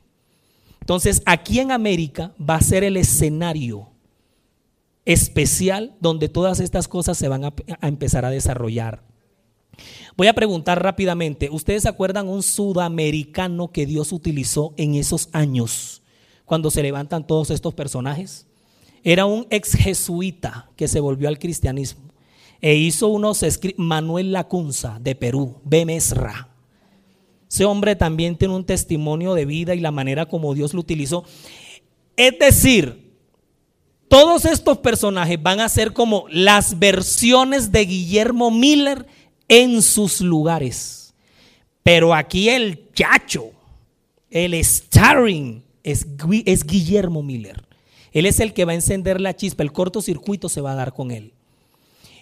Entonces, 0.80 1.22
aquí 1.26 1.60
en 1.60 1.72
América 1.72 2.34
va 2.38 2.56
a 2.56 2.62
ser 2.62 2.84
el 2.84 2.98
escenario 2.98 3.90
especial 5.06 5.96
donde 6.00 6.30
todas 6.30 6.60
estas 6.60 6.88
cosas 6.88 7.18
se 7.18 7.28
van 7.28 7.44
a 7.46 7.54
empezar 7.82 8.26
a 8.26 8.32
desarrollar. 8.32 9.04
Voy 10.16 10.28
a 10.28 10.34
preguntar 10.34 10.82
rápidamente, 10.82 11.50
¿ustedes 11.50 11.84
se 11.84 11.90
acuerdan 11.90 12.28
un 12.28 12.44
sudamericano 12.44 13.72
que 13.72 13.86
Dios 13.86 14.12
utilizó 14.12 14.74
en 14.78 14.96
esos 14.96 15.30
años 15.32 16.02
cuando 16.46 16.72
se 16.72 16.84
levantan 16.84 17.26
todos 17.26 17.52
estos 17.52 17.74
personajes? 17.74 18.48
Era 19.04 19.26
un 19.26 19.46
ex 19.50 19.74
jesuita 19.74 20.70
que 20.76 20.88
se 20.88 21.00
volvió 21.00 21.28
al 21.28 21.40
cristianismo 21.40 22.06
e 22.62 22.76
hizo 22.76 23.10
unos 23.10 23.46
Manuel 23.78 24.32
Lacunza 24.32 24.98
de 25.00 25.16
Perú, 25.16 25.62
Bemesra. 25.64 26.50
Ese 27.50 27.66
hombre 27.66 27.96
también 27.96 28.38
tiene 28.38 28.56
un 28.56 28.66
testimonio 28.66 29.34
de 29.36 29.46
vida 29.46 29.76
y 29.76 29.80
la 29.80 29.92
manera 29.92 30.26
como 30.26 30.54
Dios 30.54 30.74
lo 30.74 30.80
utilizó. 30.80 31.24
Es 32.18 32.40
decir, 32.40 33.14
todos 34.08 34.46
estos 34.46 34.80
personajes 34.80 35.42
van 35.42 35.60
a 35.60 35.70
ser 35.70 35.94
como 35.94 36.26
las 36.30 36.80
versiones 36.80 37.72
de 37.72 37.86
Guillermo 37.86 38.52
Miller 38.52 39.06
en 39.48 39.82
sus 39.82 40.22
lugares. 40.22 41.14
Pero 41.84 42.14
aquí 42.14 42.50
el 42.50 42.92
chacho, 42.94 43.52
el 44.30 44.54
starring, 44.64 45.64
es, 45.86 46.66
Guillermo 46.66 47.22
Miller. 47.22 47.64
Él 48.12 48.26
es 48.26 48.40
el 48.40 48.54
que 48.54 48.66
va 48.66 48.72
a 48.72 48.76
encender 48.76 49.22
la 49.22 49.36
chispa, 49.36 49.64
el 49.64 49.72
cortocircuito 49.72 50.50
se 50.50 50.62
va 50.62 50.72
a 50.72 50.76
dar 50.76 50.94
con 50.94 51.12
él. 51.12 51.34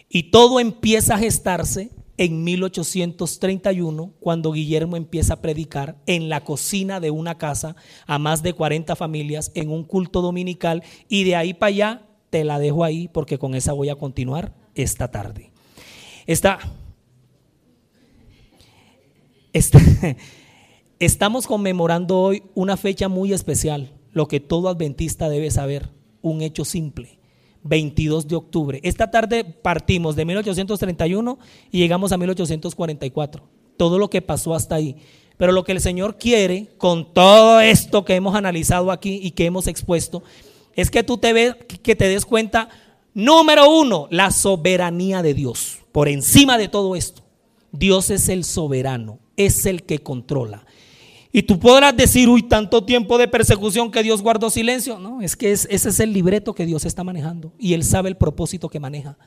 Y 0.10 0.24
todo 0.24 0.60
empieza 0.60 1.16
a 1.16 1.20
gestarse 1.20 1.92
en 2.18 2.44
1831, 2.44 4.12
cuando 4.20 4.52
Guillermo 4.52 4.98
empieza 4.98 5.36
a 5.36 5.42
predicar 5.42 5.96
en 6.06 6.30
la 6.30 6.44
cocina 6.44 7.00
de 7.00 7.10
una 7.10 7.38
casa 7.38 7.76
a 8.06 8.20
más 8.20 8.44
de 8.44 8.54
40 8.54 8.96
familias 8.96 9.52
en 9.56 9.72
un 9.72 9.84
culto 9.84 10.22
dominical. 10.22 10.84
Y 11.10 11.24
de 11.24 11.36
ahí 11.36 11.54
para 11.54 11.70
allá 11.70 12.02
te 12.30 12.44
la 12.44 12.60
dejo 12.60 12.84
ahí 12.84 13.08
porque 13.08 13.40
con 13.40 13.56
esa 13.56 13.74
voy 13.74 13.90
a 13.90 13.96
continuar 13.96 14.54
esta 14.76 15.10
tarde. 15.10 15.52
Está 16.28 16.60
Estamos 21.00 21.46
conmemorando 21.46 22.20
hoy 22.20 22.44
una 22.56 22.76
fecha 22.76 23.08
muy 23.08 23.34
especial, 23.34 23.92
lo 24.12 24.28
que 24.28 24.40
todo 24.40 24.70
adventista 24.70 25.30
debe 25.30 25.52
saber, 25.52 25.90
un 26.22 26.42
hecho 26.42 26.66
simple. 26.66 27.20
22 27.66 28.28
de 28.28 28.36
octubre. 28.36 28.80
Esta 28.84 29.10
tarde 29.10 29.46
partimos 29.46 30.18
de 30.18 30.26
1831 30.26 31.40
y 31.72 31.78
llegamos 31.78 32.12
a 32.12 32.18
1844. 32.18 33.44
Todo 33.78 33.98
lo 33.98 34.10
que 34.10 34.22
pasó 34.22 34.54
hasta 34.54 34.76
ahí. 34.76 34.98
Pero 35.38 35.54
lo 35.54 35.64
que 35.64 35.72
el 35.72 35.80
Señor 35.80 36.18
quiere 36.18 36.68
con 36.78 37.14
todo 37.14 37.62
esto 37.62 38.04
que 38.04 38.16
hemos 38.16 38.36
analizado 38.36 38.92
aquí 38.92 39.20
y 39.24 39.32
que 39.32 39.46
hemos 39.46 39.68
expuesto 39.68 40.24
es 40.76 40.92
que 40.92 41.04
tú 41.04 41.18
te 41.18 41.32
ves, 41.32 41.56
que 41.82 41.96
te 41.96 42.10
des 42.10 42.26
cuenta, 42.26 42.68
número 43.14 43.70
uno, 43.70 44.08
la 44.12 44.32
soberanía 44.32 45.22
de 45.22 45.34
Dios. 45.34 45.80
Por 45.94 46.10
encima 46.10 46.58
de 46.58 46.68
todo 46.68 46.98
esto, 46.98 47.23
Dios 47.74 48.10
es 48.10 48.30
el 48.30 48.46
soberano 48.46 49.20
es 49.38 49.66
el 49.66 49.84
que 49.84 50.00
controla. 50.00 50.66
Y 51.32 51.44
tú 51.44 51.60
podrás 51.60 51.98
decir, 51.98 52.30
uy, 52.30 52.44
tanto 52.44 52.84
tiempo 52.84 53.18
de 53.18 53.28
persecución 53.28 53.90
que 53.90 54.04
Dios 54.04 54.22
guardó 54.22 54.52
silencio. 54.52 55.00
No, 55.00 55.22
es 55.22 55.36
que 55.36 55.52
ese 55.52 55.68
es 55.72 56.00
el 56.00 56.14
libreto 56.14 56.54
que 56.54 56.66
Dios 56.66 56.86
está 56.86 57.04
manejando 57.04 57.54
y 57.58 57.74
Él 57.74 57.84
sabe 57.84 58.10
el 58.10 58.18
propósito 58.18 58.70
que 58.70 58.80
maneja. 58.80 59.18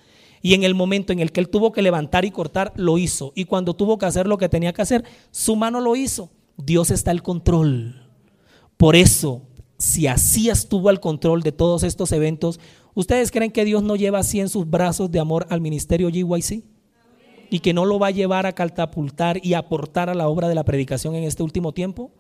Y 0.41 0.55
en 0.55 0.63
el 0.63 0.77
momento 0.77 1.13
en 1.13 1.19
el 1.19 1.33
que 1.33 1.41
Él 1.41 1.49
tuvo 1.49 1.73
que 1.73 1.83
levantar 1.83 2.25
y 2.25 2.31
cortar, 2.31 2.73
lo 2.77 2.99
hizo. 2.99 3.33
Y 3.35 3.47
cuando 3.47 3.75
tuvo 3.75 3.99
que 3.99 4.07
hacer 4.07 4.29
lo 4.29 4.39
que 4.39 4.49
tenía 4.49 4.73
que 4.73 4.83
hacer, 4.83 5.05
su 5.33 5.57
mano 5.57 5.81
lo 5.81 5.97
hizo. 5.97 6.31
Dios 6.57 6.93
está 6.93 7.11
al 7.11 7.23
control. 7.23 8.09
Por 8.77 8.95
eso, 8.95 9.43
si 9.77 10.07
así 10.07 10.49
estuvo 10.49 10.91
al 10.91 11.01
control 11.01 11.43
de 11.43 11.51
todos 11.51 11.83
estos 11.83 12.13
eventos, 12.13 12.61
¿ustedes 12.95 13.33
creen 13.33 13.51
que 13.51 13.65
Dios 13.65 13.83
no 13.83 13.97
lleva 13.97 14.21
así 14.21 14.39
en 14.39 14.49
sus 14.49 14.71
brazos 14.71 15.11
de 15.11 15.19
amor 15.19 15.47
al 15.51 15.61
ministerio 15.61 16.09
GYC? 16.09 16.63
Y 17.51 17.61
que 17.61 17.73
no 17.73 17.85
lo 17.85 17.99
va 17.99 18.09
a 18.09 18.13
llevar 18.13 18.47
a 18.47 18.55
catapultar 18.55 19.41
y 19.45 19.55
aportar 19.55 20.11
a 20.11 20.15
la 20.15 20.29
obra 20.29 20.49
de 20.49 20.55
la 20.55 20.65
predicación 20.65 21.15
en 21.15 21.25
este 21.25 21.43
último 21.43 21.73
tiempo? 21.73 22.11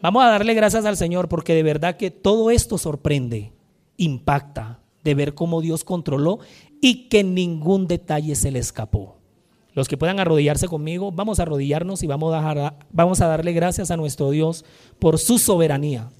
Vamos 0.00 0.22
a 0.24 0.28
darle 0.28 0.54
gracias 0.54 0.84
al 0.84 0.96
Señor 0.96 1.28
porque 1.28 1.54
de 1.54 1.62
verdad 1.62 1.96
que 1.96 2.10
todo 2.10 2.50
esto 2.50 2.78
sorprende, 2.78 3.52
impacta 3.96 4.80
de 5.02 5.14
ver 5.14 5.34
cómo 5.34 5.60
Dios 5.60 5.84
controló 5.84 6.38
y 6.80 7.08
que 7.08 7.24
ningún 7.24 7.86
detalle 7.86 8.34
se 8.34 8.50
le 8.50 8.58
escapó. 8.58 9.16
Los 9.74 9.88
que 9.88 9.96
puedan 9.96 10.20
arrodillarse 10.20 10.66
conmigo, 10.66 11.12
vamos 11.12 11.38
a 11.38 11.42
arrodillarnos 11.42 12.02
y 12.02 12.06
vamos 12.06 12.34
a, 12.34 12.74
vamos 12.90 13.20
a 13.20 13.26
darle 13.26 13.52
gracias 13.52 13.90
a 13.90 13.96
nuestro 13.96 14.30
Dios 14.30 14.64
por 14.98 15.18
su 15.18 15.38
soberanía. 15.38 16.10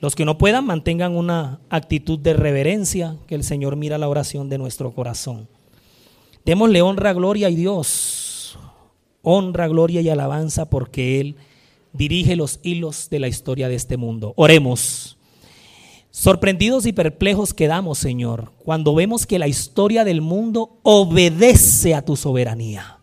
Los 0.00 0.14
que 0.14 0.24
no 0.24 0.38
puedan, 0.38 0.64
mantengan 0.64 1.16
una 1.16 1.60
actitud 1.68 2.18
de 2.18 2.32
reverencia, 2.32 3.16
que 3.26 3.34
el 3.34 3.44
Señor 3.44 3.76
mira 3.76 3.98
la 3.98 4.08
oración 4.08 4.48
de 4.48 4.58
nuestro 4.58 4.92
corazón. 4.92 5.48
Démosle 6.44 6.82
honra, 6.82 7.12
gloria 7.12 7.50
y 7.50 7.56
Dios. 7.56 8.58
Honra, 9.22 9.68
gloria 9.68 10.00
y 10.00 10.08
alabanza 10.08 10.70
porque 10.70 11.20
Él 11.20 11.36
dirige 11.92 12.36
los 12.36 12.60
hilos 12.62 13.08
de 13.10 13.20
la 13.20 13.28
historia 13.28 13.68
de 13.68 13.74
este 13.74 13.96
mundo. 13.96 14.32
Oremos. 14.36 15.18
Sorprendidos 16.10 16.86
y 16.86 16.92
perplejos 16.92 17.54
quedamos, 17.54 17.98
Señor, 17.98 18.52
cuando 18.64 18.94
vemos 18.94 19.26
que 19.26 19.38
la 19.38 19.46
historia 19.46 20.04
del 20.04 20.20
mundo 20.20 20.80
obedece 20.82 21.94
a 21.94 22.04
tu 22.04 22.16
soberanía. 22.16 22.98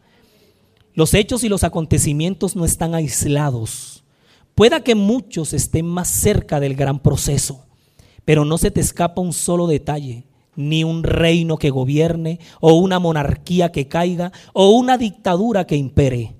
Los 0.93 1.13
hechos 1.13 1.43
y 1.43 1.49
los 1.49 1.63
acontecimientos 1.63 2.55
no 2.55 2.65
están 2.65 2.95
aislados. 2.95 4.03
Pueda 4.55 4.83
que 4.83 4.95
muchos 4.95 5.53
estén 5.53 5.85
más 5.85 6.09
cerca 6.09 6.59
del 6.59 6.75
gran 6.75 6.99
proceso, 6.99 7.65
pero 8.25 8.43
no 8.43 8.57
se 8.57 8.71
te 8.71 8.81
escapa 8.81 9.21
un 9.21 9.31
solo 9.31 9.67
detalle 9.67 10.26
ni 10.57 10.83
un 10.83 11.03
reino 11.03 11.57
que 11.57 11.69
gobierne, 11.69 12.39
o 12.59 12.73
una 12.73 12.99
monarquía 12.99 13.71
que 13.71 13.87
caiga, 13.87 14.33
o 14.51 14.71
una 14.71 14.97
dictadura 14.97 15.65
que 15.65 15.77
impere. 15.77 16.35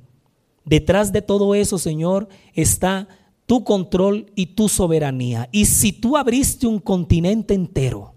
Detrás 0.66 1.14
de 1.14 1.22
todo 1.22 1.56
eso, 1.56 1.78
Señor, 1.78 2.28
está 2.54 3.08
tu 3.46 3.64
control 3.64 4.32
y 4.36 4.48
tu 4.48 4.68
soberanía. 4.68 5.48
Y 5.54 5.66
si 5.66 5.94
tú 5.94 6.18
abriste 6.18 6.68
un 6.68 6.80
continente 6.80 7.54
entero, 7.54 8.16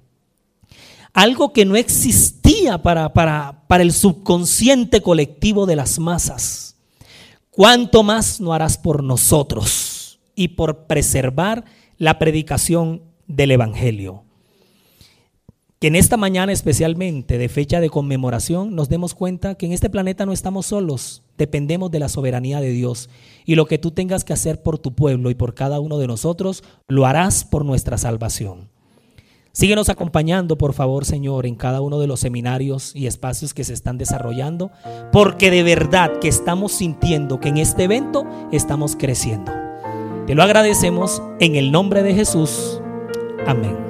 algo 1.13 1.53
que 1.53 1.65
no 1.65 1.77
existía 1.77 2.83
para, 2.83 3.13
para, 3.13 3.63
para 3.69 3.83
el 3.83 3.93
subconsciente 3.93 5.01
colectivo 5.03 5.67
de 5.67 5.77
las 5.77 5.99
masas, 5.99 6.77
¿cuánto 7.51 8.03
más 8.03 8.41
no 8.41 8.53
harás 8.53 8.79
por 8.79 9.05
nosotros 9.05 10.19
y 10.35 10.49
por 10.49 10.87
preservar 10.87 11.65
la 11.99 12.19
predicación 12.19 13.03
del 13.27 13.53
Evangelio? 13.53 14.25
Que 15.81 15.87
en 15.87 15.97
esta 15.97 16.19
mañana 16.19 16.53
especialmente 16.53 17.39
de 17.39 17.49
fecha 17.49 17.81
de 17.81 17.89
conmemoración 17.89 18.77
nos 18.77 18.91
demos 18.91 19.15
cuenta 19.15 19.55
que 19.55 19.65
en 19.65 19.73
este 19.73 19.89
planeta 19.89 20.27
no 20.27 20.33
estamos 20.33 20.67
solos, 20.67 21.23
dependemos 21.39 21.91
de 21.91 21.99
la 21.99 22.11
soberanía 22.11 22.61
de 22.61 22.71
Dios 22.71 23.09
y 23.47 23.55
lo 23.55 23.65
que 23.65 23.79
tú 23.79 23.91
tengas 23.91 24.23
que 24.23 24.35
hacer 24.35 24.63
por 24.63 24.79
tu 24.79 24.95
pueblo 24.95 25.31
y 25.31 25.35
por 25.35 25.55
cada 25.55 25.81
uno 25.81 25.97
de 25.97 26.07
nosotros, 26.07 26.63
lo 26.87 27.07
harás 27.07 27.45
por 27.45 27.65
nuestra 27.65 27.97
salvación. 27.97 28.69
Síguenos 29.53 29.89
acompañando, 29.89 30.59
por 30.59 30.75
favor, 30.75 31.07
Señor, 31.07 31.47
en 31.47 31.55
cada 31.55 31.81
uno 31.81 31.99
de 31.99 32.07
los 32.07 32.21
seminarios 32.21 32.95
y 32.95 33.07
espacios 33.07 33.55
que 33.55 33.65
se 33.65 33.73
están 33.73 33.97
desarrollando, 33.97 34.71
porque 35.13 35.51
de 35.51 35.63
verdad 35.63 36.19
que 36.21 36.29
estamos 36.29 36.73
sintiendo 36.73 37.41
que 37.41 37.49
en 37.49 37.57
este 37.57 37.85
evento 37.85 38.27
estamos 38.53 38.97
creciendo. 38.97 39.51
Te 40.27 40.35
lo 40.35 40.43
agradecemos 40.43 41.23
en 41.41 41.57
el 41.57 41.73
nombre 41.73 42.03
de 42.03 42.15
Jesús. 42.15 42.81
Amén. 43.47 43.90